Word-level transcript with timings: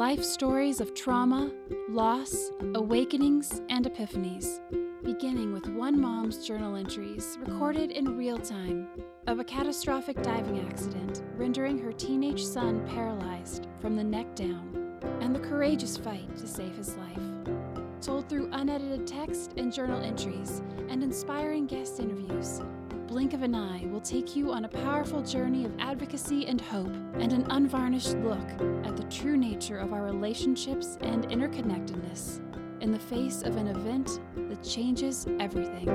life 0.00 0.24
stories 0.24 0.80
of 0.80 0.94
trauma, 0.94 1.50
loss, 1.90 2.52
awakenings, 2.74 3.60
and 3.68 3.84
epiphanies, 3.84 4.58
beginning 5.02 5.52
with 5.52 5.68
one 5.68 6.00
mom's 6.00 6.46
journal 6.46 6.74
entries 6.74 7.36
recorded 7.42 7.90
in 7.90 8.16
real 8.16 8.38
time 8.38 8.88
of 9.26 9.40
a 9.40 9.44
catastrophic 9.44 10.22
diving 10.22 10.58
accident 10.66 11.22
rendering 11.36 11.76
her 11.76 11.92
teenage 11.92 12.42
son 12.42 12.82
paralyzed 12.88 13.66
from 13.78 13.94
the 13.94 14.02
neck 14.02 14.34
down, 14.34 14.98
and 15.20 15.34
the 15.34 15.38
courageous 15.38 15.98
fight 15.98 16.34
to 16.34 16.48
save 16.48 16.74
his 16.76 16.96
life. 16.96 17.52
Told 18.00 18.26
through 18.26 18.48
unedited 18.52 19.06
text 19.06 19.52
and 19.58 19.70
journal 19.70 20.02
entries 20.02 20.62
and 20.88 21.02
inspiring 21.02 21.66
guest 21.66 22.00
interviews, 22.00 22.62
blink 23.10 23.34
of 23.34 23.42
an 23.42 23.56
eye 23.56 23.84
will 23.86 24.00
take 24.00 24.36
you 24.36 24.52
on 24.52 24.66
a 24.66 24.68
powerful 24.68 25.20
journey 25.20 25.64
of 25.64 25.74
advocacy 25.80 26.46
and 26.46 26.60
hope, 26.60 26.94
and 27.14 27.32
an 27.32 27.44
unvarnished 27.50 28.16
look 28.18 28.48
at 28.86 28.96
the 28.96 29.02
true 29.10 29.36
nature 29.36 29.78
of 29.78 29.92
our 29.92 30.04
relationships 30.04 30.96
and 31.00 31.24
interconnectedness 31.24 32.40
in 32.80 32.92
the 32.92 32.98
face 33.00 33.42
of 33.42 33.56
an 33.56 33.66
event 33.66 34.20
that 34.48 34.62
changes 34.62 35.26
everything. 35.40 35.88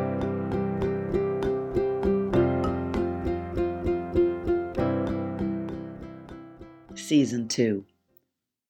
Season 6.95 7.47
2, 7.47 7.85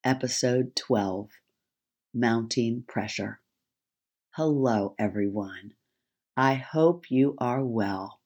Episode 0.04 0.76
12 0.76 1.32
Mounting 2.14 2.84
Pressure. 2.88 3.40
Hello, 4.36 4.94
everyone. 5.00 5.74
I 6.38 6.54
hope 6.54 7.10
you 7.10 7.34
are 7.40 7.66
well. 7.66 8.20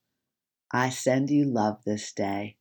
I 0.72 0.90
send 0.90 1.32
you 1.32 1.46
love 1.46 1.84
this 1.84 2.14
day. 2.14 2.58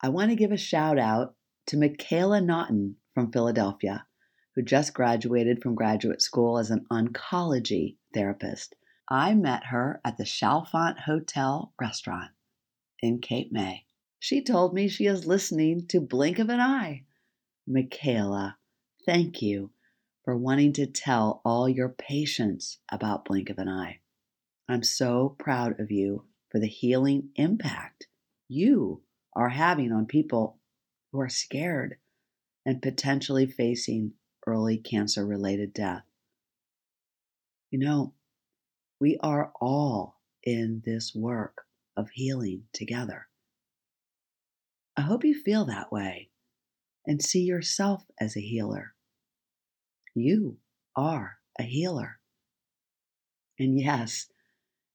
I 0.00 0.08
want 0.08 0.30
to 0.30 0.36
give 0.36 0.52
a 0.52 0.56
shout 0.56 0.98
out 0.98 1.34
to 1.66 1.76
Michaela 1.76 2.40
Naughton 2.40 2.96
from 3.12 3.32
Philadelphia, 3.32 4.06
who 4.54 4.62
just 4.62 4.94
graduated 4.94 5.60
from 5.60 5.74
graduate 5.74 6.22
school 6.22 6.58
as 6.58 6.70
an 6.70 6.86
oncology 6.92 7.96
therapist. 8.14 8.76
I 9.08 9.34
met 9.34 9.66
her 9.66 10.00
at 10.04 10.16
the 10.16 10.24
Chalfonte 10.24 11.00
Hotel 11.00 11.72
restaurant 11.80 12.30
in 13.02 13.20
Cape 13.20 13.50
May. 13.50 13.84
She 14.20 14.42
told 14.42 14.72
me 14.72 14.86
she 14.86 15.06
is 15.06 15.26
listening 15.26 15.86
to 15.88 16.00
Blink 16.00 16.38
of 16.38 16.50
an 16.50 16.60
Eye. 16.60 17.04
Michaela, 17.66 18.58
thank 19.04 19.42
you 19.42 19.72
for 20.24 20.36
wanting 20.36 20.72
to 20.74 20.86
tell 20.86 21.40
all 21.44 21.68
your 21.68 21.88
patients 21.88 22.78
about 22.92 23.24
Blink 23.24 23.50
of 23.50 23.58
an 23.58 23.68
Eye. 23.68 24.00
I'm 24.68 24.84
so 24.84 25.34
proud 25.38 25.80
of 25.80 25.90
you 25.90 26.26
for 26.50 26.58
the 26.58 26.68
healing 26.68 27.30
impact 27.36 28.08
you 28.48 29.02
are 29.34 29.50
having 29.50 29.92
on 29.92 30.06
people 30.06 30.58
who 31.12 31.20
are 31.20 31.28
scared 31.28 31.96
and 32.66 32.82
potentially 32.82 33.46
facing 33.46 34.12
early 34.46 34.76
cancer 34.76 35.24
related 35.24 35.72
death. 35.72 36.02
You 37.70 37.78
know, 37.78 38.14
we 39.00 39.16
are 39.22 39.52
all 39.60 40.18
in 40.42 40.82
this 40.84 41.14
work 41.14 41.62
of 41.96 42.10
healing 42.10 42.64
together. 42.72 43.28
I 44.96 45.02
hope 45.02 45.24
you 45.24 45.34
feel 45.34 45.64
that 45.66 45.92
way 45.92 46.30
and 47.06 47.22
see 47.22 47.42
yourself 47.42 48.04
as 48.20 48.36
a 48.36 48.40
healer. 48.40 48.94
You 50.14 50.58
are 50.96 51.38
a 51.58 51.62
healer. 51.62 52.18
And 53.58 53.78
yes, 53.78 54.26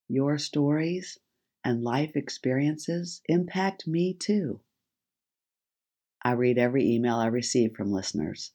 your 0.08 0.38
stories 0.38 1.18
and 1.66 1.84
life 1.84 2.16
experiences 2.16 3.22
impact 3.28 3.88
me 3.88 4.14
too. 4.14 4.62
I 6.24 6.34
read 6.34 6.60
every 6.60 6.88
email 6.90 7.16
I 7.16 7.26
receive 7.26 7.76
from 7.76 7.92
listeners. 7.92 8.52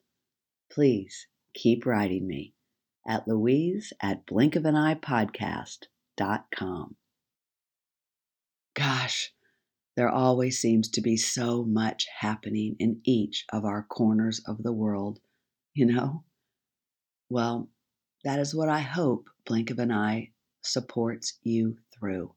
Please 0.71 1.27
keep 1.53 1.85
writing 1.85 2.29
me 2.29 2.55
at 3.07 3.27
louise 3.27 3.93
at 4.01 4.25
blinkofaneyepodcast.com. 4.27 6.97
Gosh, 8.75 9.33
there 9.97 10.09
always 10.09 10.61
seems 10.61 10.89
to 10.91 11.01
be 11.01 11.17
so 11.17 11.65
much 11.65 12.07
happening 12.21 12.77
in 12.79 13.01
each 13.05 13.45
of 13.53 13.65
our 13.65 13.83
corners 13.83 14.41
of 14.47 14.63
the 14.63 14.73
world, 14.73 15.19
you 15.75 15.87
know? 15.87 16.23
Well, 17.29 17.69
that 18.23 18.39
is 18.39 18.55
what 18.55 18.69
I 18.69 18.79
hope 18.81 19.29
Blink 19.45 19.71
of 19.71 19.81
an 19.81 19.91
Eye 19.91 20.31
supports 20.63 21.41
you 21.43 21.79
through. 21.93 22.37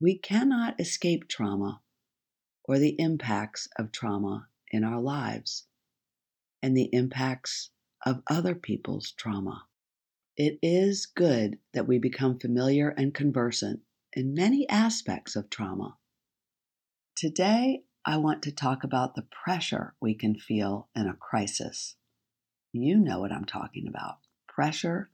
We 0.00 0.16
cannot 0.16 0.80
escape 0.80 1.26
trauma 1.26 1.82
or 2.64 2.78
the 2.78 2.94
impacts 3.00 3.68
of 3.76 3.90
trauma 3.90 4.48
in 4.70 4.84
our 4.84 5.00
lives 5.00 5.66
and 6.62 6.76
the 6.76 6.88
impacts 6.92 7.70
of 8.06 8.22
other 8.28 8.54
people's 8.54 9.10
trauma. 9.10 9.66
It 10.36 10.60
is 10.62 11.06
good 11.06 11.58
that 11.72 11.88
we 11.88 11.98
become 11.98 12.38
familiar 12.38 12.90
and 12.90 13.12
conversant 13.12 13.80
in 14.12 14.34
many 14.34 14.68
aspects 14.68 15.34
of 15.34 15.50
trauma. 15.50 15.96
Today, 17.16 17.82
I 18.04 18.18
want 18.18 18.44
to 18.44 18.52
talk 18.52 18.84
about 18.84 19.16
the 19.16 19.26
pressure 19.44 19.96
we 20.00 20.14
can 20.14 20.36
feel 20.36 20.88
in 20.94 21.08
a 21.08 21.14
crisis. 21.14 21.96
You 22.72 22.98
know 22.98 23.18
what 23.18 23.32
I'm 23.32 23.46
talking 23.46 23.88
about 23.88 24.18
pressure 24.46 25.10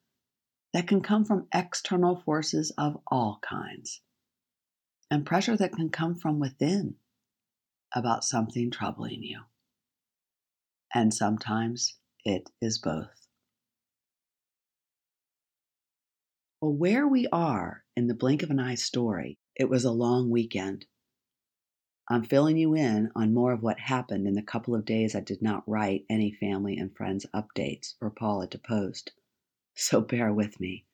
that 0.75 0.87
can 0.87 1.01
come 1.01 1.25
from 1.25 1.49
external 1.55 2.17
forces 2.17 2.71
of 2.77 3.01
all 3.07 3.39
kinds 3.43 4.03
and 5.15 5.25
pressure 5.25 5.57
that 5.57 5.73
can 5.73 5.89
come 5.89 6.17
from 6.17 6.41
within 6.41 6.97
about 7.95 8.25
something 8.25 8.69
troubling 8.69 9.23
you. 9.23 9.39
And 10.93 11.15
sometimes 11.15 11.99
it 12.25 12.51
is 12.61 12.79
both. 12.79 13.29
Well, 16.61 16.73
where 16.73 17.07
we 17.07 17.29
are 17.29 17.85
in 17.95 18.09
the 18.09 18.15
blink 18.15 18.43
of 18.43 18.51
an 18.51 18.59
eye 18.59 18.75
story, 18.75 19.39
it 19.55 19.71
was 19.71 19.85
a 19.85 19.93
long 19.93 20.31
weekend. 20.31 20.85
I'm 22.11 22.25
filling 22.25 22.57
you 22.57 22.75
in 22.75 23.13
on 23.15 23.33
more 23.33 23.53
of 23.53 23.63
what 23.63 23.79
happened 23.79 24.27
in 24.27 24.35
the 24.35 24.43
couple 24.43 24.75
of 24.75 24.85
days 24.85 25.15
I 25.15 25.21
did 25.21 25.41
not 25.41 25.63
write 25.69 26.07
any 26.11 26.33
family 26.33 26.77
and 26.77 26.93
friends 26.93 27.25
updates 27.33 27.95
for 28.01 28.11
Paula 28.11 28.49
to 28.49 28.59
post. 28.59 29.13
So 29.77 30.01
bear 30.01 30.33
with 30.33 30.59
me, 30.59 30.87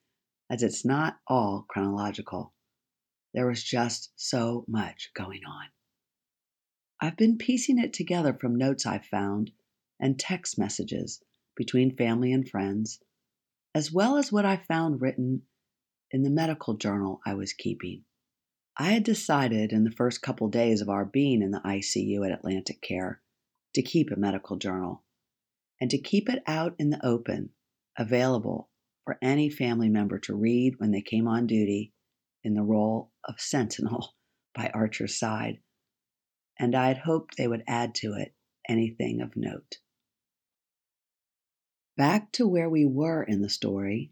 as 0.47 0.61
it's 0.61 0.85
not 0.85 1.17
all 1.27 1.65
chronological. 1.67 2.53
There 3.33 3.47
was 3.47 3.63
just 3.63 4.11
so 4.15 4.65
much 4.67 5.11
going 5.13 5.41
on. 5.45 5.67
I've 6.99 7.17
been 7.17 7.37
piecing 7.37 7.79
it 7.79 7.93
together 7.93 8.33
from 8.33 8.55
notes 8.55 8.85
I've 8.85 9.05
found 9.05 9.51
and 9.99 10.19
text 10.19 10.57
messages 10.57 11.23
between 11.55 11.95
family 11.95 12.33
and 12.33 12.47
friends, 12.47 12.99
as 13.73 13.91
well 13.91 14.17
as 14.17 14.31
what 14.31 14.45
I 14.45 14.57
found 14.57 15.01
written 15.01 15.43
in 16.11 16.23
the 16.23 16.29
medical 16.29 16.75
journal 16.75 17.21
I 17.25 17.35
was 17.35 17.53
keeping. 17.53 18.03
I 18.77 18.91
had 18.91 19.03
decided 19.03 19.71
in 19.71 19.83
the 19.83 19.91
first 19.91 20.21
couple 20.21 20.49
days 20.49 20.81
of 20.81 20.89
our 20.89 21.05
being 21.05 21.41
in 21.41 21.51
the 21.51 21.61
ICU 21.61 22.29
at 22.29 22.41
AtlantiCare 22.41 23.17
to 23.75 23.81
keep 23.81 24.11
a 24.11 24.19
medical 24.19 24.57
journal 24.57 25.03
and 25.79 25.89
to 25.89 25.97
keep 25.97 26.29
it 26.29 26.43
out 26.45 26.75
in 26.77 26.89
the 26.89 27.05
open, 27.05 27.51
available 27.97 28.69
for 29.05 29.17
any 29.21 29.49
family 29.49 29.89
member 29.89 30.19
to 30.19 30.35
read 30.35 30.79
when 30.79 30.91
they 30.91 31.01
came 31.01 31.27
on 31.27 31.47
duty 31.47 31.93
in 32.43 32.53
the 32.53 32.63
role 32.63 33.10
of 33.25 33.39
sentinel 33.39 34.15
by 34.55 34.69
Archer's 34.73 35.17
side, 35.17 35.59
and 36.59 36.75
I 36.75 36.87
had 36.87 36.97
hoped 36.99 37.37
they 37.37 37.47
would 37.47 37.63
add 37.67 37.95
to 37.95 38.13
it 38.13 38.35
anything 38.67 39.21
of 39.21 39.35
note. 39.35 39.77
Back 41.97 42.31
to 42.33 42.47
where 42.47 42.69
we 42.69 42.85
were 42.85 43.23
in 43.23 43.41
the 43.41 43.49
story, 43.49 44.11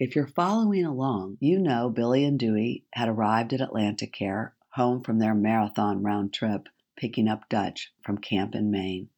if 0.00 0.14
you're 0.14 0.28
following 0.28 0.84
along, 0.84 1.38
you 1.40 1.58
know 1.58 1.90
Billy 1.90 2.24
and 2.24 2.38
Dewey 2.38 2.86
had 2.92 3.08
arrived 3.08 3.52
at 3.52 3.60
AtlantiCare, 3.60 4.52
home 4.70 5.02
from 5.02 5.18
their 5.18 5.34
marathon 5.34 6.02
round 6.02 6.32
trip, 6.32 6.68
picking 6.96 7.26
up 7.26 7.48
Dutch 7.48 7.92
from 8.02 8.18
camp 8.18 8.54
in 8.54 8.70
Maine, 8.70 9.10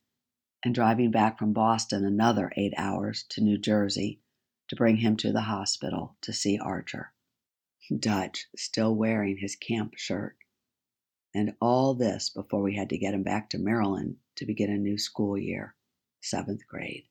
and 0.64 0.74
driving 0.74 1.10
back 1.10 1.38
from 1.38 1.52
Boston 1.52 2.04
another 2.04 2.50
eight 2.56 2.72
hours 2.76 3.24
to 3.30 3.42
New 3.42 3.58
Jersey 3.58 4.20
to 4.68 4.76
bring 4.76 4.96
him 4.96 5.16
to 5.18 5.32
the 5.32 5.42
hospital 5.42 6.16
to 6.22 6.32
see 6.32 6.58
Archer. 6.58 7.12
Dutch 7.98 8.46
still 8.56 8.94
wearing 8.94 9.36
his 9.36 9.56
camp 9.56 9.96
shirt. 9.96 10.36
And 11.34 11.56
all 11.60 11.94
this 11.94 12.30
before 12.30 12.62
we 12.62 12.76
had 12.76 12.90
to 12.90 12.98
get 12.98 13.14
him 13.14 13.22
back 13.22 13.50
to 13.50 13.58
Maryland 13.58 14.16
to 14.36 14.46
begin 14.46 14.70
a 14.70 14.78
new 14.78 14.96
school 14.98 15.36
year, 15.36 15.74
seventh 16.20 16.66
grade. 16.66 17.08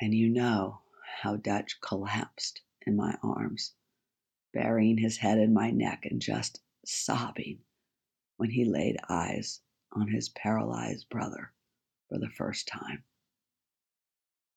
And 0.00 0.14
you 0.14 0.28
know 0.28 0.80
how 1.22 1.36
Dutch 1.36 1.80
collapsed 1.80 2.62
in 2.86 2.96
my 2.96 3.16
arms, 3.22 3.72
burying 4.52 4.98
his 4.98 5.16
head 5.16 5.38
in 5.38 5.52
my 5.52 5.70
neck 5.70 6.06
and 6.10 6.20
just 6.20 6.60
sobbing 6.84 7.60
when 8.36 8.50
he 8.50 8.64
laid 8.64 8.96
eyes 9.08 9.60
on 9.92 10.08
his 10.08 10.28
paralyzed 10.30 11.08
brother 11.08 11.52
for 12.08 12.18
the 12.18 12.30
first 12.30 12.68
time. 12.68 13.04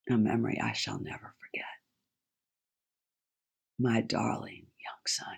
A 0.10 0.18
memory 0.18 0.60
I 0.60 0.74
shall 0.74 1.00
never 1.00 1.36
forget 1.40 1.76
my 3.79 4.01
darling 4.01 4.68
young 4.83 5.06
son. 5.07 5.38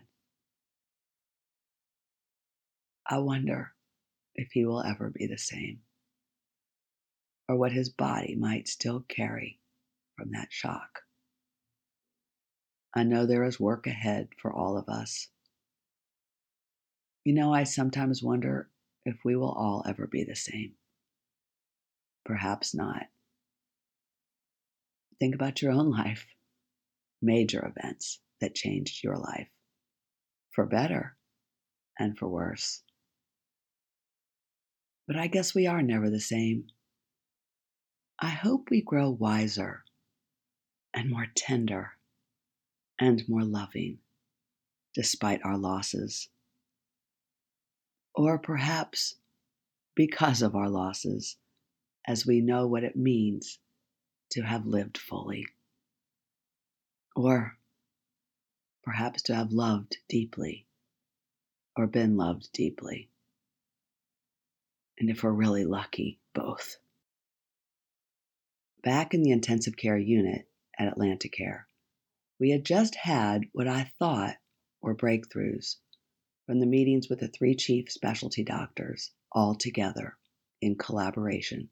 I 3.10 3.20
wonder 3.20 3.74
if 4.36 4.50
he 4.54 4.66
will 4.66 4.84
ever 4.84 5.12
be 5.12 5.28
the 5.28 5.38
same. 5.38 5.80
or 7.48 7.56
what 7.58 7.72
his 7.72 7.90
body 7.90 8.36
might 8.36 8.68
still 8.68 9.06
carry 9.08 9.60
from 10.18 10.32
that 10.32 10.48
shock. 10.52 11.02
I 12.96 13.04
know 13.04 13.26
there 13.26 13.46
is 13.46 13.60
work 13.60 13.88
ahead 13.88 14.30
for 14.42 14.54
all 14.54 14.78
of 14.78 14.90
us. 14.90 15.30
You 17.26 17.34
know, 17.34 17.54
I 17.54 17.66
sometimes 17.66 18.24
wonder 18.24 18.70
if 19.06 19.18
we 19.26 19.36
will 19.36 19.52
all 19.52 19.84
ever 19.88 20.08
be 20.08 20.24
the 20.24 20.36
same. 20.36 20.74
Perhaps 22.26 22.76
not. 22.76 23.04
Think 25.20 25.36
about 25.36 25.62
your 25.62 25.72
own 25.74 25.92
life, 25.92 26.28
major 27.22 27.66
events 27.66 28.20
that 28.42 28.56
changed 28.56 29.04
your 29.04 29.18
life, 29.18 29.50
for 30.52 30.66
better 30.66 31.16
and 31.98 32.18
for 32.18 32.28
worse. 32.28 32.82
But 35.08 35.18
I 35.18 35.28
guess 35.28 35.56
we 35.56 35.68
are 35.68 35.82
never 35.82 36.10
the 36.10 36.20
same. 36.20 36.66
I 38.20 38.30
hope 38.30 38.70
we 38.70 38.82
grow 38.82 39.10
wiser 39.10 39.84
and 40.94 41.10
more 41.10 41.28
tender 41.36 41.92
and 43.00 43.24
more 43.28 43.44
loving 43.44 44.00
despite 44.94 45.42
our 45.44 45.58
losses. 45.58 46.30
Or 48.14 48.38
perhaps 48.38 49.16
because 49.96 50.42
of 50.42 50.56
our 50.56 50.70
losses, 50.70 51.38
as 52.08 52.26
we 52.26 52.42
know 52.42 52.68
what 52.68 52.84
it 52.84 52.96
means 52.96 53.60
to 54.32 54.42
have 54.42 54.66
lived 54.66 54.98
fully. 54.98 55.46
Or 57.16 57.58
perhaps 58.90 59.22
to 59.22 59.36
have 59.36 59.52
loved 59.52 59.98
deeply 60.08 60.66
or 61.76 61.86
been 61.86 62.18
loved 62.18 62.52
deeply. 62.54 63.08
And 64.98 65.12
if 65.12 65.22
we're 65.22 65.32
really 65.32 65.64
lucky, 65.64 66.20
both. 66.34 66.78
Back 68.82 69.14
in 69.14 69.22
the 69.22 69.30
intensive 69.30 69.78
care 69.78 69.96
unit 69.96 70.50
at 70.80 70.92
AtlantiCare, 70.92 71.66
we 72.40 72.50
had 72.50 72.66
just 72.66 72.96
had 72.96 73.44
what 73.52 73.68
I 73.68 73.92
thought 74.00 74.38
were 74.82 74.96
breakthroughs 74.96 75.76
from 76.48 76.60
the 76.60 76.66
meetings 76.66 77.10
with 77.10 77.20
the 77.20 77.28
three 77.28 77.54
chief 77.54 77.92
specialty 77.92 78.44
doctors 78.44 79.12
all 79.32 79.54
together 79.54 80.18
in 80.64 80.76
collaboration, 80.76 81.70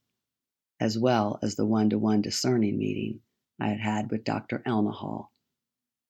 as 0.80 1.00
well 1.00 1.40
as 1.42 1.56
the 1.56 1.66
one 1.66 1.90
to 1.90 1.98
one 1.98 2.22
discerning 2.22 2.78
meeting 2.78 3.22
I 3.60 3.70
had 3.70 3.80
had 3.80 4.12
with 4.12 4.24
Dr. 4.24 4.62
Elnahal 4.68 5.30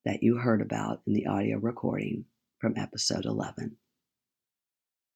that 0.07 0.23
you 0.23 0.37
heard 0.37 0.61
about 0.61 1.01
in 1.05 1.11
the 1.11 1.27
audio 1.27 1.57
recording 1.57 2.23
from 2.59 2.77
episode 2.77 3.25
11. 3.25 3.75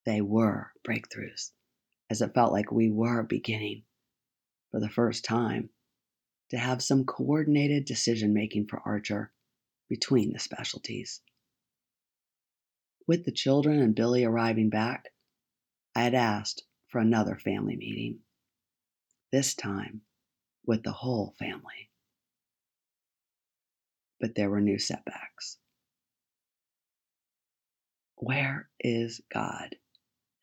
They 0.05 0.19
were 0.19 0.73
breakthroughs, 0.85 1.51
as 2.09 2.21
it 2.21 2.33
felt 2.33 2.51
like 2.51 2.73
we 2.73 2.91
were 2.91 3.23
beginning, 3.23 3.83
for 4.69 4.81
the 4.81 4.89
first 4.89 5.23
time, 5.23 5.69
to 6.49 6.57
have 6.57 6.83
some 6.83 7.05
coordinated 7.05 7.85
decision 7.85 8.33
making 8.33 8.67
for 8.67 8.81
Archer 8.83 9.31
between 9.87 10.33
the 10.33 10.39
specialties. 10.39 11.21
With 13.07 13.23
the 13.23 13.31
children 13.31 13.79
and 13.79 13.95
Billy 13.95 14.25
arriving 14.25 14.69
back, 14.69 15.13
I 15.95 16.01
had 16.03 16.15
asked 16.15 16.63
for 16.89 16.99
another 16.99 17.37
family 17.37 17.77
meeting, 17.77 18.19
this 19.31 19.53
time 19.53 20.01
with 20.65 20.83
the 20.83 20.91
whole 20.91 21.33
family. 21.39 21.90
But 24.21 24.35
there 24.35 24.51
were 24.51 24.61
new 24.61 24.77
setbacks. 24.77 25.57
Where 28.17 28.69
is 28.79 29.19
God 29.33 29.75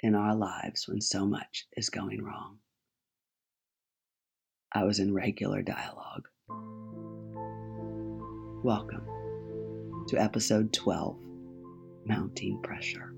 in 0.00 0.16
our 0.16 0.34
lives 0.34 0.88
when 0.88 1.00
so 1.00 1.25
much 1.25 1.69
is 1.76 1.88
going 1.88 2.25
wrong? 2.25 2.58
I 4.75 4.82
was 4.82 4.98
in 4.98 5.14
regular 5.14 5.62
dialogue. 5.62 6.26
Welcome 8.64 9.06
to 10.08 10.16
episode 10.20 10.72
12 10.72 11.16
Mounting 12.04 12.60
Pressure. 12.64 13.14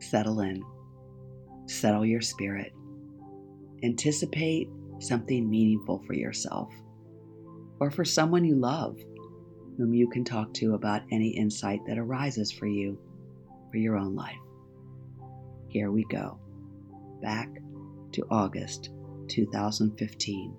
Settle 0.00 0.40
in, 0.40 0.62
settle 1.68 2.04
your 2.04 2.20
spirit, 2.20 2.74
anticipate 3.82 4.68
something 5.00 5.48
meaningful 5.48 6.02
for 6.06 6.12
yourself 6.12 6.70
or 7.80 7.90
for 7.90 8.04
someone 8.04 8.44
you 8.44 8.56
love 8.56 8.98
whom 9.76 9.94
you 9.94 10.08
can 10.08 10.24
talk 10.24 10.52
to 10.54 10.74
about 10.74 11.02
any 11.10 11.30
insight 11.30 11.80
that 11.86 11.98
arises 11.98 12.52
for 12.52 12.66
you 12.66 12.98
for 13.70 13.78
your 13.78 13.96
own 13.96 14.14
life. 14.14 14.36
Here 15.68 15.90
we 15.90 16.04
go. 16.04 16.38
Back 17.22 17.48
to 18.12 18.26
August 18.30 18.90
2015, 19.28 20.56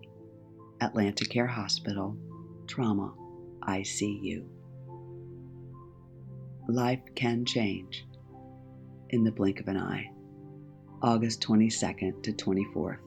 AtlantiCare 0.82 1.50
Hospital, 1.50 2.18
Trauma 2.68 3.14
ICU. 3.68 4.46
Life 6.68 7.02
can 7.16 7.46
change 7.46 8.06
in 9.10 9.24
the 9.24 9.32
blink 9.32 9.60
of 9.60 9.68
an 9.68 9.78
eye. 9.78 10.10
August 11.02 11.42
22nd 11.42 12.24
to 12.24 12.32
24th, 12.32 12.98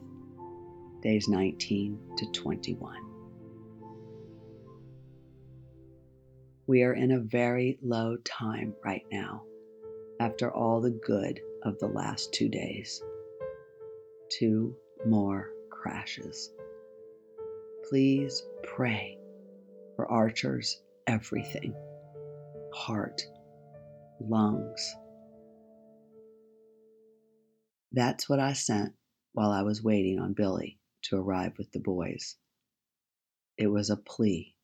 days 1.03 1.29
19 1.29 1.99
to 2.19 2.31
21. 2.31 3.06
We 6.69 6.83
are 6.83 6.95
in 6.95 7.13
a 7.13 7.21
very 7.21 7.79
low 7.81 8.17
time 8.25 8.75
right 8.85 9.05
now 9.13 9.45
after 10.19 10.51
all 10.53 10.81
the 10.81 10.99
good 11.07 11.41
of 11.63 11.79
the 11.79 11.87
last 11.87 12.33
two 12.33 12.49
days. 12.49 13.01
Two 14.31 14.75
more 15.07 15.51
crashes. 15.71 16.51
Please 17.89 18.43
pray 18.65 19.17
for 19.95 20.11
Archer's 20.11 20.83
everything 21.07 21.73
heart, 22.75 23.23
lungs. 24.21 24.95
That's 27.93 28.29
what 28.29 28.41
I 28.41 28.55
sent 28.55 28.93
while 29.35 29.53
I 29.53 29.63
was 29.63 29.85
waiting 29.85 30.19
on 30.19 30.33
Billy 30.33 30.81
to 31.03 31.17
arrive 31.17 31.53
with 31.59 31.71
the 31.71 31.79
boys. 31.79 32.37
It 33.57 33.69
was 33.69 33.89
a 33.89 33.97
plea 33.97 34.56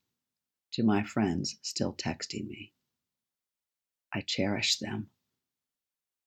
to 0.72 0.82
my 0.82 1.04
friends 1.04 1.58
still 1.62 1.94
texting 1.94 2.46
me. 2.46 2.72
I 4.14 4.20
cherished 4.20 4.80
them. 4.80 5.10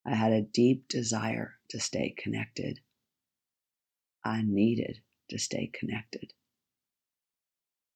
I 0.05 0.15
had 0.15 0.31
a 0.31 0.41
deep 0.41 0.88
desire 0.88 1.60
to 1.70 1.79
stay 1.79 2.15
connected. 2.17 2.79
I 4.24 4.43
needed 4.43 5.01
to 5.29 5.39
stay 5.39 5.67
connected. 5.74 6.34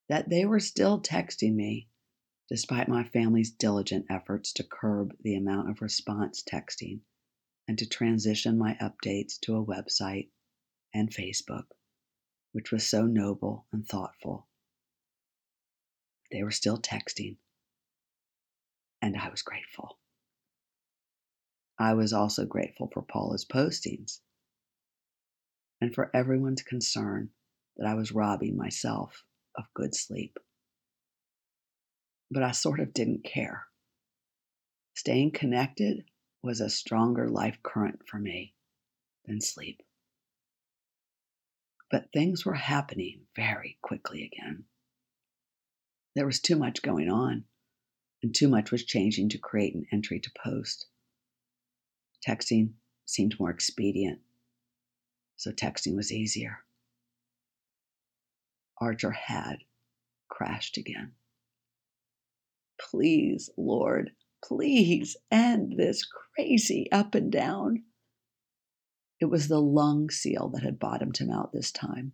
That 0.09 0.29
they 0.29 0.45
were 0.45 0.59
still 0.59 1.01
texting 1.01 1.53
me, 1.53 1.88
despite 2.50 2.88
my 2.88 3.03
family's 3.03 3.51
diligent 3.51 4.07
efforts 4.09 4.51
to 4.53 4.63
curb 4.63 5.15
the 5.21 5.35
amount 5.35 5.69
of 5.69 5.81
response 5.81 6.43
texting 6.43 7.01
and 7.67 7.77
to 7.77 7.88
transition 7.88 8.57
my 8.57 8.75
updates 8.81 9.39
to 9.41 9.55
a 9.55 9.65
website 9.65 10.29
and 10.91 11.13
Facebook, 11.13 11.65
which 12.51 12.71
was 12.71 12.88
so 12.88 13.05
noble 13.05 13.67
and 13.71 13.88
thoughtful. 13.88 14.49
They 16.31 16.43
were 16.43 16.51
still 16.51 16.77
texting, 16.77 17.38
and 19.01 19.17
I 19.17 19.29
was 19.29 19.41
grateful. 19.41 19.98
I 21.79 21.93
was 21.93 22.13
also 22.13 22.45
grateful 22.45 22.89
for 22.93 23.01
Paula's 23.01 23.45
postings 23.45 24.19
and 25.81 25.95
for 25.95 26.12
everyone's 26.13 26.62
concern 26.62 27.29
that 27.77 27.88
I 27.88 27.93
was 27.93 28.12
robbing 28.12 28.57
myself 28.57 29.24
of 29.55 29.74
good 29.74 29.95
sleep. 29.95 30.38
But 32.29 32.43
I 32.43 32.51
sort 32.51 32.79
of 32.79 32.93
didn't 32.93 33.24
care. 33.24 33.67
Staying 34.93 35.31
connected 35.31 36.03
was 36.43 36.59
a 36.59 36.69
stronger 36.69 37.29
life 37.29 37.57
current 37.63 38.01
for 38.07 38.19
me 38.19 38.53
than 39.25 39.41
sleep. 39.41 39.81
But 41.89 42.12
things 42.13 42.45
were 42.45 42.53
happening 42.53 43.21
very 43.36 43.77
quickly 43.81 44.25
again. 44.25 44.65
There 46.15 46.25
was 46.25 46.39
too 46.39 46.55
much 46.55 46.81
going 46.81 47.09
on, 47.09 47.45
and 48.23 48.33
too 48.33 48.47
much 48.47 48.71
was 48.71 48.83
changing 48.83 49.29
to 49.29 49.37
create 49.37 49.75
an 49.75 49.85
entry 49.91 50.19
to 50.19 50.31
post. 50.43 50.87
Texting 52.27 52.73
seemed 53.05 53.39
more 53.39 53.49
expedient, 53.49 54.19
so 55.37 55.51
texting 55.51 55.95
was 55.95 56.11
easier. 56.11 56.59
Archer 58.81 59.11
had 59.11 59.59
crashed 60.29 60.77
again. 60.77 61.13
Please, 62.79 63.49
Lord, 63.57 64.11
please 64.43 65.17
end 65.31 65.73
this 65.77 66.05
crazy 66.05 66.89
up 66.91 67.13
and 67.13 67.31
down. 67.31 67.83
It 69.19 69.25
was 69.25 69.47
the 69.47 69.61
lung 69.61 70.09
seal 70.09 70.49
that 70.49 70.63
had 70.63 70.79
bottomed 70.79 71.17
him 71.17 71.29
out 71.29 71.51
this 71.51 71.71
time, 71.71 72.13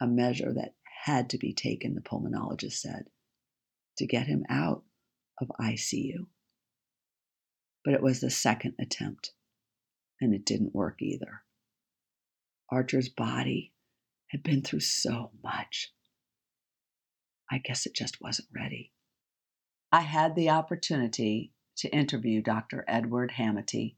a 0.00 0.06
measure 0.06 0.52
that 0.54 0.74
had 1.02 1.30
to 1.30 1.38
be 1.38 1.52
taken, 1.52 1.94
the 1.94 2.00
pulmonologist 2.00 2.78
said, 2.78 3.04
to 3.98 4.06
get 4.06 4.26
him 4.26 4.44
out 4.48 4.82
of 5.40 5.50
ICU 5.60 6.26
but 7.84 7.94
it 7.94 8.02
was 8.02 8.20
the 8.20 8.30
second 8.30 8.74
attempt, 8.78 9.32
and 10.20 10.34
it 10.34 10.44
didn't 10.44 10.74
work 10.74 11.02
either. 11.02 11.42
Archer's 12.70 13.08
body 13.08 13.72
had 14.28 14.42
been 14.42 14.62
through 14.62 14.80
so 14.80 15.30
much. 15.42 15.92
I 17.50 17.58
guess 17.58 17.86
it 17.86 17.94
just 17.94 18.20
wasn't 18.20 18.48
ready. 18.54 18.92
I 19.90 20.02
had 20.02 20.34
the 20.34 20.50
opportunity 20.50 21.52
to 21.78 21.94
interview 21.94 22.40
Dr. 22.40 22.84
Edward 22.88 23.32
Hamity, 23.32 23.96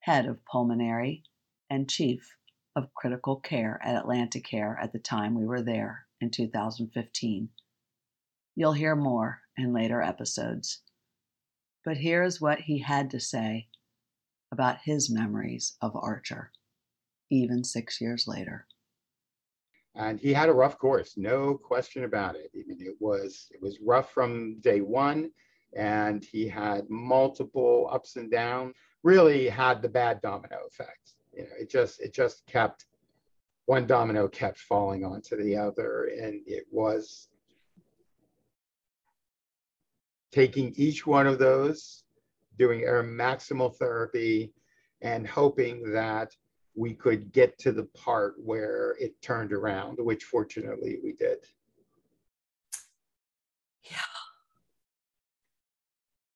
head 0.00 0.26
of 0.26 0.44
pulmonary 0.44 1.24
and 1.68 1.88
chief 1.88 2.36
of 2.76 2.94
critical 2.94 3.36
care 3.36 3.80
at 3.82 4.00
AtlantiCare 4.04 4.76
at 4.80 4.92
the 4.92 4.98
time 4.98 5.34
we 5.34 5.46
were 5.46 5.62
there 5.62 6.06
in 6.20 6.30
2015. 6.30 7.48
You'll 8.56 8.72
hear 8.72 8.96
more 8.96 9.40
in 9.56 9.72
later 9.72 10.02
episodes. 10.02 10.82
But 11.84 11.96
here 11.96 12.22
is 12.22 12.40
what 12.40 12.60
he 12.60 12.78
had 12.78 13.10
to 13.10 13.20
say 13.20 13.68
about 14.52 14.78
his 14.82 15.10
memories 15.10 15.76
of 15.80 15.94
Archer, 15.94 16.50
even 17.30 17.64
six 17.64 18.00
years 18.00 18.26
later. 18.26 18.66
And 19.94 20.18
he 20.18 20.32
had 20.32 20.48
a 20.48 20.52
rough 20.52 20.78
course, 20.78 21.14
no 21.16 21.54
question 21.54 22.04
about 22.04 22.36
it. 22.36 22.50
I 22.54 22.62
mean, 22.66 22.78
it 22.80 22.96
was 23.00 23.48
it 23.50 23.60
was 23.60 23.80
rough 23.80 24.12
from 24.12 24.60
day 24.60 24.80
one, 24.80 25.30
and 25.76 26.24
he 26.24 26.46
had 26.46 26.88
multiple 26.88 27.88
ups 27.92 28.16
and 28.16 28.30
downs. 28.30 28.74
Really 29.02 29.48
had 29.48 29.82
the 29.82 29.88
bad 29.88 30.20
domino 30.20 30.58
effect. 30.68 31.14
You 31.32 31.42
know, 31.42 31.48
it 31.58 31.70
just 31.70 32.00
it 32.00 32.12
just 32.12 32.46
kept 32.46 32.86
one 33.68 33.86
domino 33.86 34.26
kept 34.26 34.58
falling 34.60 35.04
onto 35.04 35.36
the 35.36 35.54
other, 35.54 36.08
and 36.18 36.40
it 36.46 36.64
was 36.70 37.28
taking 40.32 40.72
each 40.74 41.06
one 41.06 41.26
of 41.26 41.38
those, 41.38 42.04
doing 42.58 42.88
our 42.88 43.02
maximal 43.02 43.76
therapy, 43.76 44.54
and 45.02 45.26
hoping 45.26 45.92
that 45.92 46.32
we 46.74 46.94
could 46.94 47.30
get 47.30 47.58
to 47.58 47.70
the 47.70 47.84
part 47.94 48.36
where 48.42 48.96
it 48.98 49.20
turned 49.20 49.52
around, 49.52 49.98
which 49.98 50.24
fortunately 50.24 50.96
we 51.04 51.12
did. 51.12 51.36
Yeah. 53.84 53.98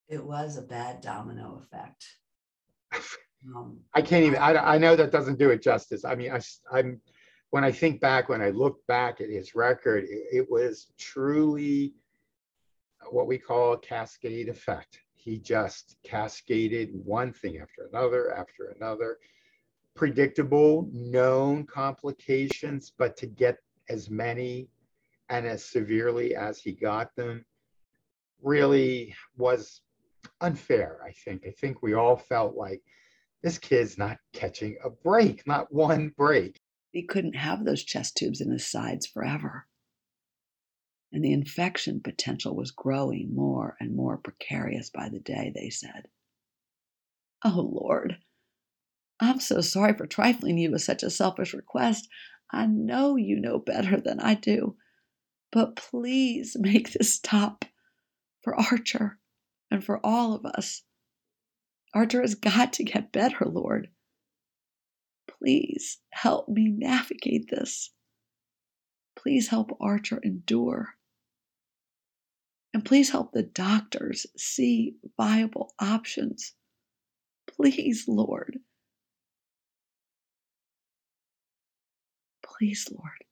It 0.07 0.23
was 0.23 0.57
a 0.57 0.61
bad 0.61 1.01
domino 1.01 1.63
effect. 1.63 2.05
Um, 3.53 3.79
I 3.93 4.01
can't 4.01 4.23
even, 4.23 4.39
I, 4.39 4.55
I 4.55 4.77
know 4.77 4.95
that 4.95 5.11
doesn't 5.11 5.37
do 5.37 5.49
it 5.49 5.61
justice. 5.61 6.05
I 6.05 6.15
mean, 6.15 6.31
I, 6.31 6.39
I'm, 6.71 7.01
when 7.53 7.63
I 7.63 7.71
think 7.71 8.01
back, 8.01 8.29
when 8.29 8.41
I 8.41 8.49
look 8.49 8.83
back 8.87 9.21
at 9.21 9.29
his 9.29 9.53
record, 9.53 10.05
it, 10.05 10.23
it 10.37 10.49
was 10.49 10.87
truly 10.97 11.93
what 13.11 13.27
we 13.27 13.37
call 13.37 13.73
a 13.73 13.77
cascade 13.77 14.49
effect. 14.49 15.01
He 15.13 15.37
just 15.37 15.97
cascaded 16.03 16.89
one 17.05 17.31
thing 17.31 17.59
after 17.59 17.87
another, 17.93 18.33
after 18.33 18.75
another. 18.75 19.19
Predictable, 19.93 20.89
known 20.91 21.67
complications, 21.67 22.91
but 22.97 23.15
to 23.17 23.27
get 23.27 23.59
as 23.87 24.09
many 24.09 24.67
and 25.29 25.45
as 25.45 25.63
severely 25.63 26.35
as 26.35 26.57
he 26.57 26.71
got 26.71 27.15
them 27.15 27.45
really 28.41 29.13
was 29.37 29.81
unfair, 30.41 31.01
I 31.07 31.11
think. 31.11 31.45
I 31.45 31.51
think 31.51 31.83
we 31.83 31.93
all 31.93 32.17
felt 32.17 32.55
like 32.55 32.81
this 33.43 33.59
kid's 33.59 33.99
not 33.99 34.17
catching 34.33 34.75
a 34.83 34.89
break, 34.89 35.45
not 35.45 35.71
one 35.71 36.11
break. 36.17 36.59
He 36.93 37.03
couldn't 37.03 37.35
have 37.35 37.65
those 37.65 37.83
chest 37.83 38.15
tubes 38.15 38.39
in 38.39 38.49
his 38.49 38.65
sides 38.65 39.05
forever 39.05 39.67
and 41.13 41.23
the 41.23 41.31
infection 41.31 42.01
potential 42.01 42.55
was 42.55 42.71
growing 42.71 43.33
more 43.35 43.77
and 43.79 43.95
more 43.95 44.17
precarious 44.17 44.89
by 44.89 45.09
the 45.09 45.19
day, 45.19 45.51
they 45.55 45.69
said. 45.69 46.07
Oh, 47.45 47.69
Lord, 47.71 48.17
I'm 49.19 49.39
so 49.39 49.61
sorry 49.61 49.93
for 49.93 50.07
trifling 50.07 50.57
you 50.57 50.71
with 50.71 50.81
such 50.81 51.03
a 51.03 51.11
selfish 51.11 51.53
request. 51.53 52.09
I 52.51 52.65
know 52.65 53.15
you 53.15 53.39
know 53.39 53.59
better 53.59 54.01
than 54.01 54.19
I 54.19 54.33
do, 54.33 54.75
but 55.51 55.75
please 55.75 56.57
make 56.59 56.91
this 56.91 57.13
stop 57.13 57.63
for 58.41 58.55
Archer 58.55 59.19
and 59.69 59.85
for 59.85 60.03
all 60.03 60.33
of 60.33 60.45
us. 60.45 60.81
Archer 61.93 62.21
has 62.21 62.33
got 62.33 62.73
to 62.73 62.83
get 62.83 63.11
better, 63.11 63.45
Lord. 63.45 63.89
Please 65.43 65.97
help 66.11 66.47
me 66.47 66.69
navigate 66.69 67.49
this. 67.49 67.91
Please 69.17 69.49
help 69.49 69.77
Archer 69.81 70.21
endure. 70.23 70.95
And 72.73 72.85
please 72.85 73.09
help 73.09 73.33
the 73.33 73.43
doctors 73.43 74.25
see 74.37 74.95
viable 75.17 75.73
options. 75.79 76.53
Please, 77.45 78.05
Lord. 78.07 78.59
Please, 82.41 82.87
Lord, 82.89 83.25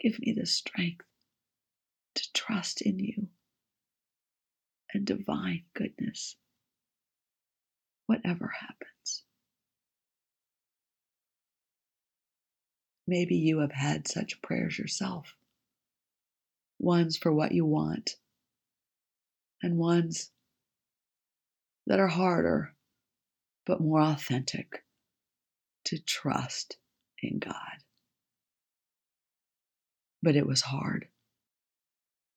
give 0.00 0.18
me 0.20 0.32
the 0.32 0.46
strength 0.46 1.04
to 2.14 2.32
trust 2.32 2.80
in 2.80 2.98
you 2.98 3.28
and 4.94 5.04
divine 5.04 5.64
goodness, 5.74 6.36
whatever 8.06 8.54
happens. 8.58 8.95
Maybe 13.06 13.36
you 13.36 13.60
have 13.60 13.72
had 13.72 14.08
such 14.08 14.42
prayers 14.42 14.78
yourself 14.78 15.34
ones 16.78 17.16
for 17.16 17.32
what 17.32 17.52
you 17.52 17.64
want, 17.64 18.16
and 19.62 19.78
ones 19.78 20.30
that 21.86 22.00
are 22.00 22.08
harder 22.08 22.74
but 23.64 23.80
more 23.80 24.00
authentic 24.00 24.84
to 25.84 25.98
trust 25.98 26.76
in 27.22 27.38
God. 27.38 27.78
But 30.22 30.36
it 30.36 30.46
was 30.46 30.62
hard. 30.62 31.08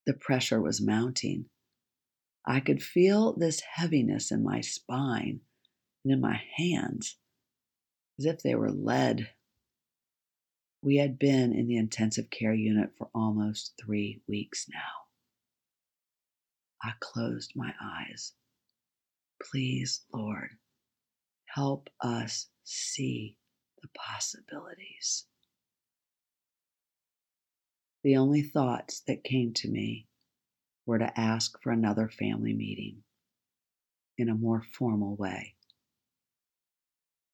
The 0.06 0.14
pressure 0.14 0.62
was 0.62 0.82
mounting. 0.82 1.46
I 2.46 2.60
could 2.60 2.82
feel 2.82 3.34
this 3.34 3.62
heaviness 3.62 4.32
in 4.32 4.44
my 4.44 4.62
spine 4.62 5.42
and 6.04 6.14
in 6.14 6.22
my 6.22 6.42
hands 6.58 7.18
as 8.18 8.26
if 8.26 8.42
they 8.42 8.56
were 8.56 8.72
lead 8.72 9.30
we 10.82 10.98
had 10.98 11.20
been 11.20 11.54
in 11.54 11.68
the 11.68 11.78
intensive 11.78 12.30
care 12.30 12.54
unit 12.54 12.92
for 12.98 13.10
almost 13.14 13.74
three 13.84 14.22
weeks 14.28 14.68
now. 14.74 14.80
I 16.82 16.94
closed 17.00 17.52
my 17.56 17.74
eyes. 17.82 18.34
Please, 19.52 20.02
Lord, 20.14 20.50
help 21.48 21.90
us 22.02 22.48
see 22.64 23.36
the 23.82 23.90
possibilities. 23.90 25.26
The 28.04 28.16
only 28.16 28.42
thoughts 28.42 29.02
that 29.08 29.24
came 29.26 29.54
to 29.56 29.68
me 29.70 30.08
were 30.86 31.00
to 31.00 31.20
ask 31.20 31.62
for 31.62 31.72
another 31.72 32.08
family 32.08 32.54
meeting 32.54 33.04
in 34.18 34.30
a 34.30 34.36
more 34.36 34.64
formal 34.78 35.16
way. 35.18 35.56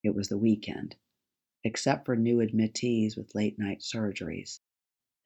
It 0.03 0.15
was 0.15 0.29
the 0.29 0.37
weekend 0.37 0.95
except 1.65 2.05
for 2.05 2.15
new 2.15 2.39
admittees 2.39 3.17
with 3.17 3.33
late 3.33 3.57
night 3.57 3.79
surgeries. 3.79 4.59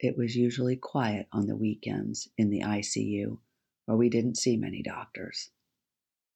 It 0.00 0.16
was 0.16 0.34
usually 0.34 0.76
quiet 0.76 1.28
on 1.30 1.46
the 1.46 1.54
weekends 1.54 2.28
in 2.38 2.48
the 2.48 2.62
ICU, 2.62 3.38
where 3.84 3.98
we 3.98 4.08
didn't 4.08 4.38
see 4.38 4.56
many 4.56 4.82
doctors. 4.82 5.50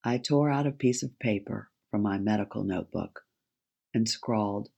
I 0.04 0.18
tore 0.18 0.50
out 0.50 0.66
a 0.66 0.72
piece 0.72 1.02
of 1.02 1.18
paper 1.18 1.70
from 1.90 2.02
my 2.02 2.18
medical 2.18 2.64
notebook 2.64 3.22
and 3.94 4.06
scrawled, 4.06 4.68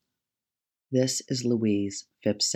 This 0.92 1.20
is 1.28 1.44
Louise 1.44 2.06
Phipps 2.22 2.54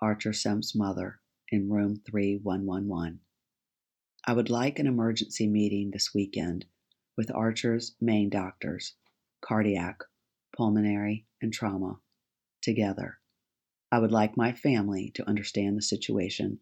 Archer 0.00 0.32
Senft's 0.32 0.74
mother, 0.74 1.20
in 1.48 1.70
room 1.70 1.96
3111. 1.96 3.20
I 4.26 4.32
would 4.34 4.50
like 4.50 4.78
an 4.78 4.86
emergency 4.86 5.46
meeting 5.46 5.92
this 5.92 6.12
weekend 6.12 6.66
with 7.16 7.34
Archer's 7.34 7.96
main 8.02 8.28
doctors, 8.28 8.96
cardiac, 9.40 10.00
pulmonary, 10.54 11.24
and 11.44 11.52
trauma 11.52 12.00
together. 12.62 13.18
I 13.92 13.98
would 13.98 14.10
like 14.10 14.36
my 14.36 14.52
family 14.52 15.12
to 15.14 15.28
understand 15.28 15.76
the 15.76 15.82
situation 15.82 16.58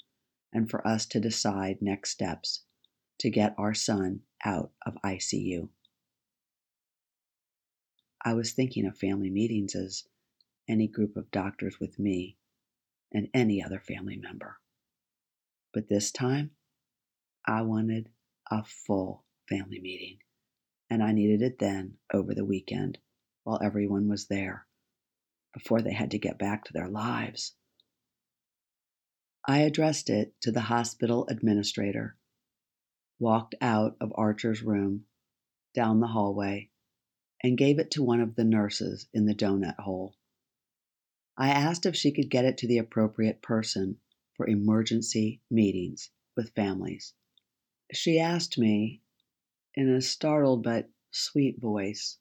and 0.52 0.68
for 0.68 0.86
us 0.86 1.06
to 1.06 1.20
decide 1.20 1.80
next 1.80 2.10
steps 2.10 2.64
to 3.20 3.30
get 3.30 3.54
our 3.56 3.72
son 3.72 4.22
out 4.44 4.72
of 4.84 4.98
ICU. 5.04 5.68
I 8.24 8.34
was 8.34 8.52
thinking 8.52 8.84
of 8.84 8.98
family 8.98 9.30
meetings 9.30 9.76
as 9.76 10.04
any 10.68 10.88
group 10.88 11.16
of 11.16 11.30
doctors 11.30 11.78
with 11.80 11.98
me 11.98 12.36
and 13.12 13.28
any 13.32 13.62
other 13.62 13.78
family 13.78 14.16
member. 14.16 14.58
But 15.72 15.88
this 15.88 16.10
time, 16.10 16.50
I 17.46 17.62
wanted 17.62 18.10
a 18.50 18.64
full 18.64 19.24
family 19.48 19.80
meeting, 19.80 20.18
and 20.90 21.02
I 21.02 21.12
needed 21.12 21.40
it 21.40 21.60
then 21.60 21.98
over 22.12 22.34
the 22.34 22.44
weekend 22.44 22.98
while 23.44 23.60
everyone 23.62 24.08
was 24.08 24.26
there 24.26 24.66
before 25.52 25.82
they 25.82 25.92
had 25.92 26.10
to 26.10 26.18
get 26.18 26.38
back 26.38 26.64
to 26.64 26.72
their 26.72 26.88
lives. 26.88 27.54
I 29.46 29.58
addressed 29.58 30.08
it 30.08 30.40
to 30.42 30.52
the 30.52 30.60
hospital 30.60 31.26
administrator, 31.28 32.16
walked 33.18 33.54
out 33.60 33.96
of 34.00 34.12
Archer's 34.14 34.62
room, 34.62 35.06
down 35.74 36.00
the 36.00 36.06
hallway, 36.08 36.70
and 37.42 37.58
gave 37.58 37.78
it 37.78 37.90
to 37.92 38.02
one 38.02 38.20
of 38.20 38.36
the 38.36 38.44
nurses 38.44 39.08
in 39.12 39.26
the 39.26 39.34
donut 39.34 39.76
hole. 39.80 40.14
I 41.36 41.48
asked 41.48 41.86
if 41.86 41.96
she 41.96 42.12
could 42.12 42.30
get 42.30 42.44
it 42.44 42.58
to 42.58 42.68
the 42.68 42.78
appropriate 42.78 43.42
person 43.42 43.98
for 44.36 44.46
emergency 44.46 45.40
meetings 45.50 46.10
with 46.36 46.54
families. 46.54 47.14
She 47.92 48.18
asked 48.18 48.58
me, 48.58 49.02
in 49.74 49.88
a 49.88 50.00
startled 50.00 50.62
but 50.62 50.90
sweet 51.10 51.60
voice, 51.60 52.18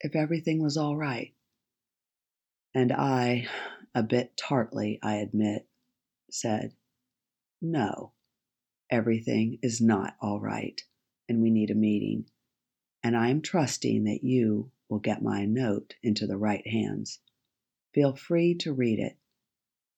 if 0.00 0.16
everything 0.16 0.62
was 0.62 0.76
all 0.76 0.96
right. 0.96 1.34
And 2.74 2.92
I, 2.92 3.48
a 3.94 4.02
bit 4.02 4.36
tartly, 4.36 4.98
I 5.02 5.16
admit, 5.16 5.66
said, 6.30 6.74
No, 7.62 8.12
everything 8.90 9.58
is 9.62 9.80
not 9.80 10.16
all 10.20 10.38
right, 10.38 10.80
and 11.28 11.40
we 11.40 11.50
need 11.50 11.70
a 11.70 11.74
meeting. 11.74 12.26
And 13.02 13.16
I 13.16 13.30
am 13.30 13.40
trusting 13.40 14.04
that 14.04 14.22
you 14.22 14.70
will 14.88 14.98
get 14.98 15.22
my 15.22 15.46
note 15.46 15.94
into 16.02 16.26
the 16.26 16.36
right 16.36 16.66
hands. 16.66 17.20
Feel 17.94 18.14
free 18.14 18.54
to 18.56 18.72
read 18.72 18.98
it. 18.98 19.16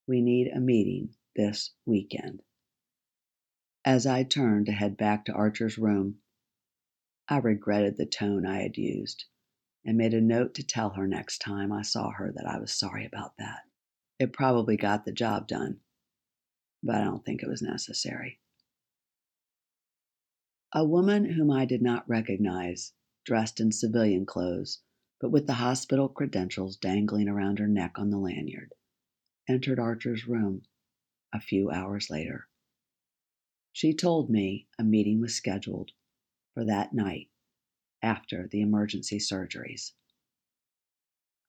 We 0.07 0.23
need 0.23 0.49
a 0.49 0.61
meeting 0.61 1.17
this 1.35 1.73
weekend. 1.85 2.43
As 3.85 4.07
I 4.07 4.23
turned 4.23 4.67
to 4.67 4.73
head 4.73 4.97
back 4.97 5.25
to 5.25 5.33
Archer's 5.33 5.77
room, 5.77 6.21
I 7.29 7.39
regretted 7.39 7.97
the 7.97 8.07
tone 8.07 8.47
I 8.47 8.63
had 8.63 8.77
used 8.77 9.25
and 9.85 9.97
made 9.97 10.15
a 10.15 10.21
note 10.21 10.55
to 10.55 10.63
tell 10.63 10.91
her 10.91 11.07
next 11.07 11.39
time 11.39 11.73
I 11.73 11.83
saw 11.83 12.11
her 12.11 12.33
that 12.33 12.47
I 12.47 12.59
was 12.59 12.73
sorry 12.73 13.07
about 13.07 13.37
that. 13.39 13.61
It 14.19 14.33
probably 14.33 14.77
got 14.77 15.05
the 15.05 15.13
job 15.13 15.49
done, 15.49 15.81
but 16.83 16.97
I 16.97 17.05
don't 17.05 17.25
think 17.25 17.43
it 17.43 17.49
was 17.49 17.63
necessary. 17.63 18.39
A 20.73 20.85
woman 20.85 21.25
whom 21.25 21.51
I 21.51 21.65
did 21.65 21.83
not 21.83 22.09
recognize, 22.09 22.93
dressed 23.25 23.59
in 23.61 23.73
civilian 23.73 24.27
clothes, 24.27 24.83
but 25.21 25.31
with 25.31 25.47
the 25.47 25.55
hospital 25.55 26.09
credentials 26.09 26.77
dangling 26.77 27.29
around 27.29 27.59
her 27.59 27.67
neck 27.67 27.99
on 27.99 28.11
the 28.11 28.19
lanyard, 28.19 28.75
entered 29.49 29.79
Archer's 29.79 30.29
room 30.29 30.63
a 31.33 31.41
few 31.41 31.71
hours 31.71 32.11
later. 32.11 32.47
She 33.73 33.95
told 33.95 34.31
me 34.31 34.69
a 34.79 34.85
meeting 34.85 35.21
was 35.21 35.35
scheduled 35.35 35.93
for 36.55 36.65
that 36.65 36.93
night 36.93 37.31
after 38.03 38.49
the 38.51 38.61
emergency 38.61 39.19
surgeries. 39.19 39.93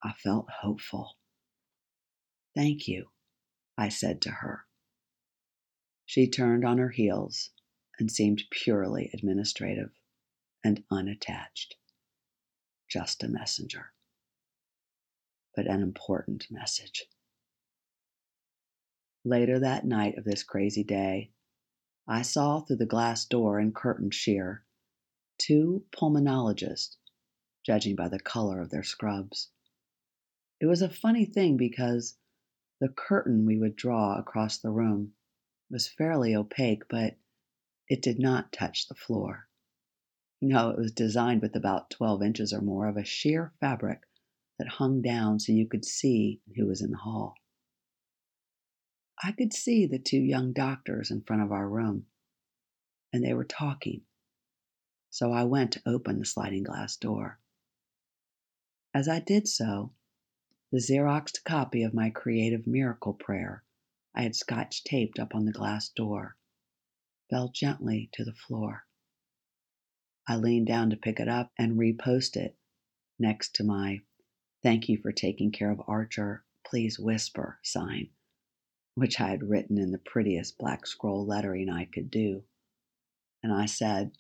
I 0.03 0.13
felt 0.13 0.47
hopeful. 0.61 1.17
Thank 2.55 2.87
you, 2.87 3.07
I 3.77 3.89
said 3.89 4.21
to 4.23 4.29
her. 4.29 4.65
She 6.05 6.27
turned 6.27 6.65
on 6.65 6.77
her 6.77 6.89
heels 6.89 7.51
and 7.99 8.11
seemed 8.11 8.43
purely 8.49 9.09
administrative 9.13 9.91
and 10.63 10.83
unattached. 10.91 11.75
Just 12.89 13.23
a 13.23 13.29
messenger, 13.29 13.93
but 15.55 15.67
an 15.67 15.81
important 15.81 16.47
message. 16.51 17.05
Later 19.23 19.59
that 19.59 19.85
night 19.85 20.17
of 20.17 20.25
this 20.25 20.43
crazy 20.43 20.83
day, 20.83 21.31
I 22.07 22.23
saw 22.23 22.59
through 22.59 22.77
the 22.77 22.85
glass 22.85 23.23
door 23.23 23.59
and 23.59 23.73
curtain 23.73 24.09
sheer 24.11 24.65
two 25.41 25.83
pulmonologists, 25.91 26.97
judging 27.65 27.95
by 27.95 28.07
the 28.07 28.19
color 28.19 28.61
of 28.61 28.69
their 28.69 28.83
scrubs. 28.83 29.49
It 30.59 30.67
was 30.67 30.83
a 30.83 30.89
funny 30.89 31.25
thing 31.25 31.57
because 31.57 32.15
the 32.79 32.89
curtain 32.89 33.43
we 33.47 33.57
would 33.57 33.75
draw 33.75 34.19
across 34.19 34.59
the 34.59 34.69
room 34.69 35.13
was 35.71 35.87
fairly 35.87 36.35
opaque, 36.35 36.83
but 36.87 37.17
it 37.87 38.03
did 38.03 38.19
not 38.19 38.51
touch 38.51 38.87
the 38.87 38.93
floor. 38.93 39.47
No, 40.43 40.69
it 40.69 40.77
was 40.77 40.91
designed 40.91 41.41
with 41.41 41.55
about 41.55 41.89
12 41.89 42.21
inches 42.21 42.53
or 42.53 42.61
more 42.61 42.87
of 42.87 42.97
a 42.97 43.03
sheer 43.03 43.51
fabric 43.59 44.01
that 44.59 44.67
hung 44.67 45.01
down 45.01 45.39
so 45.39 45.53
you 45.53 45.67
could 45.67 45.85
see 45.85 46.39
who 46.55 46.67
was 46.67 46.81
in 46.81 46.91
the 46.91 46.97
hall. 46.97 47.33
I 49.23 49.31
could 49.31 49.53
see 49.53 49.87
the 49.87 49.99
two 49.99 50.21
young 50.21 50.53
doctors 50.53 51.09
in 51.09 51.23
front 51.23 51.41
of 51.41 51.51
our 51.51 51.67
room, 51.67 52.05
and 53.11 53.23
they 53.23 53.33
were 53.33 53.43
talking 53.43 54.01
so 55.11 55.31
I 55.33 55.43
went 55.43 55.73
to 55.73 55.81
open 55.85 56.17
the 56.17 56.25
sliding 56.25 56.63
glass 56.63 56.95
door. 56.95 57.37
As 58.93 59.07
I 59.09 59.19
did 59.19 59.47
so, 59.47 59.91
the 60.71 60.79
Xeroxed 60.79 61.43
copy 61.43 61.83
of 61.83 61.93
my 61.93 62.09
creative 62.09 62.65
miracle 62.65 63.13
prayer 63.13 63.63
I 64.15 64.23
had 64.23 64.35
scotch 64.35 64.85
taped 64.85 65.19
up 65.19 65.35
on 65.35 65.45
the 65.45 65.51
glass 65.51 65.89
door 65.89 66.37
fell 67.29 67.49
gently 67.49 68.09
to 68.13 68.23
the 68.23 68.33
floor. 68.33 68.85
I 70.27 70.37
leaned 70.37 70.67
down 70.67 70.89
to 70.91 70.97
pick 70.97 71.19
it 71.19 71.27
up 71.27 71.51
and 71.57 71.77
repost 71.77 72.37
it 72.37 72.57
next 73.19 73.53
to 73.55 73.63
my 73.65 74.01
thank 74.63 74.87
you 74.87 74.97
for 74.97 75.11
taking 75.11 75.51
care 75.51 75.71
of 75.71 75.81
Archer, 75.87 76.45
please 76.65 76.97
whisper 76.97 77.59
sign, 77.63 78.11
which 78.95 79.19
I 79.19 79.29
had 79.29 79.49
written 79.49 79.77
in 79.77 79.91
the 79.91 79.97
prettiest 79.97 80.57
black 80.57 80.87
scroll 80.87 81.25
lettering 81.25 81.69
I 81.69 81.85
could 81.85 82.09
do. 82.09 82.43
And 83.43 83.51
I 83.51 83.65
said, 83.65 84.11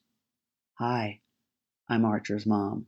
Hi, 0.79 1.21
I'm 1.89 2.05
Archer's 2.05 2.45
mom. 2.45 2.87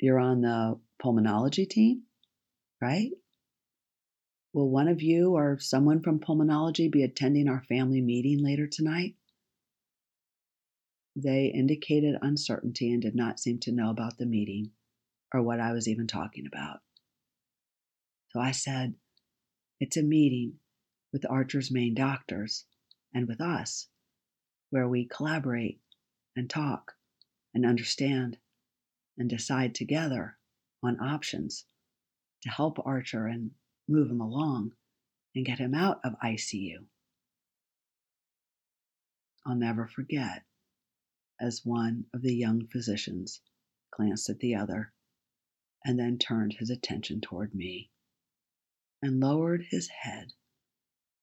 You're 0.00 0.18
on 0.18 0.40
the 0.40 0.80
pulmonology 1.00 1.68
team, 1.68 2.04
right? 2.80 3.12
Will 4.52 4.70
one 4.70 4.88
of 4.88 5.02
you 5.02 5.36
or 5.36 5.58
someone 5.60 6.02
from 6.02 6.18
pulmonology 6.18 6.90
be 6.90 7.02
attending 7.04 7.46
our 7.46 7.62
family 7.62 8.00
meeting 8.00 8.42
later 8.42 8.66
tonight? 8.66 9.14
They 11.14 11.52
indicated 11.54 12.16
uncertainty 12.22 12.90
and 12.90 13.02
did 13.02 13.14
not 13.14 13.38
seem 13.38 13.60
to 13.60 13.72
know 13.72 13.90
about 13.90 14.16
the 14.16 14.26
meeting 14.26 14.72
or 15.32 15.42
what 15.42 15.60
I 15.60 15.72
was 15.72 15.86
even 15.86 16.06
talking 16.06 16.46
about. 16.46 16.80
So 18.30 18.40
I 18.40 18.50
said, 18.50 18.94
It's 19.78 19.96
a 19.96 20.02
meeting 20.02 20.58
with 21.12 21.30
Archer's 21.30 21.70
main 21.70 21.94
doctors 21.94 22.64
and 23.14 23.28
with 23.28 23.40
us, 23.40 23.88
where 24.70 24.88
we 24.88 25.04
collaborate 25.04 25.80
and 26.38 26.48
talk 26.48 26.94
and 27.52 27.66
understand 27.66 28.38
and 29.18 29.28
decide 29.28 29.74
together 29.74 30.38
on 30.84 31.00
options 31.00 31.64
to 32.40 32.48
help 32.48 32.78
Archer 32.86 33.26
and 33.26 33.50
move 33.88 34.08
him 34.08 34.20
along 34.20 34.72
and 35.34 35.44
get 35.44 35.58
him 35.58 35.74
out 35.74 36.00
of 36.04 36.14
ICU. 36.22 36.86
I'll 39.44 39.56
never 39.56 39.88
forget 39.88 40.44
as 41.40 41.64
one 41.64 42.04
of 42.14 42.22
the 42.22 42.34
young 42.34 42.68
physicians 42.68 43.40
glanced 43.90 44.30
at 44.30 44.38
the 44.38 44.54
other 44.54 44.92
and 45.84 45.98
then 45.98 46.18
turned 46.18 46.52
his 46.52 46.70
attention 46.70 47.20
toward 47.20 47.52
me 47.52 47.90
and 49.02 49.18
lowered 49.18 49.64
his 49.70 49.88
head 49.88 50.32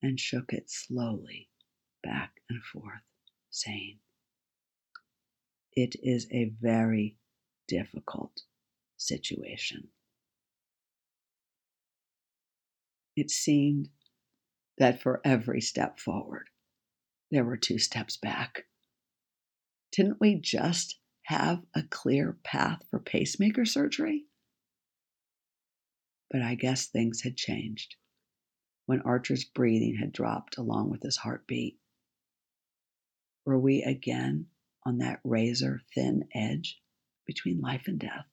and 0.02 0.20
shook 0.20 0.52
it 0.52 0.70
slowly 0.70 1.50
back 2.04 2.42
and 2.50 2.62
forth, 2.62 3.02
saying, 3.50 4.00
it 5.76 5.96
is 6.02 6.28
a 6.32 6.54
very 6.62 7.18
difficult 7.68 8.42
situation. 8.98 9.90
It 13.16 13.30
seemed 13.30 13.90
that 14.78 15.02
for 15.02 15.22
every 15.24 15.62
step 15.62 16.00
forward, 16.00 16.50
there 17.32 17.46
were 17.46 17.58
two 17.58 17.80
steps 17.80 18.18
back. 18.18 18.66
Didn't 19.92 20.20
we 20.20 20.36
just 20.36 21.00
have 21.24 21.64
a 21.74 21.84
clear 21.84 22.38
path 22.44 22.82
for 22.90 23.00
pacemaker 23.00 23.66
surgery? 23.66 24.26
But 26.30 26.42
I 26.42 26.56
guess 26.56 26.88
things 26.88 27.22
had 27.22 27.38
changed 27.38 27.96
when 28.86 29.02
Archer's 29.02 29.46
breathing 29.46 29.96
had 29.96 30.12
dropped 30.12 30.58
along 30.58 30.90
with 30.90 31.02
his 31.02 31.18
heartbeat. 31.18 31.80
Were 33.46 33.60
we 33.60 33.84
again 33.84 34.48
on 34.86 35.00
that 35.00 35.20
razor 35.24 35.82
thin 35.94 36.28
edge 36.34 36.80
between 37.26 37.60
life 37.60 37.84
and 37.88 38.00
death. 38.00 38.26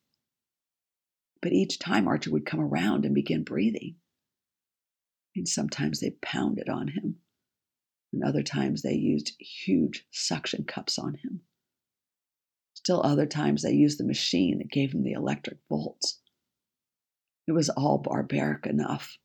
But 1.41 1.53
each 1.53 1.79
time 1.79 2.07
Archer 2.07 2.31
would 2.31 2.47
come 2.47 2.61
around 2.61 3.05
and 3.05 3.15
begin 3.15 3.43
breathing. 3.43 3.97
And 5.35 5.49
sometimes 5.49 6.01
they 6.01 6.11
pounded 6.23 6.69
on 6.69 6.89
him, 6.89 7.17
and 8.13 8.23
other 8.23 8.43
times 8.43 8.83
they 8.83 8.95
used 8.95 9.33
huge 9.39 10.07
suction 10.11 10.65
cups 10.65 10.99
on 10.99 11.15
him. 11.15 11.41
Still 12.75 13.01
other 13.03 13.27
times 13.27 13.63
they 13.63 13.73
used 13.73 13.99
the 13.99 14.05
machine 14.05 14.59
that 14.59 14.71
gave 14.71 14.93
him 14.93 15.03
the 15.03 15.13
electric 15.13 15.59
volts. 15.69 16.21
It 17.47 17.53
was 17.53 17.71
all 17.71 17.99
barbaric 17.99 18.67
enough. 18.67 19.17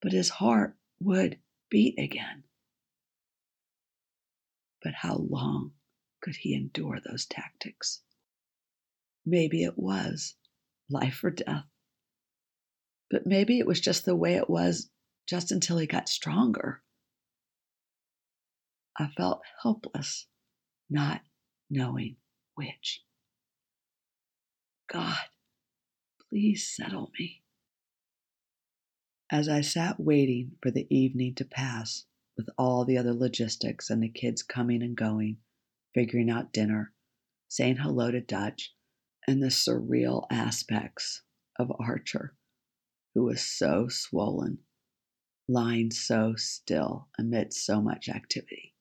But 0.00 0.12
his 0.12 0.30
heart 0.30 0.76
would 1.00 1.38
beat 1.68 1.98
again. 1.98 2.44
But 4.82 4.94
how 4.94 5.16
long 5.16 5.72
could 6.22 6.36
he 6.36 6.54
endure 6.54 6.98
those 7.00 7.26
tactics? 7.26 8.00
Maybe 9.26 9.64
it 9.64 9.76
was 9.76 10.34
life 10.88 11.22
or 11.22 11.30
death. 11.30 11.64
But 13.10 13.26
maybe 13.26 13.58
it 13.58 13.66
was 13.66 13.80
just 13.80 14.04
the 14.04 14.16
way 14.16 14.36
it 14.36 14.48
was 14.48 14.88
just 15.26 15.52
until 15.52 15.78
he 15.78 15.86
got 15.86 16.08
stronger. 16.08 16.82
I 18.98 19.08
felt 19.16 19.42
helpless, 19.62 20.26
not 20.88 21.22
knowing 21.68 22.16
which. 22.54 23.02
God, 24.90 25.16
please 26.28 26.68
settle 26.74 27.10
me. 27.18 27.42
As 29.30 29.48
I 29.48 29.62
sat 29.62 29.98
waiting 29.98 30.52
for 30.62 30.70
the 30.70 30.86
evening 30.94 31.34
to 31.36 31.44
pass 31.44 32.04
with 32.36 32.48
all 32.58 32.84
the 32.84 32.98
other 32.98 33.14
logistics 33.14 33.88
and 33.90 34.02
the 34.02 34.08
kids 34.08 34.42
coming 34.42 34.82
and 34.82 34.96
going, 34.96 35.38
figuring 35.94 36.30
out 36.30 36.52
dinner, 36.52 36.92
saying 37.48 37.76
hello 37.76 38.10
to 38.10 38.20
Dutch, 38.20 38.74
and 39.26 39.42
the 39.42 39.48
surreal 39.48 40.26
aspects 40.30 41.22
of 41.58 41.72
Archer, 41.78 42.34
who 43.14 43.24
was 43.24 43.40
so 43.40 43.88
swollen, 43.88 44.58
lying 45.48 45.90
so 45.90 46.34
still 46.36 47.08
amidst 47.18 47.64
so 47.64 47.80
much 47.80 48.08
activity. 48.08 48.74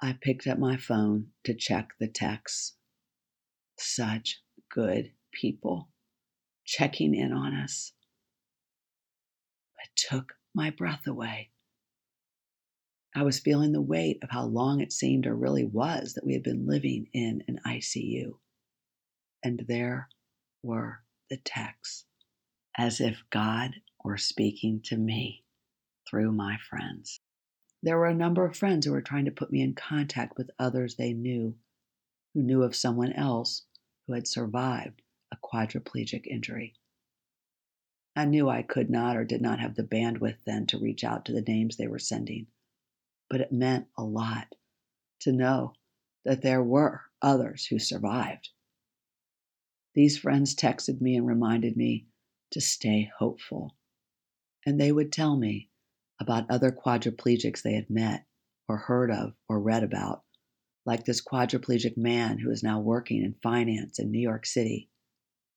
I 0.00 0.18
picked 0.20 0.46
up 0.46 0.58
my 0.58 0.76
phone 0.76 1.28
to 1.44 1.54
check 1.54 1.90
the 1.98 2.08
texts. 2.08 2.76
Such 3.78 4.42
good 4.70 5.12
people 5.32 5.88
checking 6.64 7.14
in 7.14 7.32
on 7.32 7.54
us. 7.54 7.92
It 9.82 9.90
took 9.96 10.34
my 10.54 10.70
breath 10.70 11.06
away. 11.06 11.50
I 13.16 13.22
was 13.22 13.38
feeling 13.38 13.70
the 13.70 13.80
weight 13.80 14.18
of 14.22 14.30
how 14.30 14.44
long 14.44 14.80
it 14.80 14.92
seemed 14.92 15.24
or 15.24 15.36
really 15.36 15.64
was 15.64 16.14
that 16.14 16.26
we 16.26 16.32
had 16.32 16.42
been 16.42 16.66
living 16.66 17.08
in 17.12 17.44
an 17.46 17.60
ICU. 17.64 18.38
And 19.42 19.60
there 19.68 20.08
were 20.64 21.04
the 21.30 21.36
texts, 21.36 22.06
as 22.76 23.00
if 23.00 23.22
God 23.30 23.76
were 24.02 24.18
speaking 24.18 24.80
to 24.86 24.96
me 24.96 25.44
through 26.08 26.32
my 26.32 26.56
friends. 26.58 27.20
There 27.84 27.98
were 27.98 28.08
a 28.08 28.14
number 28.14 28.44
of 28.44 28.56
friends 28.56 28.84
who 28.84 28.92
were 28.92 29.02
trying 29.02 29.26
to 29.26 29.30
put 29.30 29.52
me 29.52 29.62
in 29.62 29.74
contact 29.74 30.36
with 30.36 30.50
others 30.58 30.96
they 30.96 31.12
knew 31.12 31.56
who 32.32 32.42
knew 32.42 32.64
of 32.64 32.74
someone 32.74 33.12
else 33.12 33.64
who 34.06 34.14
had 34.14 34.26
survived 34.26 35.02
a 35.30 35.36
quadriplegic 35.36 36.26
injury. 36.26 36.74
I 38.16 38.24
knew 38.24 38.48
I 38.48 38.62
could 38.62 38.90
not 38.90 39.16
or 39.16 39.24
did 39.24 39.40
not 39.40 39.60
have 39.60 39.76
the 39.76 39.84
bandwidth 39.84 40.38
then 40.44 40.66
to 40.66 40.78
reach 40.78 41.04
out 41.04 41.24
to 41.26 41.32
the 41.32 41.42
names 41.42 41.76
they 41.76 41.86
were 41.86 41.98
sending, 42.00 42.48
but 43.34 43.40
it 43.40 43.50
meant 43.50 43.88
a 43.98 44.04
lot 44.04 44.54
to 45.18 45.32
know 45.32 45.72
that 46.24 46.42
there 46.42 46.62
were 46.62 47.02
others 47.20 47.66
who 47.66 47.80
survived. 47.80 48.50
These 49.92 50.18
friends 50.18 50.54
texted 50.54 51.00
me 51.00 51.16
and 51.16 51.26
reminded 51.26 51.76
me 51.76 52.06
to 52.52 52.60
stay 52.60 53.10
hopeful, 53.18 53.74
and 54.64 54.80
they 54.80 54.92
would 54.92 55.10
tell 55.10 55.36
me 55.36 55.68
about 56.20 56.48
other 56.48 56.70
quadriplegics 56.70 57.60
they 57.62 57.74
had 57.74 57.90
met 57.90 58.24
or 58.68 58.76
heard 58.76 59.10
of 59.10 59.34
or 59.48 59.58
read 59.58 59.82
about, 59.82 60.22
like 60.86 61.04
this 61.04 61.20
quadriplegic 61.20 61.96
man 61.96 62.38
who 62.38 62.52
is 62.52 62.62
now 62.62 62.78
working 62.78 63.24
in 63.24 63.34
finance 63.42 63.98
in 63.98 64.12
New 64.12 64.20
York 64.20 64.46
City, 64.46 64.88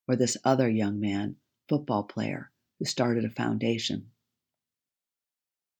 or 0.08 0.16
this 0.16 0.36
other 0.42 0.68
young 0.68 0.98
man 0.98 1.36
football 1.68 2.02
player 2.02 2.50
who 2.80 2.84
started 2.84 3.24
a 3.24 3.30
foundation. 3.30 4.10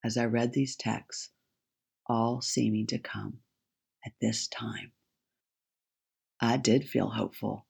As 0.05 0.17
I 0.17 0.27
read 0.27 0.53
these 0.53 0.77
texts, 0.77 1.31
all 2.09 2.41
seeming 2.41 2.87
to 2.89 2.99
come 2.99 3.39
at 4.05 4.13
this 4.21 4.49
time, 4.49 4.93
I 6.41 6.57
did 6.57 6.89
feel 6.89 7.09
hopeful 7.09 7.67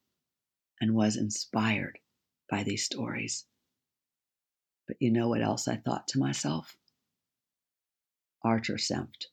and 0.81 0.95
was 0.95 1.17
inspired 1.17 1.99
by 2.51 2.63
these 2.63 2.85
stories. 2.85 3.47
But 4.87 4.99
you 5.01 5.11
know 5.11 5.29
what 5.29 5.43
else 5.43 5.69
I 5.69 5.77
thought 5.77 6.09
to 6.09 6.19
myself? 6.19 6.77
Archer 8.45 8.77
Senft 8.77 9.27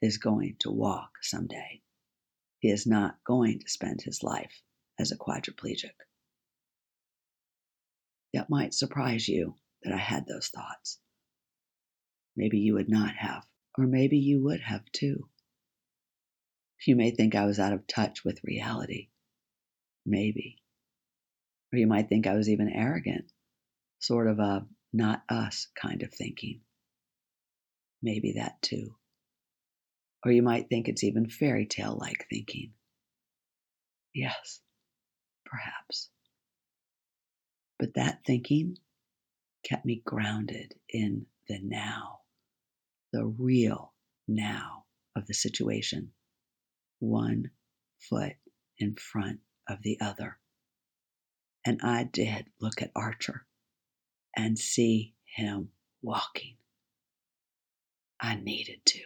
is 0.00 0.18
going 0.18 0.56
to 0.60 0.70
walk 0.70 1.10
someday. 1.22 1.82
He 2.60 2.70
is 2.70 2.86
not 2.86 3.16
going 3.24 3.60
to 3.60 3.68
spend 3.68 4.02
his 4.02 4.22
life 4.22 4.62
as 4.98 5.10
a 5.10 5.16
quadriplegic. 5.16 5.90
It 8.32 8.46
might 8.48 8.74
surprise 8.74 9.28
you 9.28 9.54
that 9.82 9.92
I 9.92 9.98
had 9.98 10.26
those 10.26 10.48
thoughts. 10.48 10.98
Maybe 12.36 12.58
you 12.58 12.74
would 12.74 12.88
not 12.88 13.14
have, 13.16 13.44
or 13.78 13.86
maybe 13.86 14.18
you 14.18 14.42
would 14.44 14.60
have 14.60 14.84
too. 14.92 15.28
You 16.86 16.96
may 16.96 17.10
think 17.10 17.34
I 17.34 17.46
was 17.46 17.58
out 17.58 17.72
of 17.72 17.86
touch 17.86 18.24
with 18.24 18.44
reality. 18.44 19.08
Maybe. 20.04 20.58
Or 21.72 21.78
you 21.78 21.86
might 21.86 22.08
think 22.08 22.26
I 22.26 22.34
was 22.34 22.48
even 22.48 22.70
arrogant, 22.70 23.32
sort 23.98 24.28
of 24.28 24.38
a 24.38 24.66
not 24.92 25.22
us 25.28 25.66
kind 25.80 26.02
of 26.02 26.12
thinking. 26.12 26.60
Maybe 28.02 28.34
that 28.36 28.62
too. 28.62 28.94
Or 30.24 30.30
you 30.30 30.42
might 30.42 30.68
think 30.68 30.88
it's 30.88 31.04
even 31.04 31.28
fairy 31.28 31.66
tale 31.66 31.96
like 32.00 32.26
thinking. 32.30 32.72
Yes, 34.14 34.60
perhaps. 35.44 36.08
But 37.78 37.94
that 37.94 38.20
thinking 38.26 38.76
kept 39.64 39.84
me 39.84 40.02
grounded 40.04 40.74
in 40.88 41.26
the 41.48 41.58
now, 41.62 42.20
the 43.16 43.24
real 43.24 43.94
now 44.28 44.84
of 45.16 45.26
the 45.26 45.32
situation, 45.32 46.12
one 46.98 47.50
foot 47.98 48.34
in 48.78 48.94
front 48.94 49.40
of 49.66 49.80
the 49.82 49.98
other. 50.02 50.36
And 51.64 51.80
I 51.82 52.04
did 52.04 52.44
look 52.60 52.82
at 52.82 52.90
Archer 52.94 53.46
and 54.36 54.58
see 54.58 55.14
him 55.34 55.70
walking. 56.02 56.56
I 58.20 58.34
needed 58.34 58.84
to. 58.84 59.00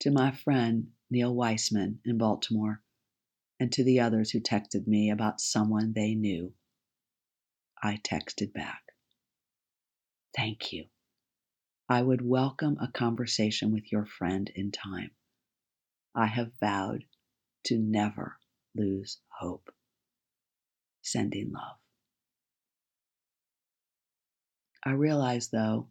To 0.00 0.12
my 0.12 0.30
friend 0.30 0.92
Neil 1.10 1.34
Weissman 1.34 1.98
in 2.04 2.18
Baltimore, 2.18 2.82
and 3.58 3.72
to 3.72 3.82
the 3.82 3.98
others 3.98 4.30
who 4.30 4.38
texted 4.38 4.86
me 4.86 5.10
about 5.10 5.40
someone 5.40 5.92
they 5.92 6.14
knew, 6.14 6.52
I 7.82 7.98
texted 8.04 8.52
back. 8.52 8.82
Thank 10.36 10.72
you. 10.72 10.84
I 11.88 12.00
would 12.00 12.26
welcome 12.26 12.78
a 12.80 12.88
conversation 12.88 13.70
with 13.70 13.92
your 13.92 14.06
friend 14.06 14.50
in 14.54 14.72
time. 14.72 15.10
I 16.14 16.26
have 16.26 16.52
vowed 16.58 17.04
to 17.64 17.78
never 17.78 18.38
lose 18.74 19.18
hope. 19.28 19.68
Sending 21.02 21.52
love. 21.52 21.76
I 24.82 24.92
realize, 24.92 25.48
though, 25.48 25.88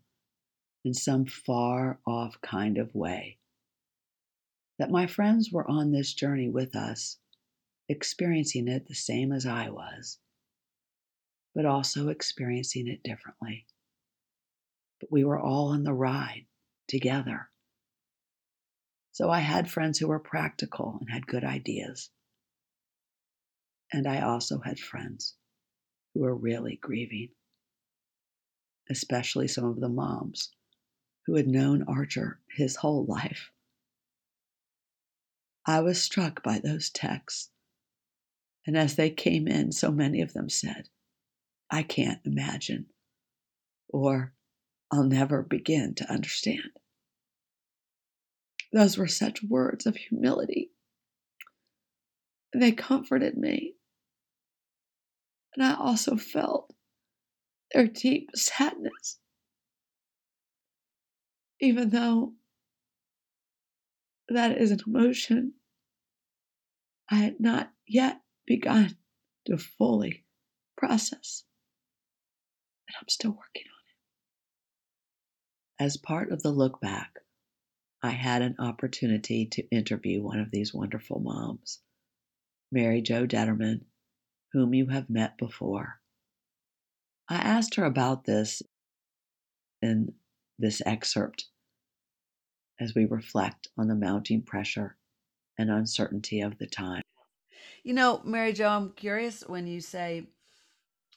in 0.83 0.95
some 0.95 1.25
far 1.25 1.99
off 2.07 2.41
kind 2.41 2.79
of 2.79 2.95
way, 2.95 3.37
that 4.79 4.89
my 4.89 5.05
friends 5.05 5.51
were 5.51 5.69
on 5.69 5.91
this 5.91 6.13
journey 6.13 6.49
with 6.49 6.75
us 6.75 7.17
experiencing 7.87 8.67
it 8.67 8.87
the 8.87 8.95
same 8.95 9.31
as 9.31 9.45
I 9.45 9.69
was, 9.69 10.17
but 11.53 11.67
also 11.67 12.09
experiencing 12.09 12.87
it 12.87 13.03
differently. 13.03 13.67
But 15.03 15.11
we 15.11 15.25
were 15.25 15.37
all 15.37 15.67
on 15.73 15.83
the 15.83 15.91
ride 15.91 16.45
together. 16.87 17.49
So 19.11 19.29
I 19.29 19.41
had 19.41 19.69
friends 19.69 19.99
who 19.99 20.07
were 20.07 20.17
practical 20.17 20.97
and 21.01 21.09
had 21.09 21.27
good 21.27 21.43
ideas. 21.43 22.09
And 23.91 24.07
I 24.07 24.21
also 24.21 24.59
had 24.59 24.79
friends 24.79 25.35
who 26.13 26.21
were 26.21 26.33
really 26.33 26.77
grieving, 26.77 27.31
especially 28.89 29.49
some 29.49 29.65
of 29.65 29.81
the 29.81 29.89
moms 29.89 30.53
who 31.25 31.35
had 31.35 31.47
known 31.49 31.83
Archer 31.83 32.39
his 32.55 32.77
whole 32.77 33.03
life. 33.05 33.51
I 35.65 35.81
was 35.81 36.01
struck 36.01 36.41
by 36.41 36.59
those 36.59 36.89
texts 36.89 37.49
and 38.65 38.77
as 38.77 38.95
they 38.95 39.09
came 39.09 39.49
in, 39.49 39.73
so 39.73 39.91
many 39.91 40.21
of 40.21 40.31
them 40.31 40.47
said, 40.49 40.87
I 41.69 41.83
can't 41.83 42.21
imagine, 42.23 42.85
or 43.89 44.33
I'll 44.93 45.03
never 45.03 45.41
begin 45.41 45.95
to 45.95 46.11
understand. 46.11 46.69
Those 48.71 48.95
were 48.95 49.07
such 49.07 49.41
words 49.41 49.87
of 49.87 49.95
humility. 49.95 50.69
They 52.53 52.73
comforted 52.73 53.35
me. 53.35 53.73
And 55.55 55.65
I 55.65 55.73
also 55.73 56.15
felt 56.15 56.75
their 57.73 57.87
deep 57.87 58.29
sadness. 58.35 59.17
Even 61.59 61.89
though 61.89 62.33
that 64.29 64.59
is 64.59 64.69
an 64.69 64.81
emotion 64.85 65.53
I 67.09 67.15
had 67.15 67.39
not 67.39 67.71
yet 67.87 68.21
begun 68.45 68.95
to 69.45 69.57
fully 69.57 70.23
process. 70.77 71.45
And 72.87 72.95
I'm 73.01 73.09
still 73.09 73.31
working 73.31 73.63
on. 73.67 73.72
As 75.83 75.97
part 75.97 76.31
of 76.31 76.41
the 76.41 76.49
look 76.49 76.79
back, 76.79 77.19
I 78.01 78.11
had 78.11 78.41
an 78.41 78.55
opportunity 78.57 79.45
to 79.47 79.67
interview 79.69 80.23
one 80.23 80.39
of 80.39 80.49
these 80.49 80.73
wonderful 80.73 81.19
moms, 81.19 81.81
Mary 82.71 83.01
Jo 83.01 83.27
Determan, 83.27 83.81
whom 84.53 84.73
you 84.73 84.87
have 84.87 85.09
met 85.09 85.37
before. 85.37 85.99
I 87.27 87.35
asked 87.35 87.75
her 87.75 87.83
about 87.83 88.23
this 88.23 88.61
in 89.81 90.13
this 90.57 90.81
excerpt 90.85 91.47
as 92.79 92.95
we 92.95 93.03
reflect 93.03 93.67
on 93.77 93.89
the 93.89 93.95
mounting 93.95 94.41
pressure 94.41 94.95
and 95.57 95.69
uncertainty 95.69 96.39
of 96.39 96.59
the 96.59 96.67
time. 96.67 97.03
You 97.83 97.93
know, 97.93 98.21
Mary 98.23 98.53
Jo, 98.53 98.69
I'm 98.69 98.91
curious 98.91 99.41
when 99.45 99.67
you 99.67 99.81
say 99.81 100.27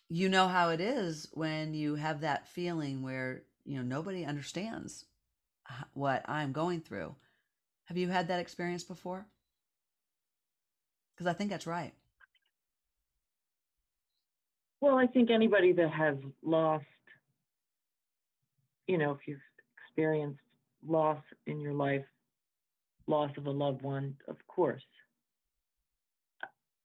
you 0.08 0.28
know 0.28 0.48
how 0.48 0.70
it 0.70 0.80
is 0.80 1.28
when 1.32 1.72
you 1.72 1.94
have 1.94 2.22
that 2.22 2.48
feeling 2.48 3.02
where, 3.02 3.42
you 3.66 3.76
know, 3.76 3.82
nobody 3.82 4.24
understands 4.24 5.04
what 5.92 6.24
I'm 6.28 6.52
going 6.52 6.80
through. 6.80 7.14
Have 7.86 7.96
you 7.96 8.08
had 8.08 8.28
that 8.28 8.40
experience 8.40 8.84
before? 8.84 9.26
Because 11.14 11.26
I 11.26 11.32
think 11.32 11.50
that's 11.50 11.66
right. 11.66 11.92
Well, 14.80 14.96
I 14.96 15.06
think 15.06 15.30
anybody 15.30 15.72
that 15.72 15.90
has 15.90 16.16
lost, 16.42 16.84
you 18.86 18.98
know, 18.98 19.12
if 19.12 19.18
you've 19.26 19.40
experienced 19.88 20.40
loss 20.86 21.18
in 21.46 21.60
your 21.60 21.72
life, 21.72 22.04
loss 23.06 23.30
of 23.36 23.46
a 23.46 23.50
loved 23.50 23.82
one, 23.82 24.14
of 24.28 24.36
course. 24.46 24.82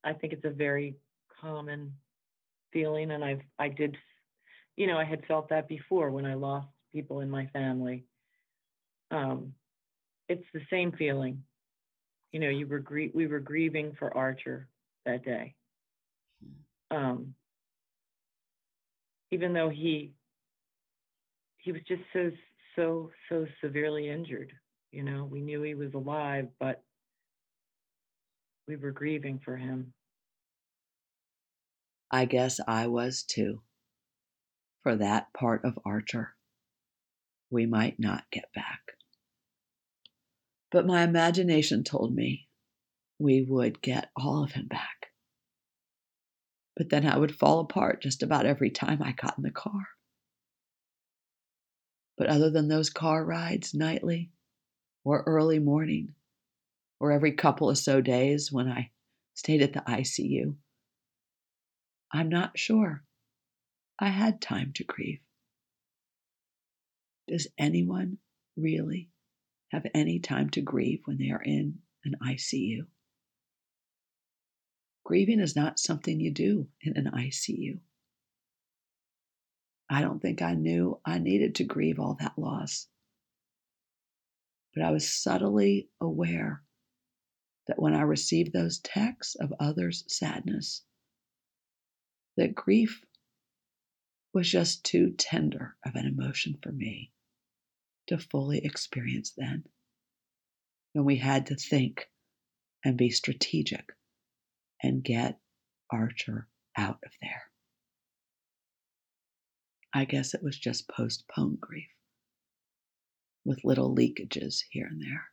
I 0.04 0.14
think 0.14 0.34
it's 0.34 0.46
a 0.46 0.50
very 0.50 0.96
common 1.42 1.94
feeling, 2.72 3.12
and 3.12 3.24
I've 3.24 3.42
I 3.60 3.68
did, 3.70 3.98
you 4.78 4.88
know, 4.88 4.98
I 4.98 5.04
had 5.04 5.26
felt 5.26 5.50
that 5.50 5.68
before 5.68 6.12
when 6.12 6.26
I 6.26 6.36
lost 6.36 6.68
people 6.94 7.22
in 7.22 7.30
my 7.30 7.48
family. 7.48 8.06
Um, 9.12 9.54
it's 10.30 10.46
the 10.54 10.62
same 10.70 10.92
feeling. 10.94 11.44
You 12.32 12.40
know, 12.40 12.50
you 12.50 12.68
were 12.68 12.80
grie- 12.80 13.12
we 13.14 13.28
were 13.28 13.40
grieving 13.40 13.96
for 14.00 14.16
Archer 14.16 14.68
that 15.06 15.24
day. 15.26 15.56
Um, 16.90 17.36
even 19.32 19.54
though 19.54 19.70
he 19.70 20.14
he 21.58 21.72
was 21.72 21.82
just 21.88 22.02
so 22.14 22.32
so 22.76 23.12
so 23.30 23.46
severely 23.62 24.10
injured. 24.10 24.52
You 24.92 25.04
know, 25.04 25.26
we 25.26 25.42
knew 25.42 25.62
he 25.62 25.74
was 25.76 25.94
alive, 25.94 26.48
but 26.60 26.84
we 28.68 28.76
were 28.76 28.92
grieving 28.92 29.40
for 29.44 29.56
him. 29.56 29.94
I 32.12 32.26
guess 32.26 32.60
I 32.68 32.88
was 32.88 33.24
too. 33.24 33.62
For 34.84 34.96
that 34.96 35.32
part 35.34 35.64
of 35.64 35.78
Archer, 35.86 36.36
we 37.52 37.66
might 37.66 38.00
not 38.00 38.24
get 38.32 38.52
back. 38.56 38.80
But 40.72 40.88
my 40.88 41.04
imagination 41.04 41.84
told 41.84 42.16
me 42.16 42.48
we 43.20 43.44
would 43.44 43.82
get 43.82 44.10
all 44.16 44.44
of 44.44 44.54
him 44.54 44.68
back. 44.68 45.12
But 46.76 46.90
then 46.90 47.06
I 47.06 47.18
would 47.18 47.36
fall 47.36 47.60
apart 47.60 48.02
just 48.02 48.24
about 48.24 48.46
every 48.46 48.72
time 48.72 49.04
I 49.04 49.12
got 49.12 49.38
in 49.38 49.44
the 49.44 49.52
car. 49.52 49.90
But 52.18 52.28
other 52.28 52.50
than 52.50 52.68
those 52.68 52.90
car 52.90 53.24
rides 53.24 53.74
nightly 53.74 54.32
or 55.04 55.24
early 55.28 55.60
morning, 55.60 56.16
or 57.00 57.12
every 57.12 57.34
couple 57.34 57.70
of 57.70 57.78
so 57.78 58.00
days 58.02 58.52
when 58.52 58.68
I 58.68 58.92
stayed 59.34 59.62
at 59.62 59.74
the 59.74 59.82
ICU, 59.82 60.56
I'm 62.12 62.30
not 62.30 62.58
sure. 62.58 63.04
I 64.04 64.10
had 64.10 64.42
time 64.42 64.72
to 64.76 64.84
grieve. 64.84 65.20
Does 67.28 67.48
anyone 67.56 68.18
really 68.58 69.12
have 69.70 69.86
any 69.94 70.20
time 70.20 70.50
to 70.50 70.62
grieve 70.62 71.02
when 71.06 71.20
they 71.20 71.30
are 71.30 71.42
in 71.42 71.78
an 72.04 72.16
ICU? 72.20 72.88
Grieving 75.06 75.40
is 75.40 75.56
not 75.56 75.78
something 75.78 76.20
you 76.20 76.34
do 76.34 76.68
in 76.82 76.98
an 76.98 77.12
ICU. 77.14 77.80
I 79.88 80.02
don't 80.02 80.20
think 80.20 80.42
I 80.42 80.56
knew 80.56 81.00
I 81.06 81.20
needed 81.20 81.56
to 81.56 81.64
grieve 81.64 82.00
all 82.00 82.18
that 82.20 82.40
loss. 82.40 82.88
But 84.74 84.84
I 84.84 84.90
was 84.90 85.08
subtly 85.08 85.90
aware 86.00 86.64
that 87.68 87.80
when 87.80 87.94
I 87.94 88.02
received 88.02 88.52
those 88.52 88.80
texts 88.80 89.36
of 89.36 89.54
others' 89.60 90.06
sadness, 90.08 90.82
that 92.36 92.56
grief 92.56 93.06
was 94.34 94.50
just 94.50 94.84
too 94.84 95.12
tender 95.18 95.76
of 95.86 95.96
an 95.96 96.06
emotion 96.06 96.58
for 96.62 96.72
me 96.72 97.12
to 98.08 98.18
fully 98.18 98.64
experience 98.64 99.34
then. 99.36 99.64
When 100.94 101.06
we 101.06 101.18
had 101.18 101.48
to 101.48 101.56
think 101.56 102.10
and 102.84 102.98
be 102.98 103.10
strategic 103.10 103.94
and 104.82 105.04
get 105.04 105.40
Archer 105.92 106.48
out 106.78 107.00
of 107.06 107.12
there. 107.22 107.44
I 109.94 110.06
guess 110.06 110.34
it 110.34 110.42
was 110.42 110.58
just 110.58 110.88
postponed 110.88 111.60
grief 111.60 111.90
with 113.44 113.66
little 113.66 113.94
leakages 113.94 114.64
here 114.70 114.88
and 114.90 115.02
there. 115.02 115.26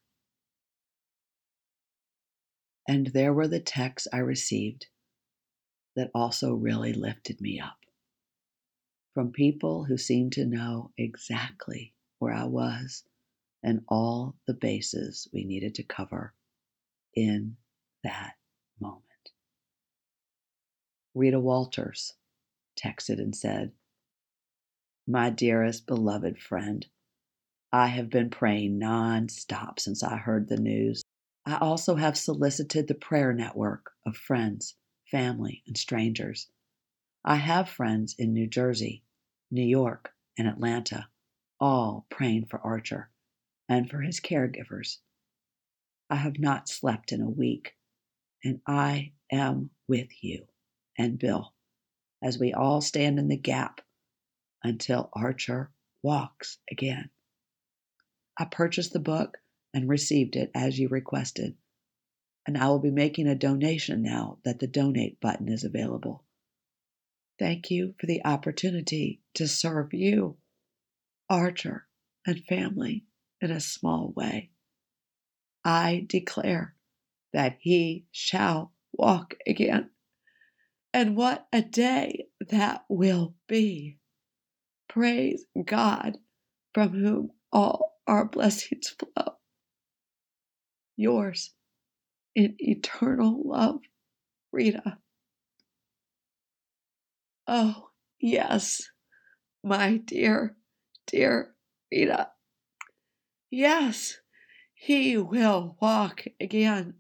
And 2.89 3.09
there 3.09 3.33
were 3.33 3.49
the 3.49 3.61
texts 3.61 4.09
I 4.13 4.19
received 4.19 4.87
that 5.95 6.11
also 6.15 6.55
really 6.55 6.93
lifted 6.93 7.41
me 7.41 7.61
up 7.61 7.78
from 9.19 9.33
people 9.33 9.83
who 9.83 9.99
seemed 9.99 10.33
to 10.33 10.47
know 10.47 10.93
exactly 10.97 11.93
where 12.21 12.33
I 12.33 12.45
was 12.45 13.03
and 13.65 13.83
all 13.89 14.37
the 14.47 14.55
bases 14.55 15.27
we 15.33 15.43
needed 15.43 15.75
to 15.75 15.83
cover 15.83 16.35
in 17.17 17.57
that 18.05 18.35
moment. 18.79 19.03
Rita 21.17 21.41
Walters 21.41 22.13
texted 22.81 23.19
and 23.19 23.35
said, 23.35 23.73
My 25.05 25.31
dearest 25.31 25.89
beloved 25.89 26.39
friend, 26.39 26.87
I 27.73 27.89
have 27.89 28.11
been 28.11 28.31
praying 28.31 28.79
nonstop 28.79 29.81
since 29.81 30.05
I 30.05 30.17
heard 30.17 30.49
the 30.49 30.59
news. 30.59 31.03
I 31.45 31.59
also 31.59 31.97
have 31.97 32.17
solicited 32.17 32.87
the 32.87 32.95
prayer 32.95 33.33
network 33.33 33.91
of 34.07 34.17
friends 34.17 34.77
family, 35.11 35.65
and 35.67 35.77
strangers. 35.77 36.47
I 37.25 37.35
have 37.35 37.69
friends 37.69 38.15
in 38.17 38.33
New 38.33 38.47
Jersey, 38.47 39.03
New 39.51 39.65
York, 39.65 40.13
and 40.37 40.47
Atlanta, 40.47 41.09
all 41.61 42.07
praying 42.11 42.47
for 42.47 42.61
Archer 42.61 43.11
and 43.69 43.89
for 43.91 44.01
his 44.01 44.21
caregivers. 44.21 44.99
I 46.11 46.17
have 46.17 46.39
not 46.39 46.69
slept 46.69 47.13
in 47.13 47.21
a 47.21 47.29
week, 47.29 47.75
and 48.45 48.61
I 48.67 49.13
am 49.31 49.71
with 49.87 50.09
you 50.23 50.47
and 50.97 51.19
Bill 51.19 51.55
as 52.23 52.39
we 52.39 52.53
all 52.53 52.81
stand 52.81 53.19
in 53.19 53.29
the 53.29 53.37
gap 53.37 53.81
until 54.63 55.11
Archer 55.13 55.71
walks 56.03 56.59
again. 56.71 57.11
I 58.39 58.45
purchased 58.45 58.93
the 58.93 59.01
book 59.01 59.39
and 59.75 59.89
received 59.89 60.37
it 60.37 60.51
as 60.55 60.79
you 60.79 60.89
requested 60.89 61.57
and 62.49 62.57
I 62.57 62.69
will 62.69 62.79
be 62.79 62.91
making 62.91 63.27
a 63.27 63.35
donation 63.35 64.01
now 64.01 64.39
that 64.43 64.59
the 64.59 64.67
donate 64.67 65.21
button 65.21 65.51
is 65.51 65.65
available. 65.65 66.25
Thank 67.39 67.71
you 67.71 67.95
for 68.01 68.07
the 68.07 68.25
opportunity 68.25 69.21
to 69.35 69.47
serve 69.47 69.95
you, 69.95 70.39
Archer, 71.31 71.87
and 72.27 72.45
family 72.45 73.05
in 73.41 73.51
a 73.51 73.61
small 73.61 74.13
way. 74.17 74.51
I 75.65 76.05
declare 76.09 76.75
that 77.33 77.59
he 77.61 78.07
shall 78.11 78.73
walk 78.93 79.35
again. 79.47 79.91
And 80.93 81.17
what 81.17 81.47
a 81.53 81.63
day 81.63 82.27
that 82.41 82.85
will 82.89 83.35
be! 83.47 83.99
Praise 84.89 85.45
God, 85.65 86.19
from 86.73 86.91
whom 86.91 87.31
all 87.53 88.01
our 88.07 88.25
blessings 88.25 88.89
flow. 88.89 89.35
Yours 90.97 91.55
in 92.35 92.57
eternal 92.59 93.43
love, 93.45 93.81
Rita. 94.53 94.99
Oh, 97.51 97.89
yes, 98.21 98.91
my 99.65 99.97
dear, 99.97 100.55
dear 101.07 101.55
Rita. 101.91 102.29
Yes, 103.51 104.19
he 104.75 105.17
will 105.17 105.79
walk 105.81 106.27
again. 106.39 106.97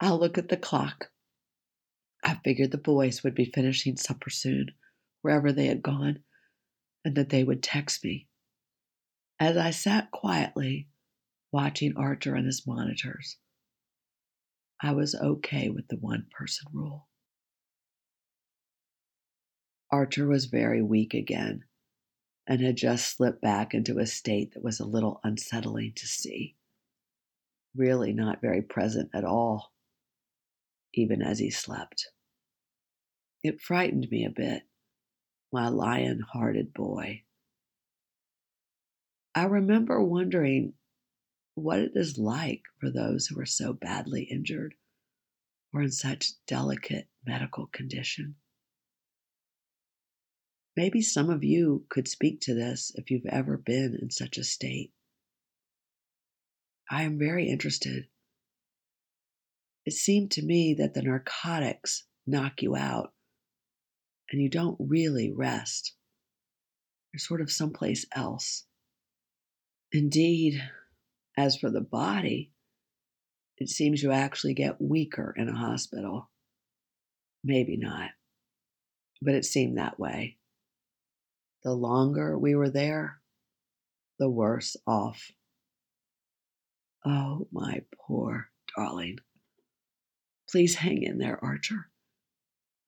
I'll 0.00 0.20
look 0.20 0.38
at 0.38 0.48
the 0.48 0.56
clock. 0.56 1.10
I 2.22 2.36
figured 2.44 2.70
the 2.70 2.78
boys 2.78 3.24
would 3.24 3.34
be 3.34 3.50
finishing 3.52 3.96
supper 3.96 4.30
soon, 4.30 4.68
wherever 5.22 5.50
they 5.50 5.66
had 5.66 5.82
gone, 5.82 6.22
and 7.04 7.16
that 7.16 7.30
they 7.30 7.42
would 7.42 7.64
text 7.64 8.04
me. 8.04 8.28
As 9.40 9.56
I 9.56 9.72
sat 9.72 10.12
quietly, 10.12 10.88
watching 11.50 11.96
Archer 11.96 12.36
and 12.36 12.46
his 12.46 12.64
monitors. 12.64 13.38
I 14.80 14.92
was 14.92 15.16
okay 15.16 15.68
with 15.68 15.88
the 15.88 15.96
one 15.96 16.26
person 16.30 16.68
rule. 16.72 17.05
Archer 19.90 20.26
was 20.26 20.46
very 20.46 20.82
weak 20.82 21.14
again 21.14 21.64
and 22.46 22.60
had 22.60 22.76
just 22.76 23.16
slipped 23.16 23.40
back 23.40 23.74
into 23.74 23.98
a 23.98 24.06
state 24.06 24.54
that 24.54 24.62
was 24.62 24.80
a 24.80 24.86
little 24.86 25.20
unsettling 25.24 25.92
to 25.96 26.06
see. 26.06 26.56
Really 27.74 28.12
not 28.12 28.40
very 28.40 28.62
present 28.62 29.10
at 29.12 29.24
all, 29.24 29.72
even 30.94 31.22
as 31.22 31.38
he 31.38 31.50
slept. 31.50 32.08
It 33.42 33.60
frightened 33.60 34.08
me 34.10 34.24
a 34.24 34.30
bit, 34.30 34.62
my 35.52 35.68
lion 35.68 36.20
hearted 36.32 36.72
boy. 36.72 37.22
I 39.34 39.44
remember 39.44 40.02
wondering 40.02 40.72
what 41.54 41.78
it 41.78 41.92
is 41.94 42.18
like 42.18 42.62
for 42.80 42.90
those 42.90 43.26
who 43.26 43.38
are 43.40 43.46
so 43.46 43.72
badly 43.72 44.24
injured 44.24 44.74
or 45.72 45.82
in 45.82 45.90
such 45.90 46.32
delicate 46.46 47.08
medical 47.26 47.66
condition. 47.66 48.36
Maybe 50.76 51.00
some 51.00 51.30
of 51.30 51.42
you 51.42 51.86
could 51.88 52.06
speak 52.06 52.40
to 52.42 52.54
this 52.54 52.92
if 52.96 53.10
you've 53.10 53.26
ever 53.26 53.56
been 53.56 53.98
in 54.00 54.10
such 54.10 54.36
a 54.36 54.44
state. 54.44 54.92
I 56.90 57.04
am 57.04 57.18
very 57.18 57.48
interested. 57.48 58.08
It 59.86 59.92
seemed 59.92 60.32
to 60.32 60.44
me 60.44 60.74
that 60.74 60.92
the 60.92 61.02
narcotics 61.02 62.04
knock 62.26 62.60
you 62.60 62.76
out 62.76 63.14
and 64.30 64.42
you 64.42 64.50
don't 64.50 64.76
really 64.78 65.32
rest. 65.32 65.94
You're 67.12 67.20
sort 67.20 67.40
of 67.40 67.50
someplace 67.50 68.04
else. 68.14 68.64
Indeed, 69.92 70.62
as 71.38 71.56
for 71.56 71.70
the 71.70 71.80
body, 71.80 72.52
it 73.56 73.70
seems 73.70 74.02
you 74.02 74.12
actually 74.12 74.54
get 74.54 74.80
weaker 74.80 75.32
in 75.36 75.48
a 75.48 75.56
hospital. 75.56 76.30
Maybe 77.42 77.76
not, 77.78 78.10
but 79.22 79.34
it 79.34 79.44
seemed 79.44 79.78
that 79.78 79.98
way. 79.98 80.36
The 81.66 81.74
longer 81.74 82.38
we 82.38 82.54
were 82.54 82.70
there, 82.70 83.20
the 84.20 84.30
worse 84.30 84.76
off. 84.86 85.32
Oh, 87.04 87.48
my 87.50 87.80
poor 87.92 88.52
darling. 88.76 89.18
Please 90.48 90.76
hang 90.76 91.02
in 91.02 91.18
there, 91.18 91.44
Archer. 91.44 91.90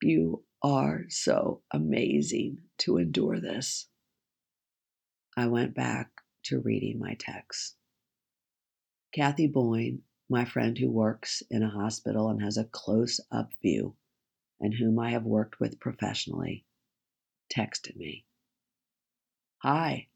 You 0.01 0.45
are 0.63 1.03
so 1.09 1.61
amazing 1.73 2.59
to 2.77 2.95
endure 2.95 3.41
this. 3.41 3.89
I 5.35 5.47
went 5.47 5.75
back 5.75 6.11
to 6.43 6.61
reading 6.61 6.99
my 6.99 7.17
text. 7.19 7.75
Kathy 9.13 9.47
Boyne, 9.47 10.03
my 10.29 10.45
friend 10.45 10.77
who 10.77 10.89
works 10.89 11.43
in 11.51 11.63
a 11.63 11.69
hospital 11.69 12.29
and 12.29 12.41
has 12.41 12.55
a 12.55 12.63
close 12.63 13.19
up 13.29 13.51
view, 13.61 13.97
and 14.61 14.73
whom 14.73 14.99
I 14.99 15.11
have 15.11 15.25
worked 15.25 15.59
with 15.59 15.81
professionally, 15.81 16.63
texted 17.53 17.97
me. 17.97 18.23
Hi, 19.61 20.07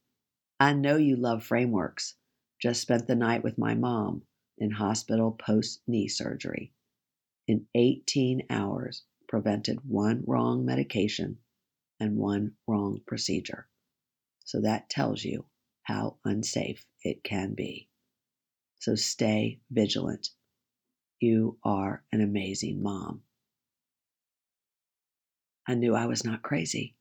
I 0.57 0.71
know 0.71 0.95
you 0.95 1.17
love 1.17 1.43
frameworks. 1.43 2.15
Just 2.61 2.79
spent 2.79 3.07
the 3.07 3.15
night 3.15 3.43
with 3.43 3.57
my 3.57 3.75
mom 3.75 4.23
in 4.57 4.71
hospital 4.71 5.33
post 5.33 5.81
knee 5.85 6.07
surgery. 6.07 6.71
In 7.45 7.67
18 7.75 8.43
hours, 8.49 9.03
prevented 9.27 9.83
one 9.83 10.23
wrong 10.25 10.63
medication 10.63 11.39
and 11.99 12.15
one 12.15 12.55
wrong 12.67 13.01
procedure. 13.05 13.67
So 14.45 14.61
that 14.61 14.89
tells 14.89 15.25
you 15.25 15.43
how 15.83 16.19
unsafe 16.23 16.85
it 17.03 17.21
can 17.21 17.53
be. 17.53 17.89
So 18.79 18.95
stay 18.95 19.59
vigilant. 19.69 20.29
You 21.19 21.57
are 21.65 22.05
an 22.13 22.21
amazing 22.21 22.81
mom. 22.81 23.23
I 25.67 25.75
knew 25.75 25.95
I 25.95 26.05
was 26.05 26.23
not 26.23 26.43
crazy. 26.43 26.95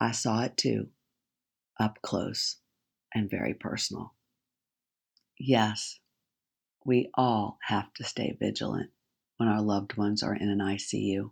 I 0.00 0.10
saw 0.10 0.42
it 0.42 0.56
too, 0.56 0.88
up 1.80 1.98
close 2.02 2.58
and 3.14 3.30
very 3.30 3.54
personal. 3.54 4.14
Yes, 5.38 5.98
we 6.84 7.10
all 7.14 7.58
have 7.62 7.92
to 7.94 8.04
stay 8.04 8.36
vigilant 8.38 8.90
when 9.38 9.48
our 9.48 9.62
loved 9.62 9.96
ones 9.96 10.22
are 10.22 10.34
in 10.34 10.48
an 10.48 10.58
ICU. 10.58 11.30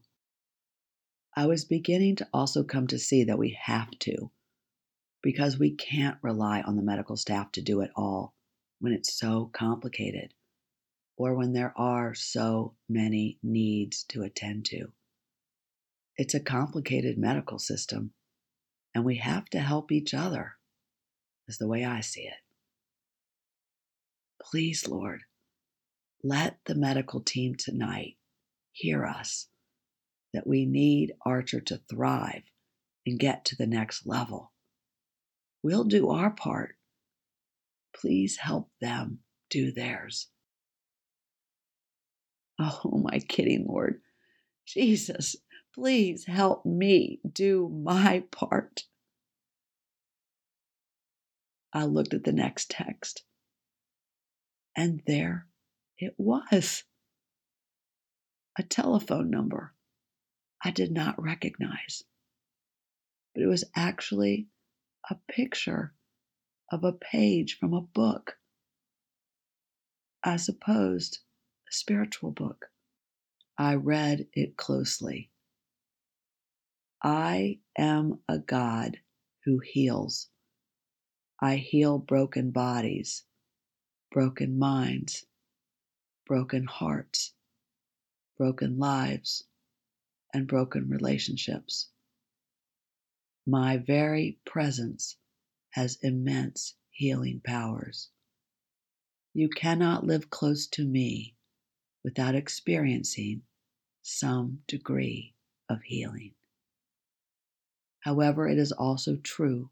I 1.36 1.46
was 1.46 1.64
beginning 1.64 2.16
to 2.16 2.28
also 2.32 2.64
come 2.64 2.86
to 2.88 2.98
see 2.98 3.24
that 3.24 3.38
we 3.38 3.56
have 3.62 3.90
to 4.00 4.30
because 5.22 5.58
we 5.58 5.74
can't 5.74 6.18
rely 6.22 6.62
on 6.62 6.76
the 6.76 6.82
medical 6.82 7.16
staff 7.16 7.52
to 7.52 7.62
do 7.62 7.80
it 7.80 7.90
all 7.94 8.34
when 8.80 8.92
it's 8.92 9.18
so 9.18 9.50
complicated 9.52 10.32
or 11.16 11.34
when 11.34 11.52
there 11.52 11.74
are 11.76 12.14
so 12.14 12.74
many 12.88 13.38
needs 13.42 14.04
to 14.04 14.22
attend 14.22 14.64
to. 14.66 14.92
It's 16.16 16.34
a 16.34 16.40
complicated 16.40 17.18
medical 17.18 17.58
system, 17.58 18.12
and 18.98 19.04
we 19.04 19.18
have 19.18 19.44
to 19.44 19.60
help 19.60 19.92
each 19.92 20.12
other, 20.12 20.54
is 21.46 21.58
the 21.58 21.68
way 21.68 21.84
I 21.84 22.00
see 22.00 22.22
it. 22.22 22.34
Please, 24.42 24.88
Lord, 24.88 25.20
let 26.24 26.58
the 26.66 26.74
medical 26.74 27.20
team 27.20 27.54
tonight 27.54 28.16
hear 28.72 29.06
us 29.06 29.46
that 30.34 30.48
we 30.48 30.66
need 30.66 31.12
Archer 31.24 31.60
to 31.60 31.80
thrive 31.88 32.42
and 33.06 33.20
get 33.20 33.44
to 33.44 33.56
the 33.56 33.68
next 33.68 34.04
level. 34.04 34.52
We'll 35.62 35.84
do 35.84 36.10
our 36.10 36.30
part. 36.30 36.74
Please 37.94 38.38
help 38.38 38.68
them 38.80 39.20
do 39.48 39.70
theirs. 39.70 40.26
Oh, 42.60 43.00
my 43.04 43.20
kidding, 43.20 43.66
Lord. 43.68 44.00
Jesus, 44.66 45.36
please 45.78 46.24
help 46.24 46.66
me 46.66 47.20
do 47.32 47.68
my 47.68 48.24
part. 48.32 48.82
I 51.72 51.84
looked 51.84 52.14
at 52.14 52.24
the 52.24 52.32
next 52.32 52.70
text, 52.70 53.22
and 54.76 55.02
there 55.06 55.46
it 55.98 56.14
was 56.18 56.82
a 58.58 58.62
telephone 58.64 59.30
number 59.30 59.72
I 60.64 60.72
did 60.72 60.90
not 60.90 61.22
recognize, 61.22 62.02
but 63.32 63.44
it 63.44 63.46
was 63.46 63.64
actually 63.76 64.48
a 65.08 65.16
picture 65.30 65.94
of 66.72 66.82
a 66.82 66.92
page 66.92 67.56
from 67.56 67.72
a 67.72 67.80
book. 67.80 68.36
I 70.24 70.36
supposed 70.38 71.18
a 71.68 71.72
spiritual 71.72 72.32
book. 72.32 72.66
I 73.56 73.76
read 73.76 74.26
it 74.32 74.56
closely. 74.56 75.30
I 77.02 77.60
am 77.78 78.20
a 78.28 78.38
God 78.38 78.98
who 79.44 79.60
heals. 79.60 80.28
I 81.40 81.56
heal 81.56 81.98
broken 81.98 82.50
bodies, 82.50 83.24
broken 84.10 84.58
minds, 84.58 85.26
broken 86.26 86.64
hearts, 86.64 87.34
broken 88.36 88.78
lives, 88.78 89.44
and 90.34 90.46
broken 90.48 90.88
relationships. 90.88 91.88
My 93.46 93.76
very 93.78 94.38
presence 94.44 95.16
has 95.70 95.98
immense 96.02 96.74
healing 96.90 97.40
powers. 97.44 98.10
You 99.34 99.48
cannot 99.48 100.04
live 100.04 100.30
close 100.30 100.66
to 100.68 100.84
me 100.84 101.36
without 102.04 102.34
experiencing 102.34 103.42
some 104.02 104.60
degree 104.66 105.34
of 105.68 105.82
healing. 105.84 106.32
However, 108.00 108.48
it 108.48 108.58
is 108.58 108.72
also 108.72 109.16
true 109.16 109.70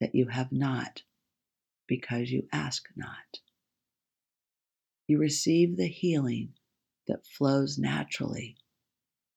that 0.00 0.14
you 0.14 0.26
have 0.26 0.52
not 0.52 1.02
because 1.86 2.30
you 2.30 2.48
ask 2.52 2.88
not. 2.94 3.40
You 5.06 5.18
receive 5.18 5.76
the 5.76 5.88
healing 5.88 6.54
that 7.06 7.26
flows 7.26 7.78
naturally 7.78 8.56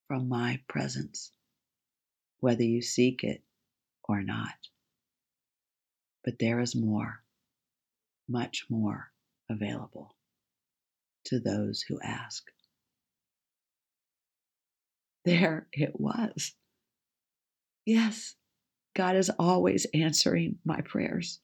from 0.08 0.28
my 0.28 0.62
presence 0.68 1.32
whether 2.39 2.63
you 2.63 2.82
seek 2.82 3.24
it 3.24 3.44
or 4.04 4.22
not. 4.22 4.56
But 6.24 6.39
there 6.39 6.60
is 6.60 6.76
more, 6.76 7.24
much 8.28 8.65
more 8.70 9.12
available 9.50 10.15
to 11.26 11.39
those 11.39 11.82
who 11.82 12.00
ask. 12.02 12.44
There 15.26 15.68
it 15.74 16.00
was. 16.00 16.54
Yes, 17.90 18.35
God 18.96 19.15
is 19.15 19.31
always 19.40 19.87
answering 19.96 20.60
my 20.63 20.79
prayers, 20.81 21.40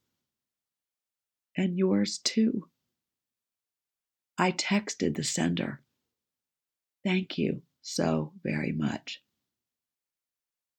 and 1.57 1.75
yours 1.75 2.19
too. 2.19 2.69
I 4.37 4.51
texted 4.51 5.15
the 5.15 5.23
sender. 5.23 5.81
Thank 7.03 7.39
you 7.39 7.63
so 7.81 8.33
very 8.43 8.71
much. 8.71 9.23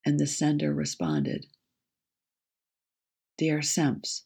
And 0.04 0.20
the 0.20 0.28
sender 0.28 0.72
responded 0.72 1.46
Dear 3.36 3.60
Semps, 3.60 4.22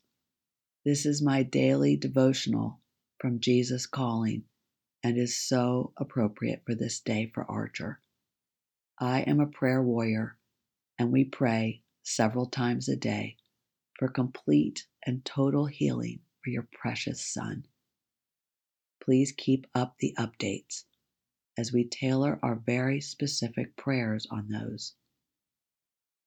this 0.85 1.07
is 1.07 1.23
my 1.23 1.43
daily 1.43 1.97
devotional 1.97 2.83
from 3.19 3.41
Jesus 3.41 3.87
Calling 3.87 4.45
and 5.03 5.17
is 5.17 5.39
so 5.39 5.95
appropriate 5.97 6.65
for 6.67 6.75
this 6.75 7.01
day 7.01 7.31
for 7.33 7.51
Archer. 7.51 8.03
I 9.01 9.21
am 9.21 9.41
a 9.41 9.47
prayer 9.47 9.83
warrior, 9.83 10.37
and 11.01 11.11
we 11.11 11.25
pray 11.25 11.83
several 12.03 12.45
times 12.45 12.87
a 12.87 12.95
day 12.95 13.35
for 13.99 14.07
complete 14.07 14.87
and 15.07 15.25
total 15.25 15.65
healing 15.65 16.21
for 16.45 16.51
your 16.51 16.69
precious 16.75 17.27
son. 17.27 17.65
Please 19.03 19.33
keep 19.33 19.67
up 19.75 19.95
the 19.99 20.15
updates 20.19 20.85
as 21.57 21.73
we 21.73 21.85
tailor 21.85 22.39
our 22.43 22.55
very 22.55 23.01
specific 23.01 23.75
prayers 23.77 24.27
on 24.31 24.49
those 24.49 24.93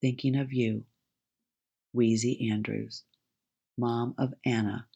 thinking 0.01 0.35
of 0.35 0.51
you, 0.51 0.83
Wheezy 1.93 2.49
Andrews, 2.51 3.03
mom 3.77 4.15
of 4.17 4.33
Anna 4.43 4.87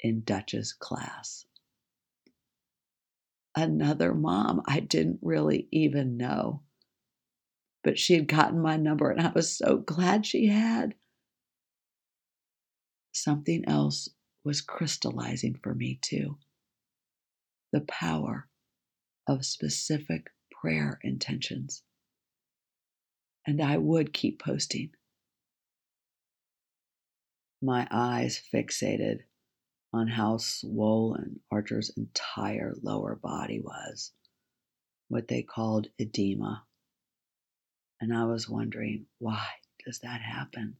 in 0.00 0.24
Dutch's 0.24 0.72
class. 0.72 1.46
Another 3.54 4.14
mom 4.14 4.62
I 4.66 4.80
didn't 4.80 5.20
really 5.22 5.68
even 5.70 6.16
know. 6.16 6.62
But 7.84 7.98
she 7.98 8.14
had 8.14 8.28
gotten 8.28 8.60
my 8.60 8.76
number 8.76 9.10
and 9.10 9.20
I 9.20 9.32
was 9.32 9.56
so 9.56 9.78
glad 9.78 10.26
she 10.26 10.46
had. 10.46 10.94
Something 13.12 13.64
else 13.66 14.08
was 14.44 14.60
crystallizing 14.60 15.58
for 15.62 15.74
me 15.74 15.98
too 16.00 16.38
the 17.72 17.80
power 17.80 18.48
of 19.26 19.46
specific 19.46 20.30
prayer 20.50 21.00
intentions. 21.02 21.82
And 23.46 23.60
I 23.62 23.78
would 23.78 24.12
keep 24.12 24.42
posting. 24.42 24.90
My 27.62 27.88
eyes 27.90 28.40
fixated 28.52 29.20
on 29.92 30.08
how 30.08 30.38
swollen 30.38 31.40
Archer's 31.50 31.90
entire 31.96 32.74
lower 32.82 33.16
body 33.16 33.60
was, 33.60 34.12
what 35.08 35.28
they 35.28 35.42
called 35.42 35.88
edema. 35.98 36.64
And 38.02 38.12
I 38.12 38.24
was 38.24 38.48
wondering, 38.48 39.06
why 39.20 39.46
does 39.86 40.00
that 40.00 40.20
happen? 40.22 40.78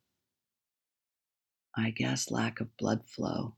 I 1.77 1.91
guess 1.91 2.33
lack 2.33 2.61
of 2.61 2.77
blood 2.77 3.07
flow. 3.07 3.55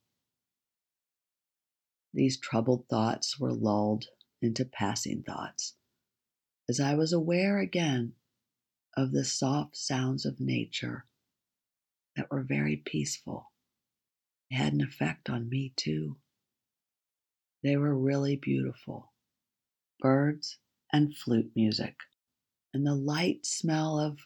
These 2.13 2.39
troubled 2.39 2.87
thoughts 2.91 3.41
were 3.41 3.55
lulled 3.55 4.05
into 4.43 4.67
passing 4.67 5.23
thoughts 5.23 5.77
as 6.69 6.79
I 6.79 6.95
was 6.95 7.15
aware 7.15 7.59
again 7.59 8.13
of 8.99 9.13
the 9.13 9.25
soft 9.25 9.79
sounds 9.79 10.27
of 10.27 10.41
nature 10.41 11.07
that 12.17 12.31
were 12.31 12.43
very 12.43 12.77
peaceful. 12.77 13.51
They 14.51 14.57
had 14.59 14.75
an 14.75 14.83
effect 14.83 15.31
on 15.31 15.49
me 15.49 15.73
too. 15.75 16.19
They 17.63 17.79
were 17.79 17.97
really 17.99 18.37
beautiful 18.37 19.15
birds 20.01 20.59
and 20.93 21.17
flute 21.17 21.53
music, 21.57 21.97
and 22.75 22.85
the 22.85 22.95
light 22.95 23.47
smell 23.47 24.01
of 24.01 24.19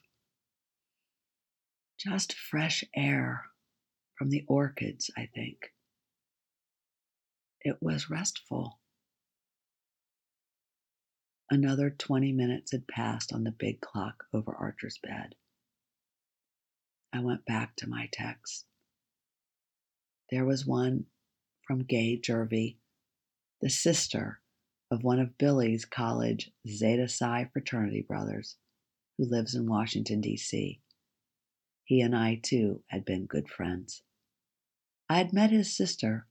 just 1.98 2.32
fresh 2.32 2.82
air 2.96 3.44
from 4.16 4.30
the 4.30 4.44
orchids, 4.48 5.10
I 5.16 5.28
think. 5.34 5.72
It 7.60 7.76
was 7.80 8.08
restful. 8.08 8.78
Another 11.50 11.90
20 11.90 12.32
minutes 12.32 12.72
had 12.72 12.88
passed 12.88 13.32
on 13.32 13.44
the 13.44 13.50
big 13.50 13.80
clock 13.80 14.24
over 14.32 14.54
Archer's 14.54 14.98
bed. 15.02 15.34
I 17.12 17.20
went 17.20 17.44
back 17.44 17.76
to 17.76 17.88
my 17.88 18.08
text. 18.12 18.64
There 20.30 20.44
was 20.44 20.66
one 20.66 21.06
from 21.66 21.84
Gay 21.84 22.18
Jervey, 22.18 22.76
the 23.60 23.70
sister 23.70 24.40
of 24.90 25.04
one 25.04 25.20
of 25.20 25.36
Billy's 25.38 25.84
college 25.84 26.50
Zeta 26.66 27.08
Psi 27.08 27.50
fraternity 27.52 28.02
brothers, 28.02 28.56
who 29.16 29.24
lives 29.24 29.54
in 29.54 29.66
Washington, 29.66 30.20
D.C. 30.20 30.80
He 31.84 32.00
and 32.00 32.16
I, 32.16 32.40
too, 32.42 32.82
had 32.88 33.04
been 33.04 33.26
good 33.26 33.48
friends. 33.48 34.02
I 35.08 35.18
had 35.18 35.32
met 35.32 35.50
his 35.50 35.74
sister, 35.74 36.26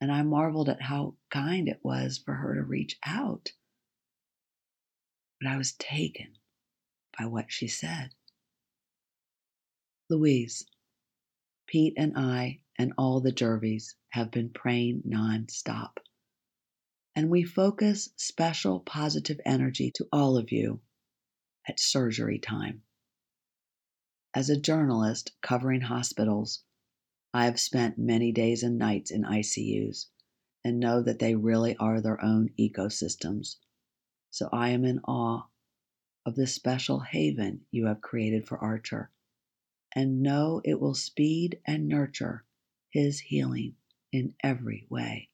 and 0.00 0.12
I 0.12 0.22
marveled 0.22 0.68
at 0.68 0.82
how 0.82 1.16
kind 1.30 1.68
it 1.68 1.80
was 1.82 2.18
for 2.18 2.34
her 2.34 2.54
to 2.54 2.62
reach 2.62 2.98
out. 3.06 3.52
But 5.40 5.50
I 5.50 5.56
was 5.56 5.72
taken 5.72 6.34
by 7.18 7.26
what 7.26 7.46
she 7.52 7.68
said. 7.68 8.10
Louise, 10.10 10.64
Pete 11.66 11.94
and 11.96 12.16
I 12.16 12.60
and 12.78 12.92
all 12.96 13.20
the 13.20 13.32
Jerveys 13.32 13.94
have 14.10 14.30
been 14.30 14.50
praying 14.50 15.02
nonstop. 15.06 15.98
And 17.18 17.30
we 17.30 17.42
focus 17.42 18.10
special 18.14 18.78
positive 18.78 19.40
energy 19.44 19.90
to 19.96 20.06
all 20.12 20.36
of 20.36 20.52
you 20.52 20.82
at 21.66 21.80
surgery 21.80 22.38
time. 22.38 22.84
As 24.32 24.48
a 24.48 24.56
journalist 24.56 25.32
covering 25.40 25.80
hospitals, 25.80 26.62
I 27.34 27.46
have 27.46 27.58
spent 27.58 27.98
many 27.98 28.30
days 28.30 28.62
and 28.62 28.78
nights 28.78 29.10
in 29.10 29.24
ICUs 29.24 30.06
and 30.62 30.78
know 30.78 31.02
that 31.02 31.18
they 31.18 31.34
really 31.34 31.74
are 31.78 32.00
their 32.00 32.24
own 32.24 32.50
ecosystems. 32.56 33.56
So 34.30 34.48
I 34.52 34.68
am 34.68 34.84
in 34.84 35.00
awe 35.00 35.48
of 36.24 36.36
the 36.36 36.46
special 36.46 37.00
haven 37.00 37.66
you 37.72 37.86
have 37.86 38.00
created 38.00 38.46
for 38.46 38.58
Archer 38.58 39.10
and 39.92 40.22
know 40.22 40.60
it 40.64 40.78
will 40.78 40.94
speed 40.94 41.58
and 41.66 41.88
nurture 41.88 42.44
his 42.90 43.18
healing 43.18 43.74
in 44.12 44.36
every 44.44 44.86
way. 44.88 45.30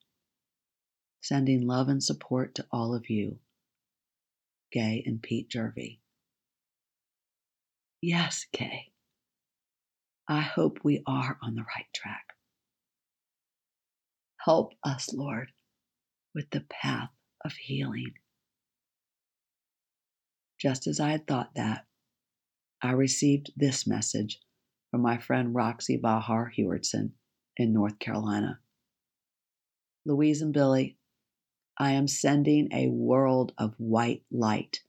Sending 1.25 1.66
love 1.66 1.89
and 1.89 2.03
support 2.03 2.55
to 2.55 2.66
all 2.70 2.95
of 2.95 3.09
you, 3.09 3.39
Gay 4.70 5.03
and 5.07 5.22
Pete 5.22 5.49
Jervey. 5.49 6.01
Yes, 8.03 8.45
Gay. 8.53 8.93
I 10.29 10.43
hope 10.43 10.81
we 10.83 11.03
are 11.07 11.39
on 11.43 11.55
the 11.55 11.62
right 11.62 11.87
track. 11.95 12.35
Help 14.45 14.75
us, 14.85 15.14
Lord, 15.14 15.53
with 16.35 16.51
the 16.51 16.66
path 16.68 17.09
of 17.43 17.55
healing. 17.55 18.12
Just 20.61 20.87
as 20.87 21.01
I 21.01 21.09
had 21.12 21.27
thought 21.27 21.55
that, 21.55 21.87
I 22.83 22.91
received 22.91 23.51
this 23.57 23.87
message 23.87 24.41
from 24.91 25.01
my 25.01 25.16
friend 25.16 25.55
Roxy 25.55 25.97
Bahar 25.97 26.53
Hewardson 26.55 27.12
in 27.57 27.72
North 27.72 27.99
Carolina. 27.99 28.61
Louise 30.05 30.43
and 30.43 30.53
Billy, 30.53 30.99
I 31.77 31.93
am 31.93 32.07
sending 32.07 32.68
a 32.72 32.89
world 32.89 33.53
of 33.59 33.75
white 33.79 34.22
light 34.31 34.81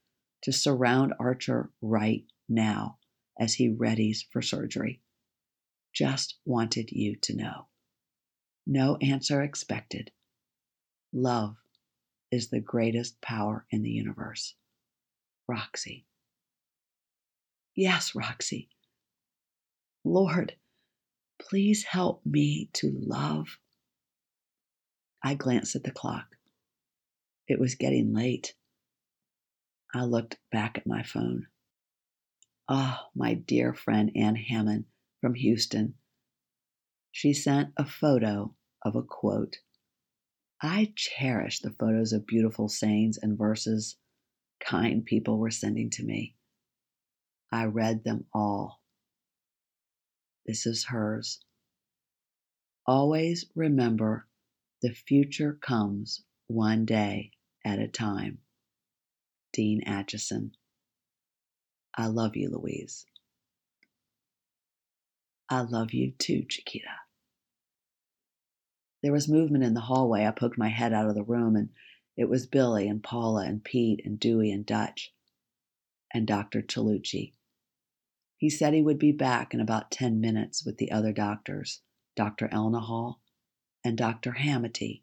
to 0.42 0.52
surround 0.52 1.14
Archer 1.18 1.70
right 1.82 2.24
now 2.48 2.98
as 3.38 3.54
he 3.54 3.68
readies 3.68 4.18
for 4.30 4.40
surgery. 4.40 5.00
Just 5.92 6.38
wanted 6.44 6.92
you 6.92 7.16
to 7.22 7.36
know. 7.36 7.66
No 8.66 8.96
answer 8.96 9.42
expected. 9.42 10.12
Love 11.12 11.56
is 12.30 12.48
the 12.48 12.60
greatest 12.60 13.20
power 13.20 13.66
in 13.70 13.82
the 13.82 13.90
universe. 13.90 14.54
Roxy. 15.48 16.06
Yes, 17.74 18.14
Roxy. 18.14 18.68
Lord, 20.04 20.54
please 21.38 21.84
help 21.84 22.24
me 22.24 22.70
to 22.74 22.92
love. 23.00 23.58
I 25.22 25.34
glanced 25.34 25.74
at 25.74 25.82
the 25.82 25.90
clock. 25.90 26.35
It 27.48 27.60
was 27.60 27.76
getting 27.76 28.12
late. 28.12 28.54
I 29.94 30.04
looked 30.04 30.38
back 30.50 30.78
at 30.78 30.86
my 30.86 31.02
phone. 31.02 31.46
Ah, 32.68 33.04
oh, 33.04 33.10
my 33.14 33.34
dear 33.34 33.72
friend 33.72 34.10
Ann 34.16 34.34
Hammond 34.34 34.86
from 35.20 35.34
Houston. 35.34 35.94
She 37.12 37.32
sent 37.32 37.70
a 37.76 37.84
photo 37.84 38.54
of 38.82 38.96
a 38.96 39.02
quote. 39.02 39.58
I 40.60 40.92
cherish 40.96 41.60
the 41.60 41.70
photos 41.70 42.12
of 42.12 42.26
beautiful 42.26 42.68
sayings 42.68 43.16
and 43.16 43.38
verses 43.38 43.96
kind 44.58 45.04
people 45.04 45.38
were 45.38 45.50
sending 45.50 45.90
to 45.90 46.02
me. 46.02 46.34
I 47.52 47.66
read 47.66 48.02
them 48.02 48.24
all. 48.34 48.80
This 50.46 50.66
is 50.66 50.86
hers. 50.86 51.40
Always 52.86 53.46
remember 53.54 54.26
the 54.82 54.92
future 54.92 55.58
comes 55.60 56.24
one 56.48 56.84
day 56.84 57.30
at 57.66 57.80
a 57.80 57.88
time. 57.88 58.38
Dean 59.52 59.82
Acheson. 59.84 60.52
I 61.96 62.06
love 62.06 62.36
you, 62.36 62.48
Louise. 62.48 63.04
I 65.50 65.62
love 65.62 65.92
you 65.92 66.12
too, 66.16 66.44
Chiquita. 66.48 66.86
There 69.02 69.12
was 69.12 69.28
movement 69.28 69.64
in 69.64 69.74
the 69.74 69.80
hallway. 69.80 70.24
I 70.24 70.30
poked 70.30 70.56
my 70.56 70.68
head 70.68 70.92
out 70.92 71.08
of 71.08 71.16
the 71.16 71.24
room, 71.24 71.56
and 71.56 71.70
it 72.16 72.28
was 72.28 72.46
Billy 72.46 72.88
and 72.88 73.02
Paula 73.02 73.44
and 73.44 73.64
Pete 73.64 74.00
and 74.04 74.18
Dewey 74.18 74.52
and 74.52 74.64
Dutch 74.64 75.12
and 76.14 76.26
Dr. 76.26 76.62
Talucci. 76.62 77.32
He 78.36 78.48
said 78.48 78.74
he 78.74 78.82
would 78.82 78.98
be 78.98 79.12
back 79.12 79.54
in 79.54 79.60
about 79.60 79.90
10 79.90 80.20
minutes 80.20 80.64
with 80.64 80.76
the 80.76 80.92
other 80.92 81.12
doctors, 81.12 81.80
Dr. 82.14 82.48
Elnahal 82.48 83.16
and 83.84 83.96
Dr. 83.96 84.32
Hamity, 84.32 85.02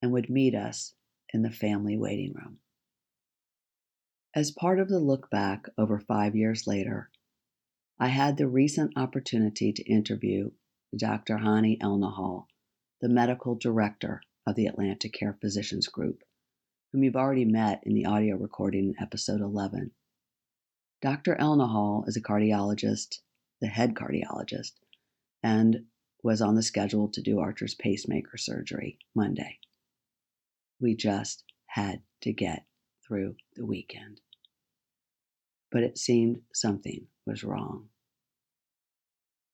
and 0.00 0.12
would 0.12 0.30
meet 0.30 0.54
us 0.54 0.94
in 1.32 1.42
the 1.42 1.50
family 1.50 1.96
waiting 1.96 2.32
room. 2.34 2.58
As 4.34 4.50
part 4.50 4.78
of 4.78 4.88
the 4.88 5.00
look 5.00 5.30
back 5.30 5.66
over 5.78 5.98
five 5.98 6.36
years 6.36 6.66
later, 6.66 7.10
I 7.98 8.08
had 8.08 8.36
the 8.36 8.46
recent 8.46 8.92
opportunity 8.96 9.72
to 9.72 9.90
interview 9.90 10.50
Dr. 10.94 11.38
Hany 11.38 11.78
Elnahal, 11.78 12.46
the 13.00 13.08
medical 13.08 13.54
director 13.54 14.22
of 14.46 14.54
the 14.54 14.66
AtlantiCare 14.66 15.40
Physicians 15.40 15.88
Group, 15.88 16.22
whom 16.92 17.02
you've 17.02 17.16
already 17.16 17.44
met 17.44 17.82
in 17.84 17.94
the 17.94 18.06
audio 18.06 18.36
recording 18.36 18.88
in 18.88 19.02
episode 19.02 19.40
11. 19.40 19.92
Dr. 21.02 21.36
Elnahal 21.36 22.06
is 22.06 22.16
a 22.16 22.22
cardiologist, 22.22 23.20
the 23.60 23.66
head 23.66 23.94
cardiologist, 23.94 24.72
and 25.42 25.86
was 26.22 26.40
on 26.40 26.54
the 26.54 26.62
schedule 26.62 27.08
to 27.08 27.22
do 27.22 27.38
Archer's 27.38 27.74
pacemaker 27.74 28.36
surgery 28.36 28.98
Monday. 29.14 29.58
We 30.80 30.94
just 30.94 31.44
had 31.66 32.02
to 32.22 32.32
get 32.32 32.64
through 33.06 33.36
the 33.54 33.66
weekend. 33.66 34.20
but 35.72 35.82
it 35.82 35.98
seemed 35.98 36.40
something 36.54 37.06
was 37.26 37.44
wrong. 37.44 37.88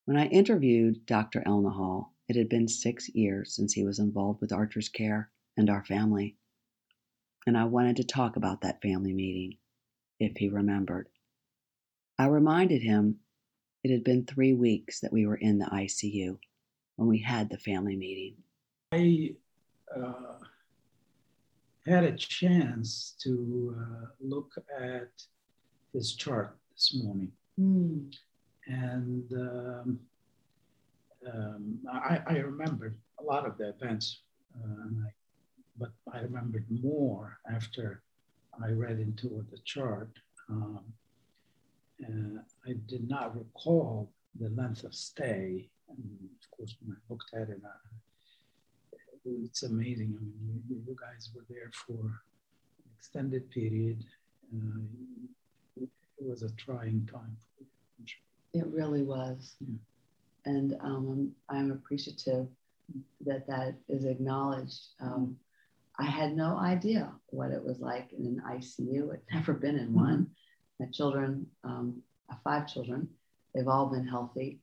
When 0.05 0.17
I 0.17 0.27
interviewed 0.27 1.05
Dr. 1.05 1.41
Elnahal, 1.45 2.09
it 2.29 2.35
had 2.35 2.49
been 2.49 2.67
six 2.67 3.09
years 3.09 3.55
since 3.55 3.73
he 3.73 3.83
was 3.83 3.99
involved 3.99 4.39
with 4.41 4.51
Archer's 4.53 4.89
care 4.89 5.31
and 5.57 5.69
our 5.69 5.83
family, 5.85 6.37
and 7.45 7.57
I 7.57 7.65
wanted 7.65 7.97
to 7.97 8.03
talk 8.03 8.35
about 8.35 8.61
that 8.61 8.81
family 8.81 9.13
meeting, 9.13 9.57
if 10.19 10.37
he 10.37 10.49
remembered. 10.49 11.09
I 12.17 12.27
reminded 12.27 12.81
him 12.81 13.19
it 13.83 13.91
had 13.91 14.03
been 14.03 14.25
three 14.25 14.53
weeks 14.53 14.99
that 15.01 15.11
we 15.11 15.25
were 15.25 15.35
in 15.35 15.57
the 15.57 15.65
ICU 15.65 16.37
when 16.95 17.09
we 17.09 17.19
had 17.19 17.49
the 17.49 17.57
family 17.57 17.95
meeting. 17.97 18.35
I 18.93 19.35
uh, 19.93 20.37
had 21.85 22.03
a 22.03 22.13
chance 22.13 23.15
to 23.23 23.75
uh, 23.77 24.05
look 24.21 24.51
at 24.79 25.09
his 25.93 26.13
chart 26.13 26.57
this 26.73 26.95
morning. 27.03 27.31
Mm. 27.59 28.13
And 28.67 29.31
um, 29.33 29.99
um, 31.33 31.79
I, 31.91 32.21
I, 32.27 32.37
remembered 32.37 32.97
a 33.19 33.23
lot 33.23 33.45
of 33.45 33.57
the 33.57 33.69
events, 33.69 34.21
uh, 34.55 35.05
I, 35.05 35.11
but 35.77 35.91
I 36.13 36.21
remembered 36.21 36.65
more 36.69 37.39
after 37.53 38.01
I 38.63 38.71
read 38.71 38.99
into 38.99 39.45
the 39.51 39.57
chart. 39.65 40.09
Um, 40.49 40.79
I 42.67 42.73
did 42.87 43.09
not 43.09 43.37
recall 43.37 44.11
the 44.39 44.49
length 44.49 44.83
of 44.83 44.93
stay. 44.95 45.69
And 45.89 46.29
of 46.41 46.57
course, 46.57 46.75
when 46.81 46.95
I 46.95 46.99
looked 47.09 47.33
at 47.33 47.49
it, 47.49 47.61
uh, 47.63 47.92
it's 49.25 49.63
amazing. 49.63 50.15
I 50.17 50.23
mean, 50.23 50.63
you, 50.69 50.81
you, 50.87 50.95
guys 50.99 51.29
were 51.35 51.45
there 51.49 51.71
for 51.87 51.93
an 51.93 52.91
extended 52.97 53.49
period. 53.51 54.03
Uh, 54.53 54.81
it, 55.81 55.89
it 56.19 56.27
was 56.27 56.43
a 56.43 56.51
trying 56.51 57.07
time 57.11 57.37
for 57.57 57.63
you. 57.63 58.61
It 58.61 58.67
really 58.67 59.03
was. 59.03 59.55
Yeah. 59.59 59.75
And 60.45 60.75
um, 60.81 61.33
I'm, 61.49 61.57
I'm 61.57 61.71
appreciative 61.71 62.47
that 63.25 63.47
that 63.47 63.75
is 63.87 64.05
acknowledged. 64.05 64.81
Um, 64.99 65.37
I 65.97 66.05
had 66.05 66.35
no 66.35 66.57
idea 66.57 67.11
what 67.27 67.51
it 67.51 67.63
was 67.63 67.79
like 67.79 68.11
in 68.17 68.25
an 68.25 68.41
ICU. 68.45 69.13
I'd 69.13 69.19
never 69.33 69.53
been 69.53 69.77
in 69.77 69.93
one. 69.93 70.27
My 70.79 70.87
children, 70.87 71.47
um, 71.63 72.01
five 72.43 72.67
children, 72.67 73.07
they've 73.53 73.67
all 73.67 73.85
been 73.85 74.07
healthy, 74.07 74.59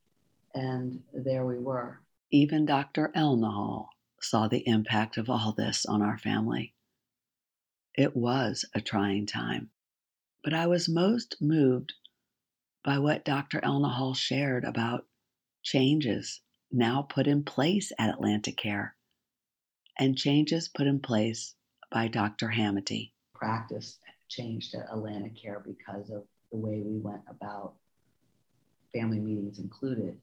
and 0.54 1.00
there 1.14 1.46
we 1.46 1.58
were. 1.58 2.00
Even 2.30 2.66
Dr. 2.66 3.10
Elnahal 3.16 3.86
saw 4.20 4.48
the 4.48 4.66
impact 4.66 5.16
of 5.16 5.30
all 5.30 5.52
this 5.52 5.86
on 5.86 6.02
our 6.02 6.18
family. 6.18 6.74
It 7.96 8.16
was 8.16 8.64
a 8.74 8.80
trying 8.80 9.26
time, 9.26 9.70
but 10.44 10.54
I 10.54 10.66
was 10.66 10.88
most 10.88 11.36
moved 11.40 11.94
by 12.84 12.98
what 12.98 13.24
Dr. 13.24 13.60
Elnahal 13.60 14.16
shared 14.16 14.64
about 14.64 15.06
changes 15.62 16.40
now 16.72 17.02
put 17.02 17.26
in 17.26 17.42
place 17.42 17.92
at 17.98 18.18
AtlantiCare 18.18 18.92
and 19.98 20.16
changes 20.16 20.68
put 20.68 20.86
in 20.86 21.00
place 21.00 21.54
by 21.90 22.08
Dr. 22.08 22.48
Hamity. 22.48 23.12
Practice 23.34 23.98
changed 24.28 24.74
at 24.74 24.88
AtlantiCare 24.88 25.64
because 25.64 26.10
of 26.10 26.24
the 26.52 26.58
way 26.58 26.80
we 26.84 26.98
went 26.98 27.22
about 27.28 27.74
family 28.94 29.18
meetings 29.18 29.58
included 29.58 30.16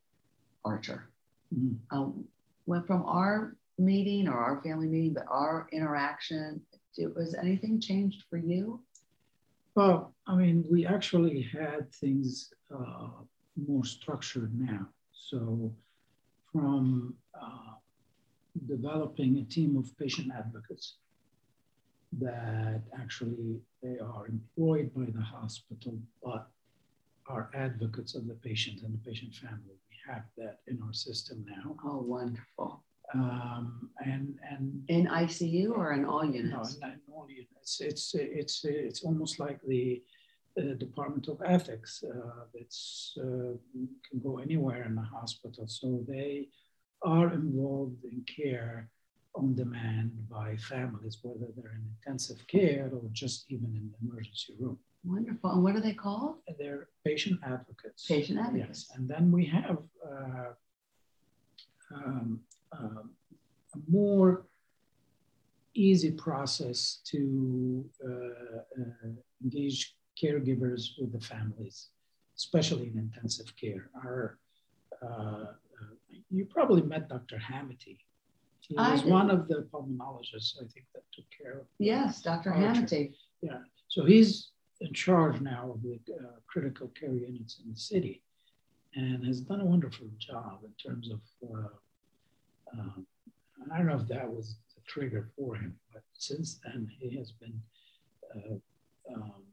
Archer. 0.66 1.10
Mm-hmm. 1.54 1.98
Um, 1.98 2.26
went 2.66 2.88
from 2.88 3.04
our 3.04 3.56
meeting 3.78 4.28
or 4.28 4.38
our 4.38 4.62
family 4.62 4.88
meeting, 4.88 5.14
but 5.14 5.26
our 5.30 5.68
interaction, 5.72 6.62
was 7.16 7.36
anything 7.36 7.80
changed 7.80 8.24
for 8.30 8.38
you? 8.38 8.82
Well, 9.76 10.16
I 10.26 10.36
mean, 10.36 10.66
we 10.70 10.86
actually 10.86 11.44
had 11.44 11.94
things 11.94 12.52
uh, 12.74 13.10
more 13.56 13.86
structured 13.86 14.60
now. 14.60 14.88
So, 15.12 15.72
from 16.52 17.14
uh, 17.40 17.76
developing 18.66 19.38
a 19.38 19.44
team 19.44 19.78
of 19.78 19.96
patient 19.98 20.32
advocates 20.36 20.98
that 22.20 22.82
actually 23.00 23.60
they 23.84 24.00
are 24.00 24.28
employed 24.28 24.92
by 24.96 25.06
the 25.06 25.22
hospital, 25.22 26.00
but 26.24 26.48
are 27.28 27.52
advocates 27.54 28.16
of 28.16 28.26
the 28.26 28.34
patient 28.36 28.82
and 28.82 28.94
the 28.94 29.10
patient 29.10 29.36
family. 29.36 29.76
We 29.90 29.98
have 30.12 30.24
that 30.38 30.60
in 30.68 30.80
our 30.82 30.94
system 30.94 31.46
now. 31.48 31.76
Oh, 31.84 31.98
wonderful. 31.98 32.84
Um, 33.14 33.90
and 34.06 34.38
and 34.50 34.84
in 34.90 35.08
ICU 35.08 35.72
or 35.72 35.94
in 35.94 36.04
all 36.06 36.26
units? 36.26 36.78
No, 36.82 36.88
in 36.88 37.00
all 37.12 37.28
units. 37.30 37.80
It's 37.80 38.14
it's 38.16 38.66
it's 38.66 39.04
almost 39.04 39.40
like 39.40 39.60
the 39.68 40.02
uh, 40.60 40.74
Department 40.74 41.28
of 41.28 41.42
Ethics. 41.46 42.04
Uh, 42.04 42.46
it's 42.54 43.18
uh, 43.20 43.56
can 44.10 44.20
go 44.22 44.40
anywhere 44.40 44.84
in 44.84 44.96
the 44.96 45.02
hospital, 45.02 45.68
so 45.68 46.04
they 46.08 46.50
are 47.04 47.34
involved 47.34 48.04
in 48.04 48.24
care 48.26 48.90
on 49.36 49.56
demand 49.56 50.12
by 50.30 50.58
families, 50.58 51.20
whether 51.22 51.52
they're 51.56 51.76
in 51.76 51.86
intensive 51.98 52.46
care 52.48 52.90
or 52.92 53.04
just 53.12 53.46
even 53.50 53.68
in 53.76 53.90
the 53.92 54.08
emergency 54.08 54.54
room. 54.60 54.78
Wonderful. 55.06 55.52
And 55.52 55.64
what 55.64 55.76
are 55.76 55.80
they 55.82 55.94
called? 55.94 56.38
They're 56.58 56.90
patient 57.06 57.40
advocates. 57.44 58.08
Patient 58.08 58.40
advocates. 58.40 58.88
Yes. 58.90 58.98
And 58.98 59.08
then 59.08 59.32
we 59.32 59.46
have 59.46 59.78
uh, 60.04 60.54
um, 62.72 63.12
uh, 63.74 63.78
a 63.78 63.92
more 63.92 64.46
easy 65.74 66.12
process 66.12 67.02
to 67.06 67.86
uh, 68.04 68.10
uh, 68.10 69.10
engage 69.44 69.96
caregivers 70.22 71.00
with 71.00 71.12
the 71.12 71.20
families, 71.20 71.90
especially 72.36 72.88
in 72.88 72.98
intensive 72.98 73.54
care. 73.56 73.90
Our, 74.04 74.38
uh, 75.02 75.06
uh, 75.08 75.94
you 76.32 76.46
probably 76.46 76.82
met 76.82 77.10
Dr. 77.10 77.38
Hamity. 77.38 78.00
He 78.62 78.76
was 78.76 79.04
one 79.04 79.30
of 79.30 79.48
the 79.48 79.68
pulmonologists, 79.72 80.58
I 80.58 80.68
think, 80.68 80.88
that 80.94 81.04
took 81.14 81.26
care 81.38 81.60
of. 81.60 81.66
Yes, 81.80 82.22
Dr. 82.22 82.52
Hamity. 82.52 83.14
Yeah. 83.42 83.60
So 83.88 84.04
he's 84.04 84.50
in 84.82 84.94
charge 84.94 85.40
now 85.40 85.72
of 85.74 85.82
the 85.84 86.00
uh, 86.14 86.28
critical 86.48 86.88
care 87.00 87.14
units 87.14 87.62
in 87.64 87.72
the 87.72 87.80
city 87.80 88.24
and 88.96 89.26
has 89.26 89.42
done 89.42 89.62
a 89.62 89.66
wonderful 89.66 90.08
job 90.18 90.60
in 90.66 90.72
terms 90.84 91.10
of, 91.12 91.20
uh, 92.78 93.02
I 93.72 93.78
don't 93.78 93.88
know 93.88 94.00
if 94.00 94.08
that 94.08 94.30
was 94.30 94.58
the 94.76 94.82
trigger 94.88 95.30
for 95.36 95.56
him, 95.56 95.76
but 95.94 96.04
since 96.14 96.60
then 96.64 96.90
he 97.00 97.16
has 97.18 97.32
been 97.32 97.62
uh, 98.36 99.14
um, 99.14 99.44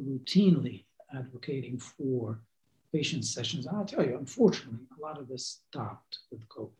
routinely 0.00 0.84
advocating 1.14 1.78
for 1.78 2.40
patient 2.92 3.24
sessions. 3.24 3.66
And 3.66 3.76
I'll 3.76 3.84
tell 3.84 4.04
you, 4.04 4.16
unfortunately, 4.16 4.86
a 4.98 5.02
lot 5.02 5.18
of 5.18 5.28
this 5.28 5.62
stopped 5.68 6.18
with 6.30 6.48
COVID 6.48 6.70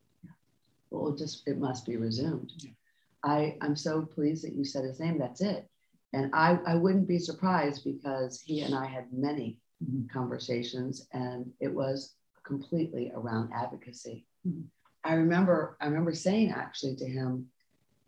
well, 0.90 1.12
it 1.12 1.18
just 1.18 1.46
it 1.46 1.58
must 1.58 1.86
be 1.86 1.96
resumed. 1.96 2.52
Yeah. 2.58 2.70
I 3.22 3.56
I'm 3.60 3.76
so 3.76 4.02
pleased 4.02 4.44
that 4.44 4.54
you 4.54 4.64
said 4.64 4.84
his 4.84 5.00
name. 5.00 5.18
That's 5.18 5.40
it. 5.40 5.68
And 6.12 6.30
I 6.34 6.58
I 6.66 6.74
wouldn't 6.74 7.08
be 7.08 7.18
surprised 7.18 7.84
because 7.84 8.40
he 8.40 8.62
and 8.62 8.74
I 8.74 8.86
had 8.86 9.12
many 9.12 9.58
mm-hmm. 9.82 10.06
conversations, 10.12 11.06
and 11.12 11.50
it 11.60 11.72
was 11.72 12.14
completely 12.44 13.12
around 13.14 13.50
advocacy. 13.54 14.26
Mm-hmm. 14.46 14.62
I 15.02 15.14
remember 15.14 15.76
I 15.80 15.86
remember 15.86 16.14
saying 16.14 16.52
actually 16.52 16.96
to 16.96 17.06
him, 17.06 17.48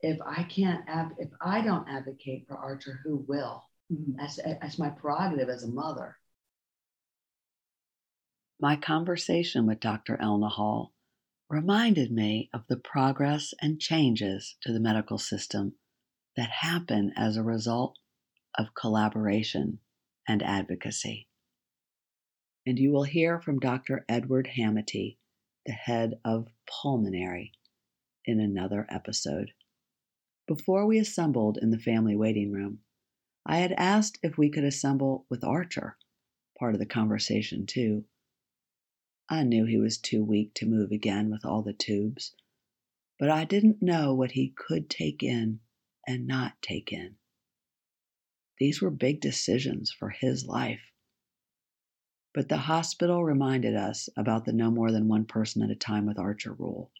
if 0.01 0.19
I 0.25 0.43
can't 0.45 0.85
ab- 0.89 1.17
if 1.19 1.31
I 1.41 1.63
don't 1.63 1.89
advocate 1.89 2.47
for 2.47 2.57
Archer, 2.57 3.01
who 3.05 3.25
will? 3.29 3.65
Mm-hmm. 3.93 4.19
That's 4.19 4.37
that's 4.61 4.79
my 4.79 4.91
prerogative 4.91 5.49
as 5.49 5.65
a 5.65 5.69
mother. 5.69 6.17
My 8.61 8.77
conversation 8.77 9.67
with 9.67 9.81
Dr. 9.81 10.17
Elnahal 10.19 10.91
reminded 11.49 12.13
me 12.13 12.49
of 12.55 12.67
the 12.69 12.77
progress 12.77 13.53
and 13.61 13.81
changes 13.81 14.57
to 14.63 14.73
the 14.73 14.81
medical 14.81 15.19
system 15.19 15.75
that 16.37 16.49
happen 16.49 17.13
as 17.17 17.37
a 17.37 17.43
result 17.43 17.99
of 18.57 18.75
collaboration 18.75 19.79
and 20.29 20.43
advocacy. 20.43 21.29
And 22.65 22.79
you 22.79 22.93
will 22.93 23.03
hear 23.03 23.41
from 23.41 23.59
Dr. 23.59 24.05
Edward 24.09 24.51
Hamity, 24.57 25.19
the 25.67 25.73
head 25.73 26.21
of 26.25 26.49
pulmonary, 26.67 27.53
in 28.25 28.41
another 28.41 28.87
episode. 28.89 29.53
Before 30.47 30.87
we 30.87 30.99
assembled 30.99 31.59
in 31.61 31.71
the 31.71 31.79
family 31.79 32.17
waiting 32.17 32.53
room, 32.53 32.81
I 33.45 33.59
had 33.59 33.73
asked 33.73 34.19
if 34.23 34.39
we 34.39 34.51
could 34.51 34.65
assemble 34.65 35.27
with 35.29 35.45
Archer, 35.45 35.97
part 36.59 36.75
of 36.75 36.81
the 36.81 36.87
conversation 36.87 37.67
too, 37.67 38.05
I 39.29 39.45
knew 39.45 39.65
he 39.65 39.79
was 39.79 39.97
too 39.97 40.23
weak 40.23 40.53
to 40.55 40.67
move 40.67 40.93
again 40.93 41.31
with 41.31 41.45
all 41.45 41.63
the 41.63 41.73
tubes, 41.73 42.37
but 43.19 43.31
I 43.31 43.45
didn't 43.45 43.81
know 43.81 44.13
what 44.13 44.33
he 44.33 44.51
could 44.51 44.91
take 44.91 45.23
in 45.23 45.61
and 46.07 46.27
not 46.27 46.61
take 46.61 46.93
in. 46.93 47.17
These 48.59 48.83
were 48.83 48.91
big 48.91 49.23
decisions 49.23 49.91
for 49.91 50.11
his 50.11 50.45
life. 50.45 50.92
But 52.35 52.49
the 52.49 52.57
hospital 52.57 53.23
reminded 53.25 53.77
us 53.77 54.09
about 54.17 54.47
the 54.47 54.55
no 54.55 54.71
more 54.71 54.91
than 54.91 55.07
one 55.07 55.27
person 55.27 55.61
at 55.61 55.71
a 55.71 55.75
time 55.75 56.07
with 56.07 56.19
Archer 56.19 56.55
rule. 56.55 56.91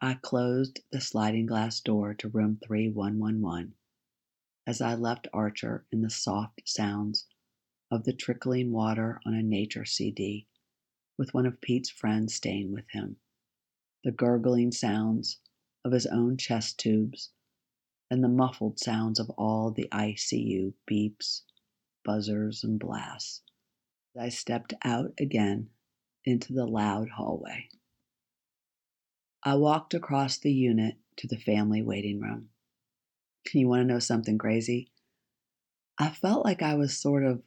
I 0.00 0.14
closed 0.14 0.80
the 0.90 1.02
sliding 1.02 1.44
glass 1.44 1.78
door 1.80 2.14
to 2.14 2.28
room 2.30 2.58
3111 2.64 3.74
as 4.66 4.80
I 4.80 4.94
left 4.94 5.28
Archer 5.34 5.84
in 5.92 6.00
the 6.00 6.08
soft 6.08 6.66
sounds 6.66 7.26
of 7.90 8.04
the 8.04 8.14
trickling 8.14 8.72
water 8.72 9.20
on 9.26 9.34
a 9.34 9.42
nature 9.42 9.84
CD 9.84 10.46
with 11.18 11.34
one 11.34 11.44
of 11.44 11.60
Pete's 11.60 11.90
friends 11.90 12.34
staying 12.34 12.72
with 12.72 12.88
him, 12.92 13.18
the 14.04 14.10
gurgling 14.10 14.72
sounds 14.72 15.40
of 15.84 15.92
his 15.92 16.06
own 16.06 16.38
chest 16.38 16.78
tubes, 16.78 17.30
and 18.10 18.24
the 18.24 18.28
muffled 18.28 18.78
sounds 18.78 19.20
of 19.20 19.28
all 19.30 19.70
the 19.70 19.86
ICU 19.92 20.72
beeps, 20.90 21.42
buzzers, 22.06 22.64
and 22.64 22.78
blasts. 22.78 23.42
I 24.18 24.30
stepped 24.30 24.72
out 24.84 25.12
again 25.20 25.68
into 26.24 26.54
the 26.54 26.64
loud 26.64 27.10
hallway. 27.10 27.68
I 29.44 29.56
walked 29.56 29.92
across 29.92 30.38
the 30.38 30.52
unit 30.52 30.94
to 31.18 31.26
the 31.26 31.36
family 31.36 31.82
waiting 31.82 32.20
room. 32.20 32.48
You 33.52 33.68
want 33.68 33.82
to 33.82 33.92
know 33.92 33.98
something 33.98 34.38
crazy? 34.38 34.90
I 35.98 36.08
felt 36.10 36.44
like 36.44 36.62
I 36.62 36.74
was 36.74 36.96
sort 36.96 37.24
of 37.24 37.42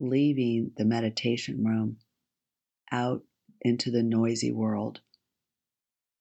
leaving 0.00 0.72
the 0.76 0.84
meditation 0.84 1.64
room 1.64 1.98
out 2.90 3.22
into 3.60 3.90
the 3.90 4.02
noisy 4.02 4.52
world. 4.52 5.00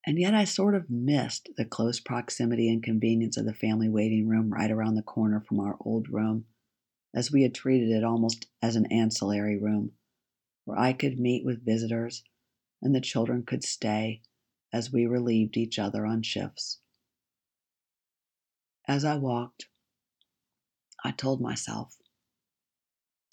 And 0.06 0.20
yet 0.20 0.34
I 0.34 0.44
sort 0.44 0.76
of 0.76 0.90
missed 0.90 1.50
the 1.58 1.66
close 1.66 2.00
proximity 2.00 2.70
and 2.70 2.84
convenience 2.84 3.38
of 3.38 3.46
the 3.46 3.54
family 3.54 3.90
waiting 3.90 4.28
room 4.28 4.54
right 4.54 4.70
around 4.70 4.96
the 4.96 5.02
corner 5.02 5.42
from 5.42 5.60
our 5.60 5.76
old 5.80 6.08
room, 6.10 6.46
as 7.16 7.32
we 7.32 7.44
had 7.44 7.56
treated 7.56 7.90
it 7.90 8.04
almost 8.04 8.48
as 8.62 8.76
an 8.76 8.86
ancillary 8.92 9.58
room, 9.58 9.94
where 10.66 10.78
I 10.78 10.92
could 10.94 11.18
meet 11.18 11.46
with 11.46 11.66
visitors 11.66 12.24
and 12.82 12.94
the 12.94 13.02
children 13.02 13.44
could 13.44 13.64
stay 13.64 14.22
as 14.74 14.92
we 14.92 15.06
relieved 15.06 15.56
each 15.56 15.80
other 15.80 16.06
on 16.06 16.22
shifts. 16.22 16.80
As 18.88 19.06
I 19.06 19.16
walked, 19.16 19.68
I 21.04 21.12
told 21.12 21.40
myself, 21.42 21.96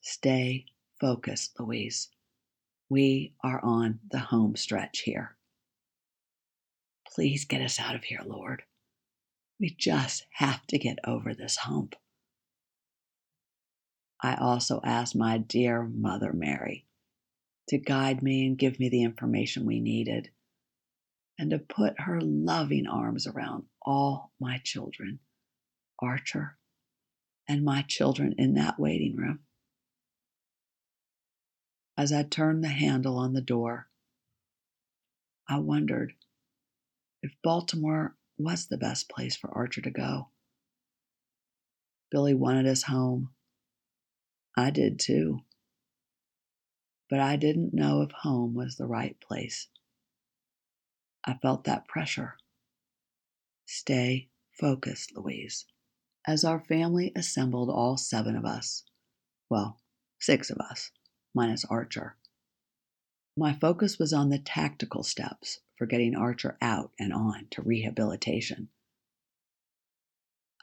Stay 0.00 0.66
focused, 1.00 1.58
Louise. 1.58 2.08
We 2.88 3.34
are 3.42 3.64
on 3.64 4.00
the 4.10 4.18
home 4.18 4.56
stretch 4.56 5.00
here. 5.00 5.36
Please 7.06 7.44
get 7.44 7.62
us 7.62 7.80
out 7.80 7.94
of 7.94 8.04
here, 8.04 8.20
Lord. 8.24 8.62
We 9.60 9.70
just 9.70 10.26
have 10.34 10.66
to 10.68 10.78
get 10.78 10.98
over 11.06 11.34
this 11.34 11.56
hump. 11.56 11.94
I 14.22 14.36
also 14.36 14.80
asked 14.84 15.16
my 15.16 15.38
dear 15.38 15.82
Mother 15.82 16.32
Mary 16.32 16.86
to 17.68 17.78
guide 17.78 18.22
me 18.22 18.46
and 18.46 18.56
give 18.56 18.78
me 18.78 18.88
the 18.88 19.02
information 19.02 19.66
we 19.66 19.80
needed, 19.80 20.30
and 21.38 21.50
to 21.50 21.58
put 21.58 22.02
her 22.02 22.20
loving 22.20 22.86
arms 22.86 23.26
around 23.26 23.64
all 23.84 24.32
my 24.38 24.58
children, 24.58 25.18
Archer, 25.98 26.56
and 27.48 27.64
my 27.64 27.82
children 27.82 28.34
in 28.38 28.54
that 28.54 28.78
waiting 28.78 29.16
room. 29.16 29.40
As 31.96 32.12
I 32.12 32.22
turned 32.22 32.62
the 32.62 32.68
handle 32.68 33.18
on 33.18 33.32
the 33.32 33.40
door, 33.40 33.88
I 35.48 35.58
wondered 35.58 36.14
if 37.22 37.32
Baltimore 37.42 38.16
was 38.38 38.66
the 38.66 38.78
best 38.78 39.08
place 39.08 39.36
for 39.36 39.50
Archer 39.50 39.80
to 39.80 39.90
go. 39.90 40.28
Billy 42.10 42.34
wanted 42.34 42.66
us 42.66 42.84
home. 42.84 43.30
I 44.56 44.70
did 44.70 44.98
too. 44.98 45.40
But 47.08 47.20
I 47.20 47.36
didn't 47.36 47.74
know 47.74 48.02
if 48.02 48.10
home 48.10 48.54
was 48.54 48.76
the 48.76 48.86
right 48.86 49.18
place. 49.20 49.68
I 51.24 51.34
felt 51.34 51.64
that 51.64 51.88
pressure. 51.88 52.36
Stay 53.66 54.28
focused, 54.58 55.16
Louise. 55.16 55.66
As 56.26 56.44
our 56.44 56.60
family 56.60 57.12
assembled, 57.16 57.70
all 57.70 57.96
seven 57.96 58.36
of 58.36 58.44
us, 58.44 58.84
well, 59.48 59.80
six 60.20 60.50
of 60.50 60.58
us, 60.58 60.90
minus 61.34 61.64
Archer, 61.64 62.16
my 63.36 63.54
focus 63.54 63.98
was 63.98 64.12
on 64.12 64.28
the 64.28 64.38
tactical 64.38 65.02
steps 65.02 65.60
for 65.76 65.86
getting 65.86 66.14
Archer 66.14 66.58
out 66.60 66.92
and 66.98 67.12
on 67.12 67.46
to 67.50 67.62
rehabilitation. 67.62 68.68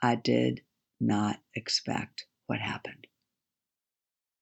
I 0.02 0.14
did 0.14 0.62
not 1.00 1.40
expect 1.54 2.26
what 2.46 2.60
happened. 2.60 3.06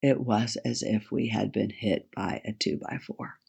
It 0.01 0.20
was 0.20 0.57
as 0.64 0.82
if 0.84 1.11
we 1.11 1.28
had 1.28 1.51
been 1.51 1.70
hit 1.70 2.09
by 2.14 2.40
a 2.44 2.53
two 2.53 2.76
by 2.76 2.99
four. 2.99 3.40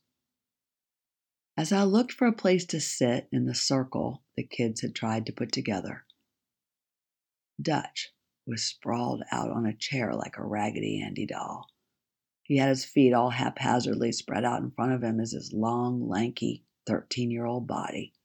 As 1.55 1.71
I 1.71 1.83
looked 1.83 2.11
for 2.11 2.25
a 2.25 2.33
place 2.33 2.65
to 2.65 2.79
sit 2.81 3.27
in 3.31 3.45
the 3.45 3.53
circle 3.53 4.23
the 4.35 4.43
kids 4.43 4.81
had 4.81 4.95
tried 4.95 5.27
to 5.27 5.31
put 5.31 5.51
together, 5.51 6.05
Dutch 7.61 8.13
was 8.47 8.63
sprawled 8.63 9.21
out 9.31 9.51
on 9.51 9.67
a 9.67 9.75
chair 9.75 10.15
like 10.15 10.37
a 10.37 10.43
Raggedy 10.43 10.99
Andy 10.99 11.27
doll. 11.27 11.67
He 12.41 12.57
had 12.57 12.69
his 12.69 12.83
feet 12.85 13.13
all 13.13 13.29
haphazardly 13.29 14.11
spread 14.11 14.43
out 14.43 14.63
in 14.63 14.71
front 14.71 14.93
of 14.93 15.03
him 15.03 15.19
as 15.19 15.33
his 15.33 15.53
long, 15.53 16.07
lanky, 16.09 16.65
13 16.87 17.29
year 17.29 17.45
old 17.45 17.67
body 17.67 18.15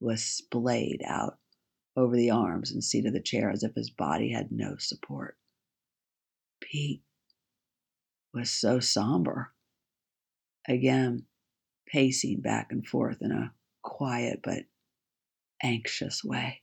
was 0.00 0.24
splayed 0.24 1.02
out 1.04 1.38
over 1.94 2.16
the 2.16 2.30
arms 2.30 2.72
and 2.72 2.82
seat 2.82 3.06
of 3.06 3.12
the 3.12 3.20
chair 3.20 3.48
as 3.48 3.62
if 3.62 3.76
his 3.76 3.90
body 3.90 4.32
had 4.32 4.50
no 4.50 4.76
support. 4.76 5.38
Pete 6.60 7.04
was 8.32 8.50
so 8.50 8.80
somber, 8.80 9.52
again 10.68 11.26
pacing 11.86 12.40
back 12.40 12.68
and 12.70 12.86
forth 12.86 13.18
in 13.20 13.32
a 13.32 13.52
quiet 13.82 14.40
but 14.42 14.64
anxious 15.62 16.22
way. 16.22 16.62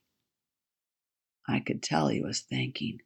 I 1.46 1.60
could 1.60 1.82
tell 1.82 2.08
he 2.08 2.20
was 2.20 2.40
thinking. 2.40 2.98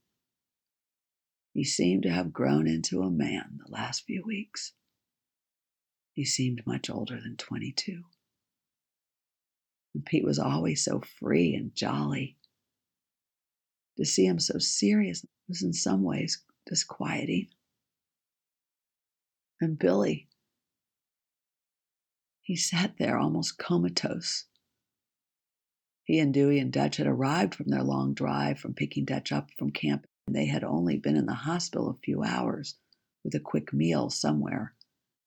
He 1.54 1.64
seemed 1.64 2.04
to 2.04 2.10
have 2.10 2.32
grown 2.32 2.66
into 2.66 3.02
a 3.02 3.10
man 3.10 3.60
the 3.64 3.70
last 3.70 4.04
few 4.04 4.22
weeks. 4.24 4.72
He 6.14 6.24
seemed 6.24 6.66
much 6.66 6.88
older 6.88 7.20
than 7.20 7.36
22. 7.36 8.02
And 9.94 10.04
Pete 10.04 10.24
was 10.24 10.38
always 10.38 10.84
so 10.84 11.02
free 11.20 11.54
and 11.54 11.74
jolly. 11.74 12.36
To 13.98 14.04
see 14.04 14.24
him 14.24 14.38
so 14.38 14.58
serious 14.58 15.24
was 15.48 15.62
in 15.62 15.72
some 15.72 16.02
ways 16.02 16.42
disquieting. 16.66 17.48
And 19.62 19.78
Billy, 19.78 20.28
he 22.40 22.56
sat 22.56 22.96
there 22.98 23.16
almost 23.16 23.58
comatose. 23.58 24.46
He 26.02 26.18
and 26.18 26.34
Dewey 26.34 26.58
and 26.58 26.72
Dutch 26.72 26.96
had 26.96 27.06
arrived 27.06 27.54
from 27.54 27.68
their 27.68 27.84
long 27.84 28.12
drive 28.12 28.58
from 28.58 28.74
picking 28.74 29.04
Dutch 29.04 29.30
up 29.30 29.52
from 29.52 29.70
camp 29.70 30.04
and 30.26 30.34
they 30.34 30.46
had 30.46 30.64
only 30.64 30.98
been 30.98 31.14
in 31.14 31.26
the 31.26 31.34
hospital 31.34 31.88
a 31.88 32.04
few 32.04 32.24
hours 32.24 32.74
with 33.22 33.36
a 33.36 33.40
quick 33.40 33.72
meal 33.72 34.10
somewhere 34.10 34.74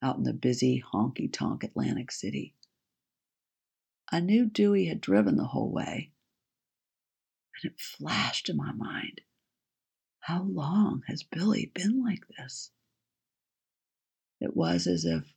out 0.02 0.18
in 0.18 0.24
the 0.24 0.34
busy, 0.34 0.84
honky 0.86 1.32
tonk 1.32 1.64
Atlantic 1.64 2.12
City. 2.12 2.56
I 4.12 4.20
knew 4.20 4.48
Dewey 4.48 4.88
had 4.88 5.00
driven 5.00 5.38
the 5.38 5.48
whole 5.48 5.72
way, 5.72 6.12
and 7.64 7.72
it 7.72 7.80
flashed 7.80 8.50
in 8.50 8.58
my 8.58 8.74
mind 8.74 9.22
how 10.20 10.44
long 10.44 11.04
has 11.08 11.24
Billy 11.24 11.72
been 11.74 12.04
like 12.04 12.26
this? 12.38 12.72
It 14.40 14.56
was 14.56 14.88
as 14.88 15.06
if 15.06 15.34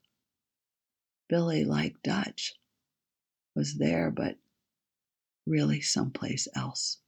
Billy, 1.29 1.65
like 1.65 2.03
Dutch, 2.03 2.55
was 3.55 3.79
there, 3.79 4.11
but 4.11 4.39
really 5.47 5.81
someplace 5.81 6.49
else. 6.55 6.99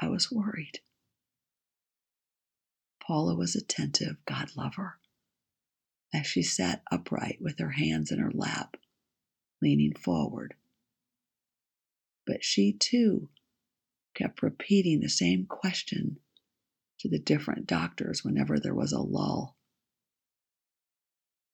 I 0.00 0.08
was 0.08 0.30
worried. 0.30 0.80
Paula 3.00 3.34
was 3.34 3.54
attentive, 3.54 4.16
God 4.26 4.56
love 4.56 4.76
her, 4.76 4.98
as 6.12 6.26
she 6.26 6.42
sat 6.42 6.82
upright 6.90 7.38
with 7.40 7.58
her 7.58 7.72
hands 7.72 8.10
in 8.10 8.18
her 8.18 8.32
lap, 8.32 8.76
leaning 9.60 9.94
forward. 9.94 10.54
But 12.26 12.42
she 12.42 12.72
too 12.72 13.28
kept 14.14 14.42
repeating 14.42 15.00
the 15.00 15.08
same 15.08 15.44
question 15.46 16.18
to 17.00 17.08
the 17.08 17.18
different 17.18 17.66
doctors 17.66 18.24
whenever 18.24 18.58
there 18.58 18.74
was 18.74 18.92
a 18.92 19.00
lull. 19.00 19.56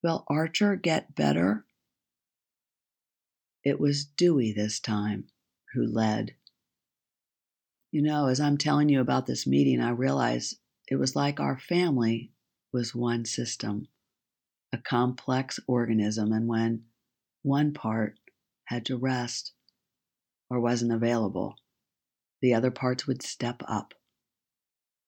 Will 0.03 0.25
Archer 0.29 0.77
get 0.77 1.15
better? 1.15 1.67
It 3.63 3.79
was 3.79 4.07
Dewey 4.07 4.53
this 4.53 4.81
time 4.81 5.29
who 5.75 5.87
led. 5.87 6.35
You 7.93 8.03
know, 8.03 8.27
as 8.27 8.41
I'm 8.41 8.57
telling 8.57 8.89
you 8.89 9.01
about 9.01 9.27
this 9.27 9.47
meeting, 9.47 9.81
I 9.81 9.91
realize 9.91 10.55
it 10.89 10.97
was 10.97 11.15
like 11.15 11.39
our 11.39 11.59
family 11.59 12.33
was 12.73 12.95
one 12.95 13.25
system, 13.27 13.89
a 14.73 14.79
complex 14.79 15.61
organism, 15.67 16.33
and 16.33 16.49
when 16.49 16.85
one 17.43 17.73
part 17.75 18.19
had 18.65 18.87
to 18.87 18.97
rest 18.97 19.53
or 20.49 20.61
wasn't 20.61 20.93
available, 20.93 21.57
the 22.41 22.55
other 22.55 22.71
parts 22.71 23.07
would 23.07 23.23
step 23.23 23.63
up, 23.69 23.93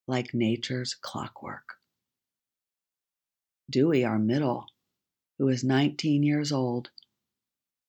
like 0.06 0.34
nature's 0.34 0.94
clockwork. 0.94 1.76
Dewey, 3.70 4.04
our 4.04 4.18
middle, 4.18 4.66
who 5.38 5.46
was 5.46 5.64
19 5.64 6.22
years 6.22 6.52
old, 6.52 6.90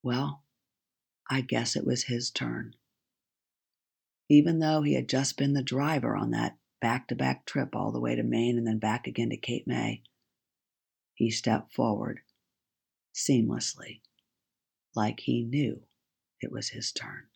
well, 0.03 0.43
I 1.29 1.41
guess 1.41 1.75
it 1.75 1.85
was 1.85 2.03
his 2.03 2.29
turn. 2.31 2.75
even 4.29 4.59
though 4.59 4.81
he 4.81 4.93
had 4.95 5.07
just 5.09 5.37
been 5.37 5.53
the 5.53 5.61
driver 5.63 6.15
on 6.15 6.31
that 6.31 6.57
back 6.81 7.07
to 7.07 7.15
back 7.15 7.45
trip 7.45 7.75
all 7.75 7.91
the 7.91 7.99
way 7.99 8.15
to 8.15 8.23
Maine 8.23 8.57
and 8.57 8.65
then 8.67 8.79
back 8.79 9.07
again 9.07 9.29
to 9.29 9.37
Cape 9.37 9.67
May, 9.67 10.01
he 11.13 11.29
stepped 11.29 11.73
forward 11.73 12.21
seamlessly, 13.13 14.01
like 14.95 15.21
he 15.21 15.43
knew 15.43 15.83
it 16.41 16.51
was 16.51 16.69
his 16.69 16.91
turn. 16.91 17.27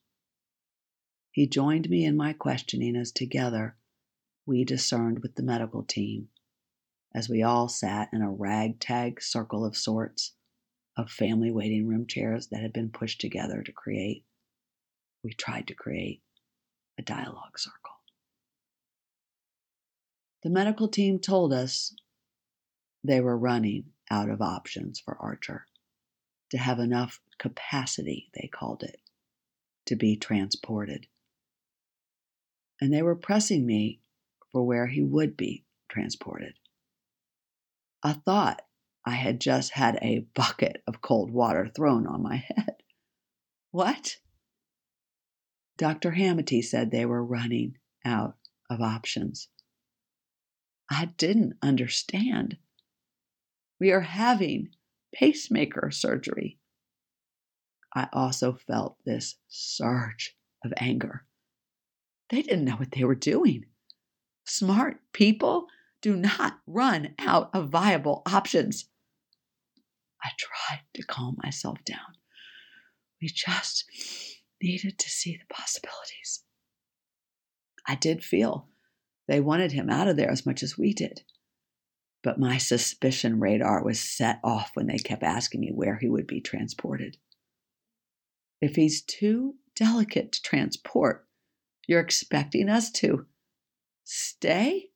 He 1.31 1.47
joined 1.47 1.89
me 1.89 2.03
in 2.05 2.17
my 2.17 2.33
questioning 2.33 2.95
as 2.95 3.11
together 3.11 3.77
we 4.45 4.63
discerned 4.63 5.19
with 5.19 5.35
the 5.35 5.43
medical 5.43 5.83
team 5.83 6.29
as 7.18 7.28
we 7.28 7.41
all 7.41 7.68
sat 7.68 8.09
in 8.13 8.22
a 8.22 8.30
ragtag 8.30 9.20
circle 9.20 9.65
of 9.65 9.76
sorts 9.76 10.36
of 10.95 11.09
family 11.09 11.49
waiting 11.49 11.88
room 11.88 12.05
chairs 12.05 12.49
that 12.49 12.61
had 12.61 12.72
been 12.72 12.91
pushed 12.91 13.20
together 13.20 13.63
to 13.63 13.72
create, 13.72 14.24
we 15.24 15.34
tried 15.34 15.65
to 15.65 15.74
create 15.74 16.22
a 16.99 17.01
dialogue 17.01 17.57
circle. 17.57 17.95
The 20.43 20.51
medical 20.51 20.88
team 20.88 21.18
told 21.18 21.53
us 21.53 21.95
they 23.03 23.20
were 23.20 23.36
running 23.36 23.86
out 24.11 24.30
of 24.30 24.39
options 24.39 24.99
for 24.99 25.18
Archer 25.20 25.65
to 26.51 26.59
have 26.59 26.78
enough 26.78 27.20
capacity, 27.39 28.30
they 28.36 28.47
called 28.47 28.84
it, 28.84 29.01
to 29.88 29.95
be 29.95 30.15
transported. 30.18 31.07
And 32.80 32.93
they 32.93 33.01
were 33.01 33.15
pressing 33.15 33.65
me 33.65 34.01
for 34.51 34.63
where 34.63 34.86
he 34.86 35.01
would 35.01 35.36
be 35.36 35.65
transported. 35.89 36.53
I 38.03 38.13
thought 38.13 38.61
I 39.05 39.11
had 39.11 39.39
just 39.39 39.71
had 39.71 39.97
a 40.01 40.27
bucket 40.35 40.83
of 40.87 41.01
cold 41.01 41.31
water 41.31 41.67
thrown 41.67 42.05
on 42.07 42.21
my 42.21 42.35
head. 42.35 42.75
What? 43.71 44.17
Dr. 45.77 46.11
Hamity 46.11 46.63
said 46.63 46.91
they 46.91 47.05
were 47.05 47.23
running 47.23 47.77
out 48.03 48.35
of 48.69 48.81
options. 48.81 49.49
I 50.89 51.05
didn't 51.17 51.53
understand. 51.61 52.57
We 53.79 53.91
are 53.91 54.01
having 54.01 54.69
pacemaker 55.13 55.91
surgery. 55.91 56.59
I 57.95 58.07
also 58.11 58.53
felt 58.53 58.97
this 59.05 59.35
surge 59.47 60.35
of 60.63 60.73
anger. 60.77 61.25
They 62.29 62.41
didn't 62.41 62.65
know 62.65 62.75
what 62.75 62.91
they 62.91 63.03
were 63.03 63.15
doing. 63.15 63.65
Smart 64.45 64.99
people 65.13 65.67
do 66.01 66.15
not 66.15 66.59
run 66.67 67.13
out 67.19 67.49
of 67.53 67.69
viable 67.69 68.21
options. 68.25 68.89
I 70.23 70.29
tried 70.37 70.81
to 70.93 71.03
calm 71.03 71.37
myself 71.43 71.83
down. 71.85 72.15
We 73.21 73.29
just 73.29 73.85
needed 74.61 74.97
to 74.99 75.09
see 75.09 75.37
the 75.37 75.53
possibilities. 75.53 76.43
I 77.87 77.95
did 77.95 78.23
feel 78.23 78.67
they 79.27 79.39
wanted 79.39 79.71
him 79.71 79.89
out 79.89 80.07
of 80.07 80.17
there 80.17 80.29
as 80.31 80.45
much 80.45 80.63
as 80.63 80.77
we 80.77 80.93
did. 80.93 81.23
But 82.23 82.39
my 82.39 82.57
suspicion 82.57 83.39
radar 83.39 83.83
was 83.83 83.99
set 83.99 84.39
off 84.43 84.71
when 84.73 84.87
they 84.87 84.97
kept 84.97 85.23
asking 85.23 85.61
me 85.61 85.71
where 85.71 85.97
he 85.97 86.09
would 86.09 86.27
be 86.27 86.41
transported. 86.41 87.17
If 88.61 88.75
he's 88.75 89.01
too 89.01 89.55
delicate 89.75 90.31
to 90.33 90.41
transport, 90.41 91.27
you're 91.87 91.99
expecting 91.99 92.69
us 92.69 92.91
to 92.91 93.27
stay? 94.03 94.89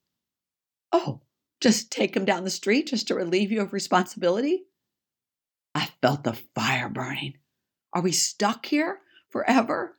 Oh, 0.92 1.22
just 1.62 1.92
take 1.92 2.16
him 2.16 2.26
down 2.26 2.44
the 2.44 2.50
street 2.50 2.88
just 2.88 3.08
to 3.08 3.16
relieve 3.16 3.52
you 3.52 3.62
of 3.62 3.74
responsibility? 3.74 4.66
I 5.74 5.90
felt 6.02 6.24
the 6.24 6.34
fire 6.34 6.90
burning. 6.90 7.36
Are 7.94 8.02
we 8.02 8.12
stuck 8.12 8.66
here 8.66 9.00
forever? 9.30 9.98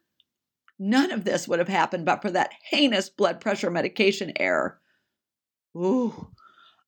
None 0.79 1.13
of 1.13 1.25
this 1.25 1.47
would 1.47 1.61
have 1.61 1.69
happened 1.69 2.05
but 2.05 2.23
for 2.23 2.31
that 2.31 2.53
heinous 2.71 3.09
blood 3.09 3.41
pressure 3.41 3.71
medication 3.71 4.33
error. 4.37 4.81
Ooh, 5.77 6.33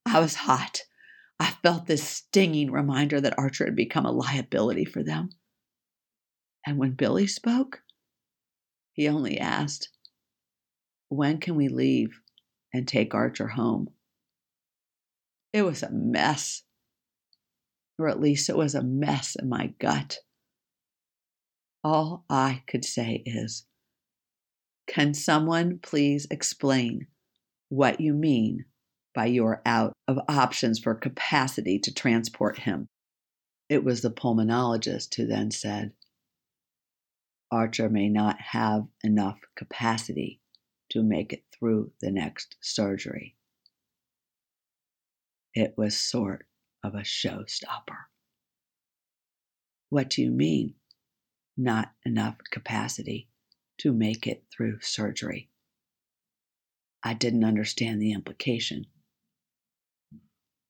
I 0.04 0.20
was 0.20 0.34
hot. 0.34 0.82
I 1.38 1.50
felt 1.62 1.86
this 1.86 2.06
stinging 2.06 2.70
reminder 2.70 3.20
that 3.20 3.38
Archer 3.38 3.64
had 3.64 3.76
become 3.76 4.04
a 4.04 4.12
liability 4.12 4.84
for 4.84 5.02
them. 5.02 5.30
And 6.66 6.78
when 6.78 6.92
Billy 6.92 7.26
spoke, 7.26 7.82
he 8.92 9.08
only 9.08 9.38
asked, 9.38 9.90
When 11.08 11.38
can 11.38 11.56
we 11.56 11.68
leave 11.68 12.20
and 12.72 12.86
take 12.86 13.14
Archer 13.14 13.48
home? 13.48 13.93
It 15.54 15.62
was 15.62 15.82
a 15.82 15.90
mess, 15.90 16.64
or 17.98 18.08
at 18.08 18.20
least 18.20 18.50
it 18.50 18.56
was 18.56 18.74
a 18.74 18.82
mess 18.82 19.36
in 19.36 19.48
my 19.48 19.68
gut. 19.78 20.18
All 21.82 22.26
I 22.28 22.64
could 22.66 22.84
say 22.84 23.22
is, 23.24 23.64
Can 24.86 25.14
someone 25.14 25.78
please 25.78 26.26
explain 26.30 27.06
what 27.68 28.00
you 28.00 28.12
mean 28.12 28.64
by 29.14 29.26
your 29.26 29.62
out 29.64 29.92
of 30.08 30.18
options 30.28 30.78
for 30.78 30.94
capacity 30.94 31.78
to 31.78 31.94
transport 31.94 32.58
him. 32.58 32.88
It 33.68 33.84
was 33.84 34.02
the 34.02 34.10
pulmonologist 34.10 35.14
who 35.14 35.26
then 35.26 35.50
said, 35.50 35.92
Archer 37.50 37.88
may 37.88 38.08
not 38.08 38.40
have 38.40 38.88
enough 39.04 39.38
capacity 39.56 40.40
to 40.90 41.02
make 41.02 41.32
it 41.32 41.44
through 41.52 41.92
the 42.00 42.10
next 42.10 42.56
surgery. 42.60 43.36
It 45.54 45.74
was 45.76 45.98
sort 45.98 46.46
of 46.82 46.94
a 46.94 47.02
showstopper. 47.02 48.06
What 49.88 50.10
do 50.10 50.22
you 50.22 50.30
mean, 50.30 50.74
not 51.56 51.92
enough 52.04 52.38
capacity 52.50 53.28
to 53.78 53.92
make 53.92 54.26
it 54.26 54.44
through 54.50 54.80
surgery? 54.80 55.50
I 57.04 57.14
didn't 57.14 57.44
understand 57.44 58.02
the 58.02 58.12
implication. 58.12 58.86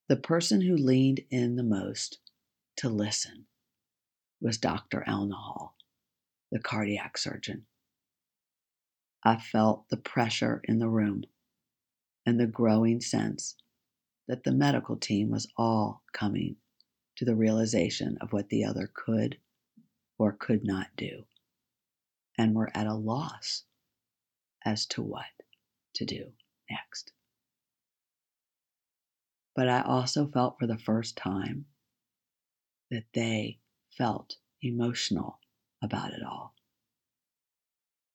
The 0.09 0.17
person 0.17 0.61
who 0.61 0.77
leaned 0.77 1.21
in 1.31 1.57
the 1.57 1.63
most 1.63 2.19
to 2.77 2.91
listen 2.91 3.47
was 4.41 4.59
Dr. 4.59 5.03
Elnahal, 5.09 5.73
the 6.53 6.59
cardiac 6.59 7.17
surgeon. 7.17 7.65
I 9.25 9.39
felt 9.39 9.89
the 9.89 9.97
pressure 9.97 10.61
in 10.65 10.79
the 10.79 10.89
room 10.89 11.25
and 12.27 12.39
the 12.39 12.47
growing 12.47 13.01
sense 13.01 13.57
that 14.29 14.45
the 14.45 14.53
medical 14.53 14.97
team 14.97 15.31
was 15.31 15.49
all 15.57 16.03
coming 16.13 16.57
to 17.17 17.25
the 17.25 17.37
realization 17.37 18.17
of 18.21 18.33
what 18.33 18.49
the 18.49 18.65
other 18.65 18.91
could 18.93 19.39
or 20.19 20.33
could 20.33 20.65
not 20.65 20.89
do, 20.97 21.25
and 22.39 22.55
were 22.55 22.71
at 22.75 22.87
a 22.87 22.95
loss 22.95 23.65
as 24.65 24.87
to 24.87 25.03
what 25.03 25.25
to 25.95 26.05
do 26.05 26.33
next. 26.71 27.13
But 29.55 29.69
I 29.69 29.83
also 29.83 30.27
felt 30.27 30.59
for 30.59 30.67
the 30.67 30.79
first 30.79 31.17
time 31.17 31.67
that 32.91 33.05
they 33.15 33.59
felt 33.97 34.37
emotional 34.63 35.39
about 35.83 36.13
it 36.13 36.23
all. 36.27 36.55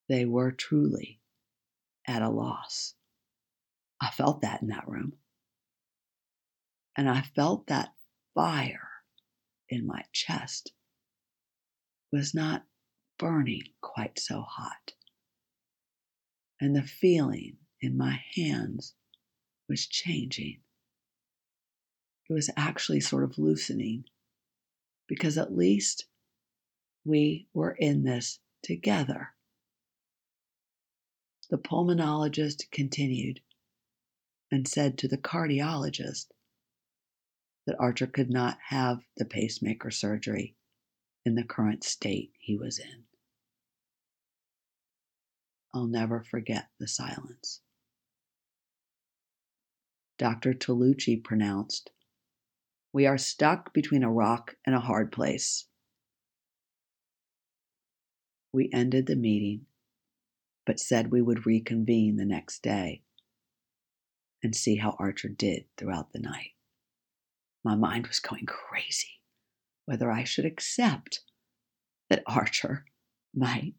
They 0.09 0.25
were 0.25 0.51
truly 0.51 1.19
at 2.07 2.21
a 2.21 2.29
loss. 2.29 2.95
I 4.01 4.09
felt 4.09 4.41
that 4.41 4.61
in 4.61 4.69
that 4.69 4.87
room. 4.87 5.13
And 6.99 7.07
I 7.09 7.21
felt 7.21 7.67
that 7.67 7.93
fire 8.35 8.89
in 9.69 9.87
my 9.87 10.03
chest 10.11 10.73
was 12.11 12.33
not 12.33 12.65
burning 13.17 13.61
quite 13.79 14.19
so 14.19 14.41
hot. 14.41 14.95
And 16.59 16.75
the 16.75 16.83
feeling 16.83 17.55
in 17.79 17.95
my 17.95 18.21
hands 18.35 18.95
was 19.69 19.87
changing 19.87 20.59
it 22.29 22.33
was 22.33 22.49
actually 22.57 22.99
sort 22.99 23.23
of 23.23 23.37
loosening 23.39 24.03
because 25.07 25.37
at 25.37 25.55
least 25.55 26.05
we 27.05 27.47
were 27.53 27.77
in 27.79 28.03
this 28.03 28.39
together. 28.61 29.29
The 31.49 31.59
pulmonologist 31.59 32.69
continued 32.71 33.39
and 34.51 34.67
said 34.67 34.97
to 34.97 35.07
the 35.07 35.17
cardiologist 35.17 36.25
that 37.69 37.79
Archer 37.79 38.07
could 38.07 38.31
not 38.31 38.57
have 38.69 39.01
the 39.17 39.25
pacemaker 39.25 39.91
surgery 39.91 40.55
in 41.23 41.35
the 41.35 41.43
current 41.43 41.83
state 41.83 42.31
he 42.39 42.57
was 42.57 42.79
in. 42.79 43.03
I'll 45.71 45.85
never 45.85 46.23
forget 46.23 46.69
the 46.79 46.87
silence. 46.87 47.61
Dr. 50.17 50.55
Talucci 50.55 51.23
pronounced, 51.23 51.91
we 52.91 53.05
are 53.05 53.19
stuck 53.19 53.71
between 53.71 54.01
a 54.01 54.11
rock 54.11 54.55
and 54.65 54.73
a 54.73 54.79
hard 54.79 55.11
place. 55.11 55.65
We 58.51 58.71
ended 58.73 59.05
the 59.05 59.15
meeting, 59.15 59.67
but 60.65 60.79
said 60.79 61.11
we 61.11 61.21
would 61.21 61.45
reconvene 61.45 62.17
the 62.17 62.25
next 62.25 62.63
day 62.63 63.03
and 64.41 64.55
see 64.55 64.77
how 64.77 64.95
Archer 64.97 65.29
did 65.29 65.65
throughout 65.77 66.13
the 66.13 66.19
night. 66.19 66.53
My 67.63 67.75
mind 67.75 68.07
was 68.07 68.19
going 68.19 68.45
crazy 68.45 69.19
whether 69.85 70.11
I 70.11 70.23
should 70.23 70.45
accept 70.45 71.21
that 72.09 72.23
Archer 72.27 72.85
might 73.33 73.73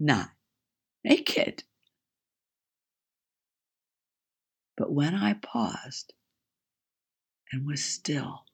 not 0.00 0.30
make 1.04 1.36
it. 1.36 1.64
But 4.76 4.92
when 4.92 5.14
I 5.14 5.34
paused 5.34 6.14
and 7.52 7.64
was 7.64 7.84
still, 7.84 8.44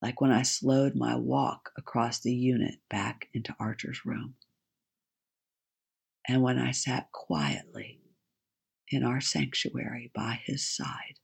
like 0.00 0.20
when 0.20 0.30
I 0.30 0.42
slowed 0.42 0.94
my 0.94 1.16
walk 1.16 1.72
across 1.76 2.20
the 2.20 2.34
unit 2.34 2.76
back 2.88 3.28
into 3.32 3.56
Archer's 3.58 4.04
room, 4.04 4.34
and 6.28 6.42
when 6.42 6.58
I 6.58 6.70
sat 6.70 7.10
quietly 7.12 8.00
in 8.88 9.02
our 9.02 9.20
sanctuary 9.20 10.10
by 10.14 10.40
his 10.44 10.68
side, 10.68 11.18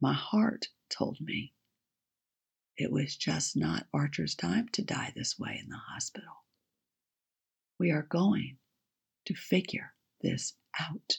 my 0.00 0.12
heart 0.12 0.68
told 0.90 1.18
me 1.20 1.52
it 2.76 2.92
was 2.92 3.16
just 3.16 3.56
not 3.56 3.86
Archer's 3.94 4.34
time 4.34 4.68
to 4.72 4.82
die 4.82 5.12
this 5.16 5.38
way 5.38 5.58
in 5.62 5.70
the 5.70 5.80
hospital. 5.92 6.44
We 7.78 7.90
are 7.90 8.06
going 8.08 8.58
to 9.26 9.34
figure 9.34 9.94
this 10.22 10.54
out. 10.78 11.18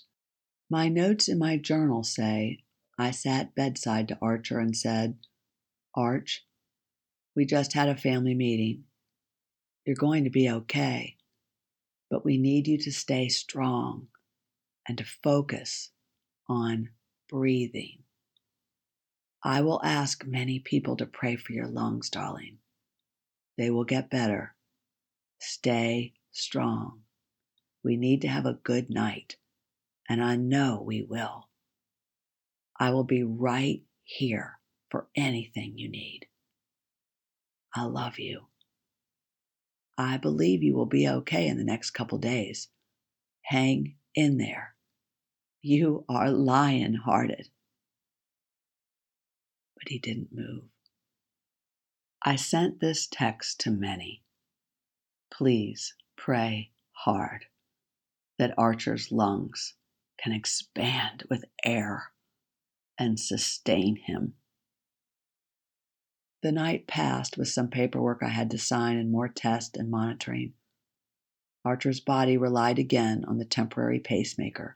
My 0.69 0.87
notes 0.87 1.27
in 1.27 1.39
my 1.39 1.57
journal 1.57 2.03
say 2.03 2.63
I 2.97 3.11
sat 3.11 3.55
bedside 3.55 4.07
to 4.09 4.17
Archer 4.21 4.59
and 4.59 4.75
said, 4.75 5.17
Arch, 5.95 6.45
we 7.35 7.45
just 7.45 7.73
had 7.73 7.89
a 7.89 7.95
family 7.95 8.35
meeting. 8.35 8.83
You're 9.85 9.95
going 9.95 10.23
to 10.23 10.29
be 10.29 10.49
okay, 10.49 11.17
but 12.09 12.25
we 12.25 12.37
need 12.37 12.67
you 12.67 12.77
to 12.79 12.91
stay 12.91 13.29
strong 13.29 14.07
and 14.87 14.97
to 14.97 15.05
focus 15.05 15.91
on 16.49 16.89
breathing. 17.29 18.03
I 19.47 19.61
will 19.61 19.79
ask 19.81 20.25
many 20.25 20.59
people 20.59 20.97
to 20.97 21.05
pray 21.05 21.37
for 21.37 21.53
your 21.53 21.67
lungs, 21.67 22.09
darling. 22.09 22.57
They 23.57 23.69
will 23.69 23.85
get 23.85 24.09
better. 24.09 24.53
Stay 25.39 26.15
strong. 26.33 27.03
We 27.81 27.95
need 27.95 28.23
to 28.23 28.27
have 28.27 28.45
a 28.45 28.59
good 28.61 28.89
night, 28.89 29.37
and 30.09 30.21
I 30.21 30.35
know 30.35 30.83
we 30.85 31.01
will. 31.01 31.47
I 32.77 32.89
will 32.89 33.05
be 33.05 33.23
right 33.23 33.83
here 34.03 34.59
for 34.91 35.07
anything 35.15 35.77
you 35.77 35.87
need. 35.87 36.27
I 37.73 37.83
love 37.83 38.19
you. 38.19 38.47
I 39.97 40.17
believe 40.17 40.61
you 40.61 40.75
will 40.75 40.85
be 40.85 41.07
okay 41.07 41.47
in 41.47 41.57
the 41.57 41.63
next 41.63 41.91
couple 41.91 42.17
days. 42.17 42.67
Hang 43.43 43.95
in 44.13 44.39
there. 44.39 44.75
You 45.61 46.03
are 46.09 46.29
lion 46.31 46.95
hearted. 46.95 47.47
But 49.87 49.93
he 49.93 49.99
didn't 49.99 50.35
move. 50.35 50.65
I 52.21 52.35
sent 52.35 52.81
this 52.81 53.07
text 53.09 53.61
to 53.61 53.71
many. 53.71 54.21
Please 55.31 55.95
pray 56.17 56.71
hard 56.91 57.45
that 58.37 58.53
Archer's 58.57 59.13
lungs 59.13 59.75
can 60.17 60.33
expand 60.33 61.23
with 61.29 61.45
air 61.63 62.11
and 62.97 63.17
sustain 63.17 63.95
him. 63.95 64.33
The 66.43 66.51
night 66.51 66.85
passed 66.87 67.37
with 67.37 67.47
some 67.47 67.69
paperwork 67.69 68.21
I 68.21 68.27
had 68.27 68.51
to 68.51 68.57
sign 68.57 68.97
and 68.97 69.09
more 69.09 69.29
tests 69.29 69.77
and 69.77 69.89
monitoring. 69.89 70.51
Archer's 71.63 72.01
body 72.01 72.35
relied 72.35 72.77
again 72.77 73.23
on 73.23 73.37
the 73.37 73.45
temporary 73.45 74.01
pacemaker, 74.01 74.75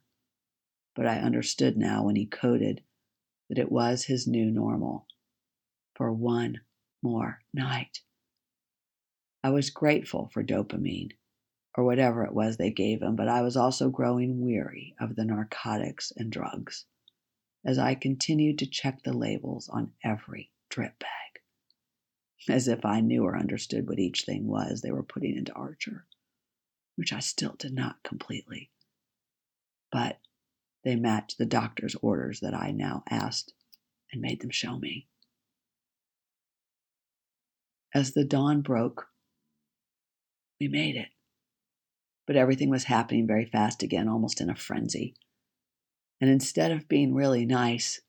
but 0.96 1.06
I 1.06 1.20
understood 1.20 1.76
now 1.76 2.06
when 2.06 2.16
he 2.16 2.26
coded 2.26 2.82
that 3.52 3.60
it 3.60 3.70
was 3.70 4.06
his 4.06 4.28
new 4.28 4.50
normal 4.50 5.06
for 5.94 6.10
one 6.14 6.62
more 7.04 7.42
night. 7.54 8.00
I 9.44 9.50
was 9.50 9.70
grateful 9.70 10.30
for 10.32 10.42
dopamine 10.42 11.12
or 11.76 11.84
whatever 11.84 12.24
it 12.24 12.34
was 12.34 12.56
they 12.56 12.72
gave 12.72 13.02
him, 13.02 13.18
but 13.18 13.28
I 13.28 13.42
was 13.42 13.58
also 13.58 13.90
growing 13.90 14.40
weary 14.40 14.96
of 15.02 15.18
the 15.18 15.26
narcotics 15.26 16.14
and 16.16 16.32
drugs 16.32 16.86
as 17.66 17.78
I 17.78 17.94
continued 17.94 18.58
to 18.60 18.66
check 18.68 19.04
the 19.04 19.12
labels 19.12 19.68
on 19.68 19.92
every 20.02 20.54
drip 20.70 20.98
bag, 21.00 21.42
as 22.48 22.70
if 22.70 22.86
I 22.86 23.02
knew 23.02 23.26
or 23.26 23.38
understood 23.38 23.86
what 23.86 24.00
each 24.00 24.24
thing 24.24 24.48
was 24.48 24.80
they 24.80 24.94
were 24.94 25.04
putting 25.04 25.36
into 25.36 25.52
Archer, 25.52 26.06
which 26.96 27.12
I 27.12 27.20
still 27.20 27.56
did 27.60 27.74
not 27.74 28.02
completely. 28.02 28.72
But 29.92 30.20
they 30.84 30.96
matched 30.96 31.38
the 31.38 31.46
doctor's 31.46 31.96
orders 32.02 32.40
that 32.40 32.54
I 32.54 32.72
now 32.72 33.04
asked 33.10 33.54
and 34.12 34.22
made 34.22 34.42
them 34.42 34.50
show 34.50 34.78
me. 34.78 35.08
As 37.94 38.14
the 38.14 38.26
dawn 38.26 38.62
broke, 38.62 39.08
we 40.60 40.68
made 40.68 40.96
it 40.96 41.10
but 42.32 42.38
everything 42.38 42.70
was 42.70 42.86
happening 42.86 43.28
very 43.28 43.44
fast 43.44 43.84
again, 43.84 44.08
almost 44.08 44.40
in 44.40 44.50
a 44.50 44.56
frenzy. 44.56 45.16
And 46.22 46.30
instead 46.30 46.72
of 46.72 46.88
being 46.88 47.14
really 47.14 47.46
nice, 47.46 48.00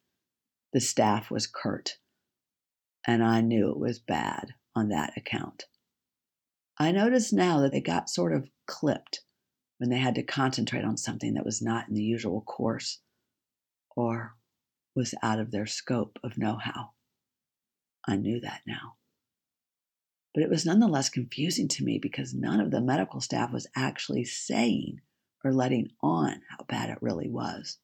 the 0.73 0.81
staff 0.81 1.29
was 1.29 1.49
curt. 1.49 1.97
And 3.05 3.25
I 3.25 3.41
knew 3.41 3.71
it 3.71 3.81
was 3.81 3.99
bad 3.99 4.55
on 4.77 4.91
that 4.91 5.13
account. 5.17 5.65
I 6.79 6.93
noticed 6.93 7.33
now 7.33 7.61
that 7.63 7.73
they 7.73 7.81
got 7.81 8.09
sort 8.09 8.33
of 8.33 8.49
clipped 8.69 9.23
when 9.83 9.91
they 9.91 9.99
had 9.99 10.15
to 10.15 10.23
concentrate 10.23 10.85
on 10.85 10.97
something 10.97 11.35
that 11.35 11.45
was 11.45 11.61
not 11.61 11.89
in 11.89 11.95
the 11.95 12.05
usual 12.05 12.41
course 12.41 13.01
or 13.97 14.37
was 14.95 15.13
out 15.25 15.41
of 15.41 15.51
their 15.51 15.67
scope 15.67 16.21
of 16.23 16.39
know 16.39 16.57
how. 16.57 16.91
I 18.07 18.15
knew 18.15 18.39
that 18.39 18.61
now. 18.65 18.95
But 20.33 20.45
it 20.45 20.51
was 20.51 20.65
nonetheless 20.65 21.09
confusing 21.09 21.67
to 21.67 21.85
me 21.85 21.99
because 21.99 22.33
none 22.33 22.61
of 22.61 22.71
the 22.71 22.81
medical 22.81 23.21
staff 23.21 23.53
was 23.53 23.67
actually 23.75 24.23
saying 24.25 25.01
or 25.43 25.53
letting 25.53 25.91
on 26.01 26.43
how 26.49 26.65
bad 26.69 26.89
it 26.89 27.03
really 27.03 27.29
was. 27.29 27.79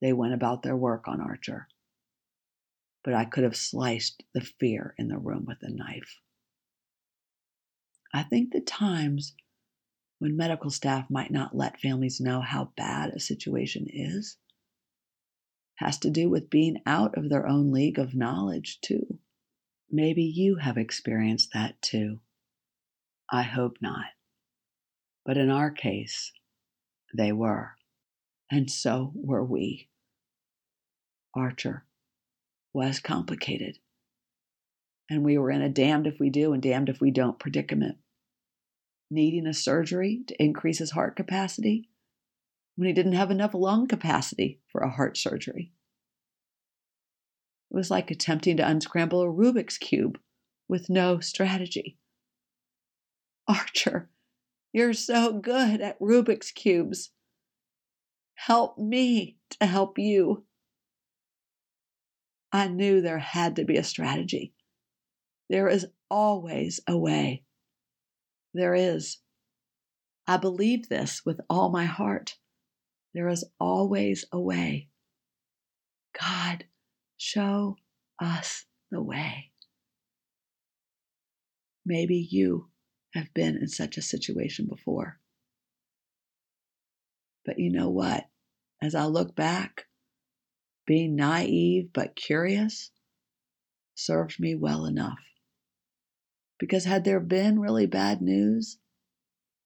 They 0.00 0.14
went 0.14 0.32
about 0.32 0.62
their 0.62 0.76
work 0.76 1.08
on 1.08 1.20
Archer. 1.20 1.68
But 3.04 3.12
I 3.12 3.26
could 3.26 3.44
have 3.44 3.54
sliced 3.54 4.22
the 4.32 4.40
fear 4.40 4.94
in 4.96 5.08
the 5.08 5.18
room 5.18 5.44
with 5.44 5.58
a 5.60 5.68
knife. 5.68 6.20
I 8.14 8.22
think 8.22 8.52
the 8.52 8.62
times 8.62 9.34
when 10.18 10.36
medical 10.36 10.70
staff 10.70 11.06
might 11.10 11.30
not 11.30 11.56
let 11.56 11.80
families 11.80 12.20
know 12.20 12.40
how 12.40 12.72
bad 12.76 13.10
a 13.10 13.20
situation 13.20 13.86
is 13.88 14.38
has 15.76 15.98
to 15.98 16.10
do 16.10 16.28
with 16.28 16.50
being 16.50 16.80
out 16.86 17.16
of 17.18 17.28
their 17.28 17.46
own 17.46 17.70
league 17.70 17.98
of 17.98 18.14
knowledge, 18.14 18.80
too. 18.80 19.18
Maybe 19.90 20.22
you 20.22 20.56
have 20.56 20.78
experienced 20.78 21.50
that 21.54 21.80
too. 21.80 22.20
I 23.30 23.42
hope 23.42 23.76
not. 23.80 24.06
But 25.24 25.36
in 25.36 25.50
our 25.50 25.70
case, 25.70 26.32
they 27.16 27.32
were. 27.32 27.72
And 28.50 28.70
so 28.70 29.12
were 29.14 29.44
we. 29.44 29.88
Archer 31.34 31.84
was 32.72 32.98
complicated. 32.98 33.78
And 35.10 35.24
we 35.24 35.38
were 35.38 35.50
in 35.50 35.62
a 35.62 35.68
damned 35.68 36.06
if 36.06 36.18
we 36.18 36.30
do 36.30 36.52
and 36.52 36.62
damned 36.62 36.88
if 36.88 37.00
we 37.00 37.10
don't 37.10 37.38
predicament. 37.38 37.98
Needing 39.10 39.46
a 39.46 39.54
surgery 39.54 40.22
to 40.26 40.42
increase 40.42 40.78
his 40.78 40.90
heart 40.90 41.16
capacity 41.16 41.88
when 42.74 42.86
he 42.86 42.92
didn't 42.92 43.12
have 43.12 43.30
enough 43.30 43.54
lung 43.54 43.86
capacity 43.86 44.60
for 44.66 44.82
a 44.82 44.90
heart 44.90 45.16
surgery. 45.16 45.72
It 47.70 47.74
was 47.74 47.90
like 47.90 48.10
attempting 48.10 48.56
to 48.58 48.68
unscramble 48.68 49.22
a 49.22 49.26
Rubik's 49.26 49.78
Cube 49.78 50.18
with 50.68 50.90
no 50.90 51.20
strategy. 51.20 51.98
Archer, 53.48 54.10
you're 54.72 54.92
so 54.92 55.32
good 55.32 55.80
at 55.80 55.98
Rubik's 56.00 56.50
Cubes. 56.50 57.10
Help 58.34 58.76
me 58.76 59.38
to 59.58 59.66
help 59.66 59.98
you. 59.98 60.44
I 62.52 62.68
knew 62.68 63.00
there 63.00 63.18
had 63.18 63.56
to 63.56 63.64
be 63.64 63.76
a 63.76 63.84
strategy. 63.84 64.52
There 65.48 65.68
is 65.68 65.86
always 66.10 66.80
a 66.86 66.96
way. 66.96 67.45
There 68.56 68.74
is. 68.74 69.18
I 70.26 70.38
believe 70.38 70.88
this 70.88 71.22
with 71.24 71.40
all 71.48 71.70
my 71.70 71.84
heart. 71.84 72.36
There 73.14 73.28
is 73.28 73.44
always 73.60 74.24
a 74.32 74.40
way. 74.40 74.88
God 76.20 76.64
Show 77.16 77.76
us 78.20 78.66
the 78.90 79.02
way. 79.02 79.50
Maybe 81.84 82.28
you 82.30 82.68
have 83.14 83.32
been 83.32 83.56
in 83.56 83.68
such 83.68 83.96
a 83.96 84.02
situation 84.02 84.66
before. 84.66 85.18
But 87.44 87.58
you 87.58 87.70
know 87.70 87.88
what? 87.88 88.24
As 88.82 88.94
I 88.94 89.04
look 89.06 89.34
back, 89.34 89.86
being 90.86 91.16
naive 91.16 91.90
but 91.94 92.16
curious 92.16 92.90
served 93.94 94.38
me 94.38 94.54
well 94.54 94.84
enough. 94.84 95.18
Because 96.58 96.84
had 96.84 97.04
there 97.04 97.20
been 97.20 97.60
really 97.60 97.86
bad 97.86 98.22
news, 98.22 98.78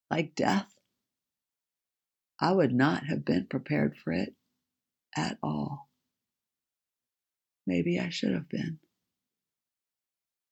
like 0.09 0.35
death, 0.35 0.73
I 2.39 2.51
would 2.51 2.73
not 2.73 3.05
have 3.05 3.23
been 3.23 3.45
prepared 3.47 3.95
for 3.97 4.11
it 4.11 4.33
at 5.15 5.37
all. 5.43 5.89
Maybe 7.65 7.99
I 7.99 8.09
should 8.09 8.33
have 8.33 8.49
been. 8.49 8.79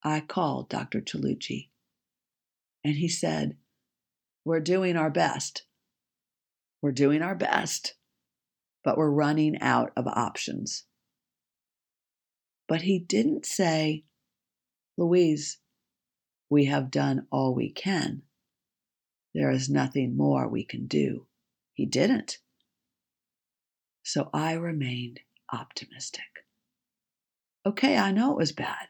I 0.04 0.22
called 0.22 0.70
Dr. 0.70 1.02
Talucci, 1.02 1.70
and 2.86 2.96
he 2.96 3.10
said, 3.10 3.58
We're 4.46 4.62
doing 4.62 4.96
our 4.96 5.10
best. 5.10 5.64
We're 6.82 6.92
doing 6.94 7.22
our 7.22 7.36
best, 7.36 7.96
but 8.84 8.98
we're 8.98 9.10
running 9.10 9.60
out 9.60 9.92
of 9.98 10.08
options. 10.08 10.86
But 12.68 12.84
he 12.84 13.00
didn't 13.00 13.46
say, 13.46 14.06
Louise, 14.98 15.58
we 16.50 16.66
have 16.66 16.92
done 16.92 17.28
all 17.32 17.54
we 17.54 17.70
can. 17.70 18.24
There 19.34 19.52
is 19.52 19.70
nothing 19.70 20.18
more 20.18 20.48
we 20.48 20.66
can 20.66 20.88
do. 20.88 21.28
He 21.74 21.86
didn't. 21.86 22.40
So 24.04 24.30
I 24.34 24.54
remained 24.54 25.20
optimistic. 25.54 26.24
Okay, 27.66 27.98
I 27.98 28.12
know 28.12 28.32
it 28.32 28.38
was 28.38 28.52
bad, 28.52 28.88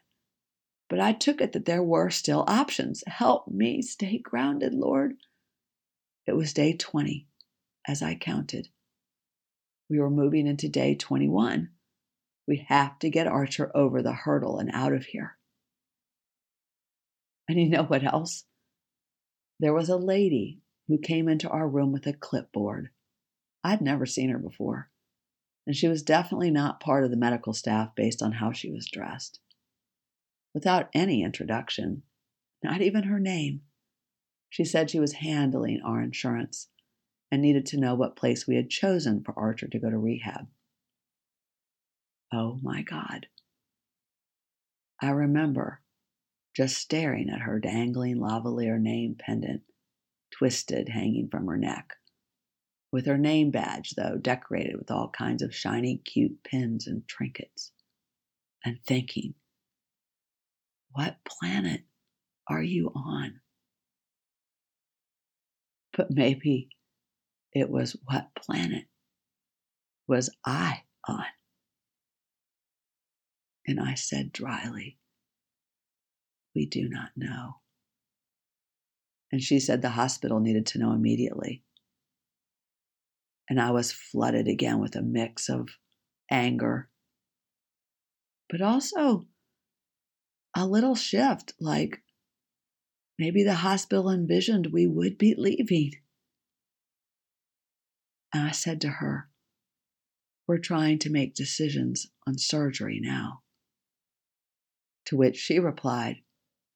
but 0.88 1.00
I 1.00 1.12
took 1.12 1.40
it 1.40 1.52
that 1.52 1.66
there 1.66 1.82
were 1.82 2.08
still 2.08 2.44
options. 2.48 3.04
Help 3.06 3.48
me 3.48 3.82
stay 3.82 4.18
grounded, 4.18 4.72
Lord. 4.72 5.16
It 6.26 6.32
was 6.32 6.54
day 6.54 6.74
20 6.74 7.26
as 7.86 8.02
I 8.02 8.14
counted. 8.14 8.68
We 9.90 9.98
were 9.98 10.10
moving 10.10 10.46
into 10.46 10.68
day 10.68 10.94
21. 10.94 11.70
We 12.46 12.64
have 12.68 12.98
to 13.00 13.10
get 13.10 13.26
Archer 13.26 13.70
over 13.74 14.02
the 14.02 14.12
hurdle 14.12 14.58
and 14.58 14.70
out 14.72 14.92
of 14.92 15.06
here. 15.06 15.36
And 17.50 17.60
you 17.60 17.68
know 17.68 17.82
what 17.82 18.04
else? 18.04 18.44
There 19.58 19.74
was 19.74 19.88
a 19.88 19.96
lady 19.96 20.60
who 20.86 20.98
came 20.98 21.28
into 21.28 21.48
our 21.48 21.68
room 21.68 21.90
with 21.90 22.06
a 22.06 22.12
clipboard. 22.12 22.90
I'd 23.64 23.80
never 23.80 24.06
seen 24.06 24.30
her 24.30 24.38
before, 24.38 24.88
and 25.66 25.74
she 25.74 25.88
was 25.88 26.04
definitely 26.04 26.52
not 26.52 26.78
part 26.78 27.02
of 27.02 27.10
the 27.10 27.16
medical 27.16 27.52
staff 27.52 27.96
based 27.96 28.22
on 28.22 28.30
how 28.30 28.52
she 28.52 28.70
was 28.70 28.88
dressed. 28.88 29.40
Without 30.54 30.90
any 30.94 31.24
introduction, 31.24 32.04
not 32.62 32.82
even 32.82 33.02
her 33.02 33.18
name, 33.18 33.62
she 34.48 34.64
said 34.64 34.88
she 34.88 35.00
was 35.00 35.14
handling 35.14 35.80
our 35.84 36.00
insurance 36.00 36.68
and 37.32 37.42
needed 37.42 37.66
to 37.66 37.80
know 37.80 37.96
what 37.96 38.14
place 38.14 38.46
we 38.46 38.54
had 38.54 38.70
chosen 38.70 39.24
for 39.24 39.36
Archer 39.36 39.66
to 39.66 39.78
go 39.80 39.90
to 39.90 39.98
rehab. 39.98 40.46
Oh 42.32 42.60
my 42.62 42.82
God. 42.82 43.26
I 45.02 45.10
remember 45.10 45.80
just 46.54 46.76
staring 46.76 47.30
at 47.30 47.40
her 47.40 47.60
dangling 47.60 48.18
lavalier 48.18 48.78
name 48.78 49.16
pendant, 49.18 49.62
twisted 50.30 50.88
hanging 50.88 51.28
from 51.28 51.46
her 51.46 51.56
neck, 51.56 51.94
with 52.92 53.06
her 53.06 53.18
name 53.18 53.50
badge, 53.50 53.94
though, 53.96 54.16
decorated 54.16 54.76
with 54.76 54.90
all 54.90 55.08
kinds 55.10 55.42
of 55.42 55.54
shiny, 55.54 55.98
cute 55.98 56.42
pins 56.42 56.86
and 56.86 57.06
trinkets, 57.06 57.72
and 58.64 58.78
thinking, 58.84 59.34
what 60.92 61.18
planet 61.24 61.82
are 62.48 62.62
you 62.62 62.90
on? 62.94 63.40
But 65.96 66.10
maybe 66.10 66.70
it 67.52 67.70
was 67.70 67.96
what 68.04 68.34
planet 68.34 68.86
was 70.08 70.30
I 70.44 70.82
on? 71.06 71.24
And 73.66 73.78
I 73.78 73.94
said 73.94 74.32
dryly, 74.32 74.98
We 76.54 76.66
do 76.66 76.88
not 76.88 77.10
know. 77.16 77.56
And 79.32 79.42
she 79.42 79.60
said 79.60 79.82
the 79.82 79.90
hospital 79.90 80.40
needed 80.40 80.66
to 80.66 80.78
know 80.78 80.92
immediately. 80.92 81.62
And 83.48 83.60
I 83.60 83.70
was 83.70 83.92
flooded 83.92 84.48
again 84.48 84.80
with 84.80 84.96
a 84.96 85.02
mix 85.02 85.48
of 85.48 85.68
anger, 86.30 86.88
but 88.48 88.60
also 88.60 89.26
a 90.56 90.66
little 90.66 90.94
shift 90.94 91.54
like 91.60 92.02
maybe 93.18 93.44
the 93.44 93.54
hospital 93.54 94.10
envisioned 94.10 94.68
we 94.72 94.86
would 94.86 95.18
be 95.18 95.34
leaving. 95.36 95.92
And 98.32 98.46
I 98.46 98.52
said 98.52 98.80
to 98.82 98.88
her, 98.88 99.28
We're 100.46 100.58
trying 100.58 100.98
to 101.00 101.10
make 101.10 101.34
decisions 101.34 102.08
on 102.26 102.38
surgery 102.38 103.00
now. 103.00 103.42
To 105.06 105.16
which 105.16 105.36
she 105.36 105.58
replied, 105.58 106.22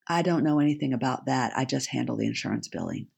I 0.06 0.22
don't 0.22 0.44
know 0.44 0.58
anything 0.58 0.92
about 0.92 1.26
that. 1.26 1.56
I 1.56 1.64
just 1.64 1.88
handle 1.88 2.16
the 2.16 2.26
insurance 2.26 2.68
billing. 2.68 3.08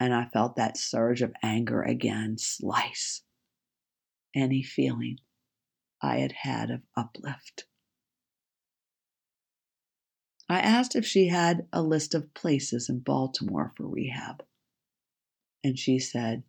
And 0.00 0.14
I 0.14 0.26
felt 0.26 0.56
that 0.56 0.76
surge 0.76 1.22
of 1.22 1.34
anger 1.42 1.82
again 1.82 2.36
slice 2.38 3.22
any 4.34 4.62
feeling 4.62 5.18
I 6.02 6.18
had 6.18 6.32
had 6.32 6.70
of 6.70 6.82
uplift. 6.96 7.66
I 10.48 10.60
asked 10.60 10.94
if 10.94 11.06
she 11.06 11.28
had 11.28 11.66
a 11.72 11.82
list 11.82 12.14
of 12.14 12.34
places 12.34 12.88
in 12.88 13.00
Baltimore 13.00 13.72
for 13.76 13.88
rehab. 13.88 14.44
And 15.62 15.78
she 15.78 15.98
said, 15.98 16.42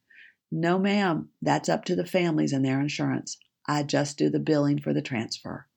No, 0.52 0.78
ma'am, 0.78 1.30
that's 1.42 1.70
up 1.70 1.86
to 1.86 1.96
the 1.96 2.06
families 2.06 2.52
and 2.52 2.66
their 2.66 2.82
insurance. 2.82 3.38
I 3.68 3.84
just 3.84 4.18
do 4.18 4.30
the 4.30 4.40
billing 4.40 4.80
for 4.80 4.94
the 4.94 5.02
transfer. 5.02 5.68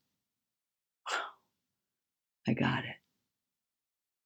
I 2.49 2.53
got 2.53 2.79
it. 2.79 2.95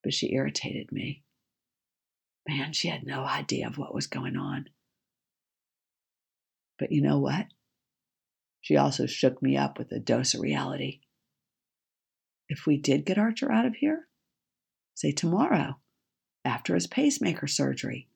But 0.02 0.14
she 0.14 0.34
irritated 0.34 0.94
me. 0.94 1.24
Man, 2.48 2.72
she 2.72 2.88
had 2.88 3.06
no 3.06 3.26
idea 3.26 3.68
of 3.68 3.78
what 3.78 3.94
was 3.94 4.08
going 4.08 4.38
on. 4.38 4.68
But 6.80 6.94
you 6.94 7.02
know 7.02 7.20
what? 7.20 7.48
She 8.62 8.78
also 8.78 9.08
shook 9.08 9.42
me 9.42 9.58
up 9.58 9.78
with 9.78 9.92
a 9.92 10.00
dose 10.00 10.34
of 10.34 10.40
reality. 10.40 11.02
If 12.48 12.66
we 12.66 12.78
did 12.78 13.06
get 13.06 13.18
Archer 13.18 13.52
out 13.52 13.66
of 13.66 13.76
here, 13.76 14.08
say 14.94 15.12
tomorrow, 15.12 15.80
after 16.46 16.76
his 16.76 16.88
pacemaker 16.88 17.48
surgery, 17.48 18.08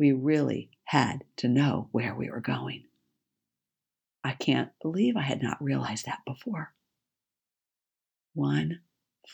we 0.00 0.10
really 0.10 0.70
had 0.86 1.22
to 1.36 1.48
know 1.48 1.88
where 1.92 2.14
we 2.14 2.28
were 2.28 2.40
going. 2.40 2.84
I 4.24 4.32
can't 4.32 4.70
believe 4.82 5.16
I 5.16 5.22
had 5.22 5.42
not 5.42 5.62
realized 5.62 6.06
that 6.06 6.20
before. 6.26 6.74
One 8.34 8.80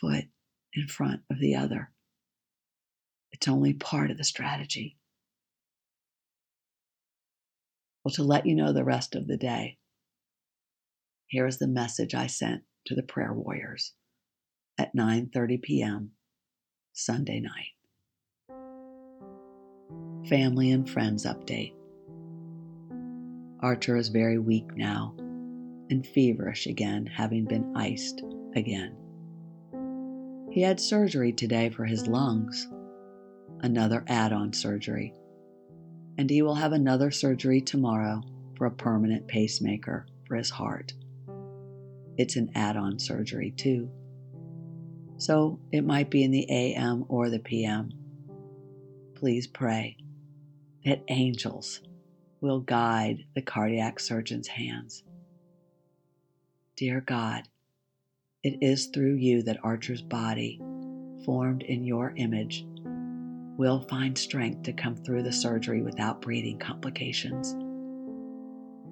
foot 0.00 0.24
in 0.74 0.86
front 0.88 1.20
of 1.30 1.38
the 1.38 1.54
other. 1.54 1.90
It's 3.32 3.48
only 3.48 3.72
part 3.72 4.10
of 4.10 4.18
the 4.18 4.24
strategy. 4.24 4.96
Well, 8.04 8.12
to 8.14 8.24
let 8.24 8.46
you 8.46 8.54
know 8.54 8.72
the 8.72 8.84
rest 8.84 9.14
of 9.14 9.26
the 9.26 9.36
day, 9.36 9.78
here 11.26 11.46
is 11.46 11.58
the 11.58 11.68
message 11.68 12.14
I 12.14 12.26
sent 12.26 12.62
to 12.86 12.94
the 12.94 13.02
prayer 13.02 13.32
warriors 13.32 13.94
at 14.78 14.94
9:30 14.94 15.62
p.m. 15.62 16.10
Sunday 16.92 17.40
night. 17.40 17.72
Family 20.28 20.70
and 20.70 20.88
friends 20.88 21.24
update. 21.24 21.74
Archer 23.60 23.96
is 23.96 24.08
very 24.08 24.38
weak 24.38 24.76
now 24.76 25.14
and 25.18 26.06
feverish 26.06 26.66
again, 26.66 27.06
having 27.06 27.44
been 27.44 27.76
iced 27.76 28.22
again. 28.56 28.96
He 30.52 30.60
had 30.60 30.78
surgery 30.78 31.32
today 31.32 31.70
for 31.70 31.86
his 31.86 32.06
lungs, 32.06 32.68
another 33.60 34.04
add 34.06 34.34
on 34.34 34.52
surgery, 34.52 35.14
and 36.18 36.28
he 36.28 36.42
will 36.42 36.56
have 36.56 36.72
another 36.72 37.10
surgery 37.10 37.62
tomorrow 37.62 38.20
for 38.58 38.66
a 38.66 38.70
permanent 38.70 39.26
pacemaker 39.26 40.06
for 40.28 40.36
his 40.36 40.50
heart. 40.50 40.92
It's 42.18 42.36
an 42.36 42.50
add 42.54 42.76
on 42.76 42.98
surgery, 42.98 43.52
too. 43.52 43.90
So 45.16 45.58
it 45.72 45.86
might 45.86 46.10
be 46.10 46.22
in 46.22 46.30
the 46.30 46.46
AM 46.50 47.06
or 47.08 47.30
the 47.30 47.38
PM. 47.38 47.90
Please 49.14 49.46
pray 49.46 49.96
that 50.84 51.02
angels 51.08 51.80
will 52.42 52.60
guide 52.60 53.24
the 53.34 53.40
cardiac 53.40 53.98
surgeon's 53.98 54.48
hands. 54.48 55.02
Dear 56.76 57.00
God, 57.00 57.48
it 58.42 58.58
is 58.60 58.86
through 58.86 59.14
you 59.14 59.42
that 59.42 59.64
Archer's 59.64 60.02
body, 60.02 60.60
formed 61.24 61.62
in 61.62 61.84
your 61.84 62.12
image, 62.16 62.66
will 63.56 63.80
find 63.80 64.16
strength 64.16 64.62
to 64.64 64.72
come 64.72 64.96
through 64.96 65.22
the 65.22 65.32
surgery 65.32 65.82
without 65.82 66.20
breathing 66.20 66.58
complications. 66.58 67.54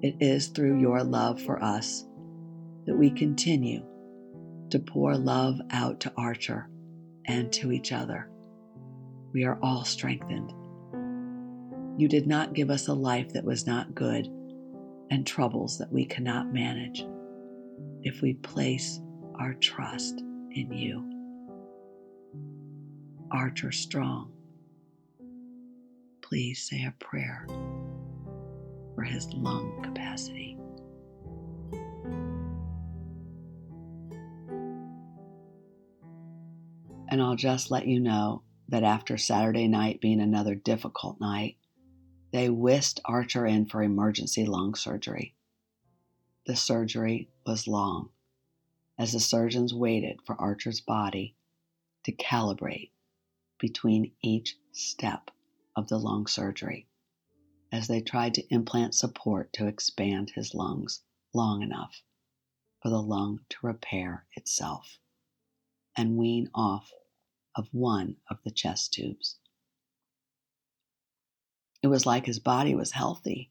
It 0.01 0.15
is 0.19 0.47
through 0.47 0.79
your 0.79 1.03
love 1.03 1.41
for 1.41 1.61
us 1.63 2.05
that 2.85 2.95
we 2.95 3.11
continue 3.11 3.85
to 4.69 4.79
pour 4.79 5.15
love 5.15 5.59
out 5.71 5.99
to 6.01 6.13
Archer 6.17 6.69
and 7.25 7.51
to 7.53 7.71
each 7.71 7.91
other. 7.91 8.29
We 9.33 9.43
are 9.43 9.59
all 9.61 9.83
strengthened 9.83 10.53
you 11.97 12.07
did 12.07 12.25
not 12.25 12.53
give 12.53 12.69
us 12.69 12.87
a 12.87 12.93
life 12.93 13.31
that 13.33 13.43
was 13.43 13.67
not 13.67 13.93
good 13.93 14.27
and 15.11 15.27
troubles 15.27 15.77
that 15.77 15.91
we 15.91 16.05
cannot 16.05 16.51
manage 16.51 17.05
if 18.01 18.21
we 18.21 18.33
place 18.33 18.99
our 19.41 19.55
trust 19.55 20.19
in 20.51 20.71
you. 20.71 21.03
Archer 23.31 23.71
Strong, 23.71 24.31
please 26.21 26.61
say 26.61 26.83
a 26.83 26.93
prayer 27.03 27.47
for 28.93 29.03
his 29.03 29.33
lung 29.33 29.81
capacity. 29.81 30.59
And 37.09 37.19
I'll 37.19 37.35
just 37.35 37.71
let 37.71 37.87
you 37.87 37.99
know 37.99 38.43
that 38.69 38.83
after 38.83 39.17
Saturday 39.17 39.67
night 39.67 40.01
being 40.01 40.21
another 40.21 40.53
difficult 40.53 41.19
night, 41.19 41.57
They 42.31 42.49
whisked 42.49 43.01
Archer 43.03 43.45
in 43.45 43.65
for 43.65 43.83
emergency 43.83 44.45
lung 44.45 44.75
surgery. 44.75 45.35
The 46.45 46.55
surgery 46.55 47.29
was 47.45 47.67
long 47.67 48.09
as 49.01 49.13
the 49.13 49.19
surgeons 49.19 49.73
waited 49.73 50.21
for 50.27 50.39
Archer's 50.39 50.79
body 50.79 51.35
to 52.03 52.11
calibrate 52.11 52.91
between 53.59 54.11
each 54.21 54.55
step 54.73 55.31
of 55.75 55.87
the 55.87 55.97
lung 55.97 56.27
surgery 56.27 56.87
as 57.71 57.87
they 57.87 57.99
tried 57.99 58.31
to 58.35 58.45
implant 58.53 58.93
support 58.93 59.51
to 59.51 59.65
expand 59.65 60.29
his 60.29 60.53
lungs 60.53 61.01
long 61.33 61.63
enough 61.63 62.03
for 62.79 62.89
the 62.89 63.01
lung 63.01 63.39
to 63.49 63.57
repair 63.63 64.27
itself 64.35 64.99
and 65.97 66.15
wean 66.15 66.47
off 66.53 66.91
of 67.55 67.67
one 67.71 68.15
of 68.29 68.37
the 68.43 68.51
chest 68.51 68.93
tubes. 68.93 69.39
It 71.81 71.87
was 71.87 72.05
like 72.05 72.27
his 72.27 72.37
body 72.37 72.75
was 72.75 72.91
healthy 72.91 73.49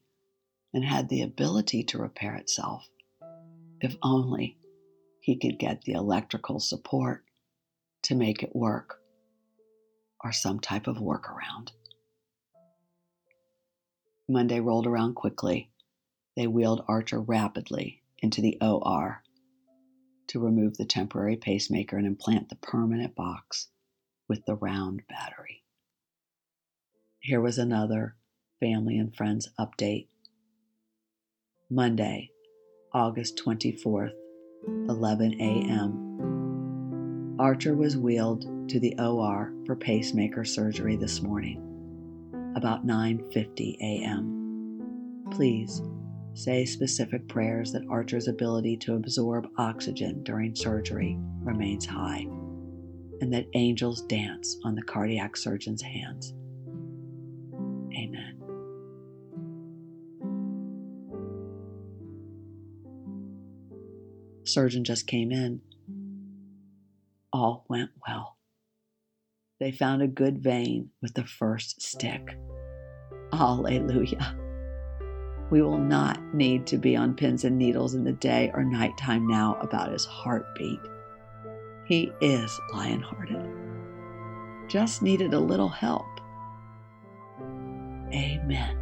and 0.73 0.85
had 0.85 1.09
the 1.09 1.21
ability 1.21 1.83
to 1.83 1.97
repair 1.97 2.35
itself 2.35 2.87
if 3.81 3.97
only 4.01 4.57
he 5.21 5.37
could 5.37 5.57
get 5.57 5.83
the 5.83 5.93
electrical 5.93 6.59
support 6.59 7.23
to 8.03 8.15
make 8.15 8.43
it 8.43 8.55
work 8.55 8.99
or 10.23 10.31
some 10.31 10.59
type 10.59 10.87
of 10.87 10.97
workaround. 10.97 11.69
Monday 14.27 14.59
rolled 14.59 14.87
around 14.87 15.15
quickly. 15.15 15.69
They 16.35 16.47
wheeled 16.47 16.83
Archer 16.87 17.19
rapidly 17.19 18.01
into 18.19 18.41
the 18.41 18.57
OR 18.61 19.21
to 20.27 20.39
remove 20.39 20.77
the 20.77 20.85
temporary 20.85 21.35
pacemaker 21.35 21.97
and 21.97 22.07
implant 22.07 22.49
the 22.49 22.55
permanent 22.55 23.15
box 23.15 23.67
with 24.27 24.45
the 24.45 24.55
round 24.55 25.01
battery. 25.09 25.63
Here 27.19 27.41
was 27.41 27.57
another 27.57 28.15
family 28.59 28.97
and 28.97 29.15
friends 29.15 29.49
update. 29.59 30.07
Monday, 31.69 32.31
August 32.93 33.39
24th, 33.45 34.13
11 34.67 35.39
a.m. 35.41 37.35
Archer 37.39 37.75
was 37.75 37.97
wheeled 37.97 38.69
to 38.69 38.79
the 38.79 38.95
OR 38.99 39.53
for 39.65 39.75
pacemaker 39.75 40.45
surgery 40.45 40.95
this 40.95 41.21
morning, 41.21 41.59
about 42.55 42.85
9:50 42.85 43.77
a.m. 43.81 45.23
Please 45.31 45.81
say 46.33 46.65
specific 46.65 47.27
prayers 47.27 47.71
that 47.71 47.87
Archer's 47.89 48.27
ability 48.27 48.77
to 48.77 48.95
absorb 48.95 49.47
oxygen 49.57 50.23
during 50.23 50.55
surgery 50.55 51.17
remains 51.43 51.85
high 51.85 52.25
and 53.21 53.33
that 53.33 53.47
angels 53.53 54.01
dance 54.03 54.57
on 54.63 54.75
the 54.75 54.81
cardiac 54.81 55.37
surgeon's 55.37 55.81
hands. 55.81 56.33
Amen. 57.93 58.40
Surgeon 64.43 64.83
just 64.83 65.07
came 65.07 65.31
in. 65.31 65.61
All 67.31 67.65
went 67.69 67.91
well. 68.07 68.37
They 69.59 69.71
found 69.71 70.01
a 70.01 70.07
good 70.07 70.39
vein 70.39 70.89
with 71.01 71.13
the 71.13 71.25
first 71.25 71.81
stick. 71.81 72.35
Alleluia. 73.31 74.35
We 75.51 75.61
will 75.61 75.77
not 75.77 76.33
need 76.33 76.65
to 76.67 76.77
be 76.77 76.95
on 76.95 77.13
pins 77.13 77.43
and 77.43 77.57
needles 77.57 77.93
in 77.93 78.03
the 78.03 78.13
day 78.13 78.51
or 78.53 78.63
nighttime 78.63 79.27
now 79.27 79.57
about 79.61 79.91
his 79.91 80.05
heartbeat. 80.05 80.79
He 81.85 82.11
is 82.21 82.59
lion 82.73 83.01
hearted. 83.01 83.45
Just 84.67 85.01
needed 85.01 85.33
a 85.33 85.39
little 85.39 85.69
help. 85.69 86.07
Amen. 88.13 88.77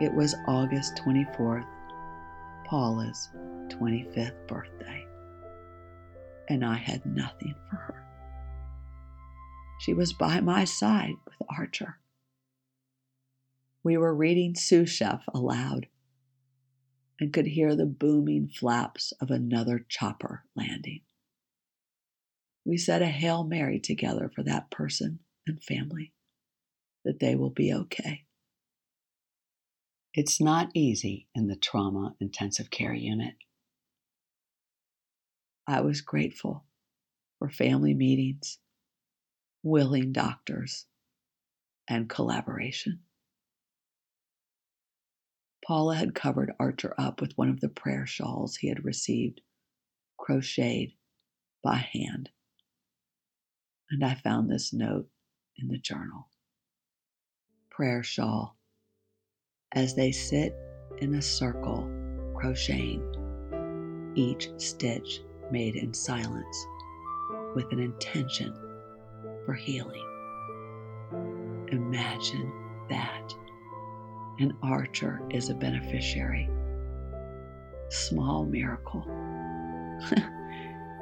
It 0.00 0.14
was 0.14 0.36
August 0.46 1.00
24th, 1.04 1.66
Paula's 2.68 3.30
25th 3.68 4.46
birthday, 4.46 5.06
and 6.50 6.62
I 6.62 6.76
had 6.76 7.06
nothing 7.06 7.54
for 7.70 7.76
her. 7.76 8.04
She 9.80 9.94
was 9.94 10.12
by 10.12 10.40
my 10.40 10.64
side 10.64 11.14
with 11.24 11.48
Archer. 11.48 11.96
We 13.82 13.96
were 13.96 14.14
reading 14.14 14.54
Sous 14.54 14.90
Chef 14.90 15.24
aloud 15.32 15.86
and 17.18 17.32
could 17.32 17.46
hear 17.46 17.74
the 17.74 17.86
booming 17.86 18.48
flaps 18.48 19.12
of 19.12 19.30
another 19.30 19.86
chopper 19.88 20.44
landing. 20.54 21.00
We 22.66 22.76
said 22.76 23.00
a 23.00 23.06
Hail 23.06 23.44
Mary 23.44 23.80
together 23.80 24.30
for 24.34 24.42
that 24.42 24.70
person 24.70 25.20
and 25.46 25.62
family, 25.62 26.12
that 27.06 27.18
they 27.18 27.34
will 27.34 27.48
be 27.48 27.72
okay. 27.72 28.26
It's 30.18 30.40
not 30.40 30.72
easy 30.74 31.28
in 31.32 31.46
the 31.46 31.54
trauma 31.54 32.16
intensive 32.18 32.70
care 32.70 32.92
unit. 32.92 33.36
I 35.64 35.80
was 35.82 36.00
grateful 36.00 36.64
for 37.38 37.48
family 37.48 37.94
meetings, 37.94 38.58
willing 39.62 40.10
doctors, 40.10 40.86
and 41.86 42.08
collaboration. 42.08 42.98
Paula 45.64 45.94
had 45.94 46.16
covered 46.16 46.50
Archer 46.58 46.96
up 46.98 47.20
with 47.20 47.38
one 47.38 47.48
of 47.48 47.60
the 47.60 47.68
prayer 47.68 48.04
shawls 48.04 48.56
he 48.56 48.70
had 48.70 48.84
received, 48.84 49.40
crocheted 50.18 50.94
by 51.62 51.76
hand. 51.76 52.30
And 53.88 54.04
I 54.04 54.16
found 54.16 54.50
this 54.50 54.72
note 54.72 55.10
in 55.56 55.68
the 55.68 55.78
journal. 55.78 56.28
Prayer 57.70 58.02
shawl. 58.02 58.57
As 59.72 59.94
they 59.94 60.12
sit 60.12 60.56
in 60.96 61.14
a 61.14 61.20
circle, 61.22 61.86
crocheting, 62.34 63.02
each 64.14 64.48
stitch 64.56 65.20
made 65.50 65.76
in 65.76 65.92
silence 65.92 66.66
with 67.54 67.70
an 67.70 67.78
intention 67.78 68.54
for 69.44 69.52
healing. 69.52 70.06
Imagine 71.70 72.50
that 72.88 73.34
An 74.38 74.56
Archer 74.62 75.20
is 75.28 75.50
a 75.50 75.54
beneficiary. 75.54 76.48
Small 77.90 78.46
miracle. 78.46 79.04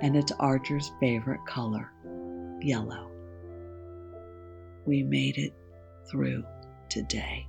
and 0.03 0.17
it's 0.17 0.33
Archer's 0.41 0.91
favorite 0.99 1.47
color, 1.47 1.93
yellow. 2.61 3.13
We 4.87 5.05
made 5.05 5.39
it 5.39 5.55
through 6.11 6.45
today. 6.89 7.47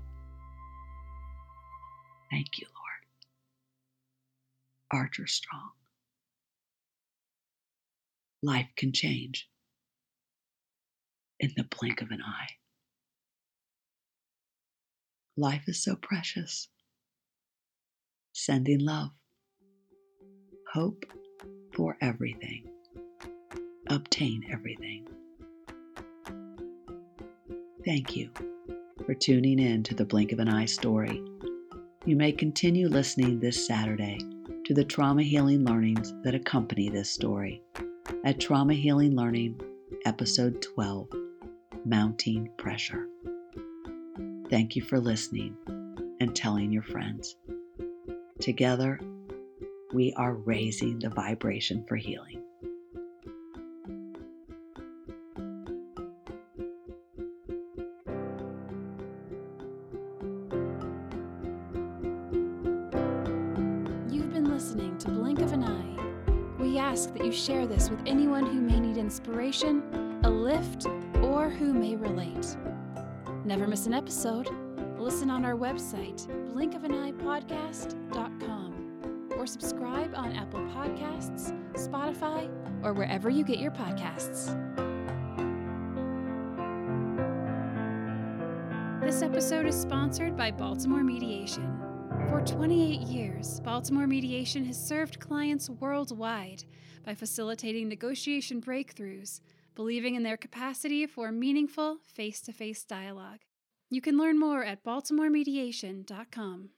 Thank 2.29 2.59
you, 2.59 2.67
Lord. 2.67 2.87
Archer 5.03 5.27
Strong. 5.27 5.71
Life 8.43 8.67
can 8.75 8.93
change 8.93 9.49
in 11.39 11.53
the 11.57 11.63
blink 11.63 12.01
of 12.01 12.11
an 12.11 12.21
eye. 12.21 12.49
Life 15.35 15.63
is 15.67 15.83
so 15.83 15.95
precious. 15.95 16.67
Sending 18.33 18.79
love, 18.79 19.09
hope 20.73 21.05
for 21.75 21.97
everything, 22.01 22.65
obtain 23.89 24.43
everything. 24.51 25.07
Thank 27.85 28.15
you 28.15 28.29
for 29.05 29.15
tuning 29.15 29.59
in 29.59 29.83
to 29.83 29.95
the 29.95 30.05
Blink 30.05 30.31
of 30.31 30.39
an 30.39 30.49
Eye 30.49 30.65
story. 30.65 31.23
You 32.05 32.15
may 32.15 32.31
continue 32.31 32.87
listening 32.87 33.39
this 33.39 33.67
Saturday 33.67 34.19
to 34.65 34.73
the 34.73 34.85
trauma 34.85 35.23
healing 35.23 35.65
learnings 35.65 36.13
that 36.23 36.35
accompany 36.35 36.89
this 36.89 37.09
story 37.09 37.61
at 38.23 38.39
Trauma 38.39 38.73
Healing 38.73 39.15
Learning, 39.15 39.59
Episode 40.05 40.61
12 40.61 41.09
Mounting 41.85 42.49
Pressure. 42.57 43.07
Thank 44.49 44.75
you 44.75 44.81
for 44.81 44.99
listening 44.99 45.57
and 46.19 46.35
telling 46.35 46.71
your 46.71 46.83
friends. 46.83 47.35
Together, 48.39 48.99
we 49.93 50.13
are 50.13 50.33
raising 50.33 50.99
the 50.99 51.09
vibration 51.09 51.83
for 51.87 51.95
healing. 51.95 52.41
Share 67.47 67.65
this 67.65 67.89
with 67.89 68.01
anyone 68.05 68.45
who 68.45 68.59
may 68.59 68.77
need 68.77 68.97
inspiration, 68.97 69.81
a 70.25 70.29
lift, 70.29 70.85
or 71.21 71.49
who 71.49 71.73
may 71.73 71.95
relate. 71.95 72.57
Never 73.45 73.65
miss 73.67 73.85
an 73.85 73.93
episode. 73.93 74.49
Listen 74.97 75.29
on 75.29 75.45
our 75.45 75.55
website, 75.55 76.27
blinkofaneyepodcast.com, 76.53 79.29
or 79.37 79.47
subscribe 79.47 80.13
on 80.13 80.33
Apple 80.33 80.59
Podcasts, 80.59 81.57
Spotify, 81.71 82.49
or 82.83 82.91
wherever 82.91 83.29
you 83.29 83.45
get 83.45 83.59
your 83.59 83.71
podcasts. 83.71 84.53
This 88.99 89.21
episode 89.21 89.67
is 89.67 89.79
sponsored 89.79 90.35
by 90.35 90.51
Baltimore 90.51 91.01
Mediation. 91.01 91.79
For 92.27 92.41
28 92.41 93.07
years, 93.07 93.61
Baltimore 93.61 94.05
Mediation 94.05 94.65
has 94.65 94.77
served 94.77 95.21
clients 95.21 95.69
worldwide 95.69 96.65
by 97.07 97.15
facilitating 97.15 97.88
negotiation 97.88 98.61
breakthroughs, 98.61 99.39
believing 99.75 100.15
in 100.15 100.23
their 100.23 100.35
capacity 100.35 101.07
for 101.07 101.31
meaningful 101.31 101.99
face 102.03 102.41
to 102.41 102.51
face 102.51 102.84
dialogue. 102.84 103.39
You 103.89 104.01
can 104.01 104.17
learn 104.17 104.38
more 104.38 104.65
at 104.65 104.84
baltimoremediation.com. 104.84 106.69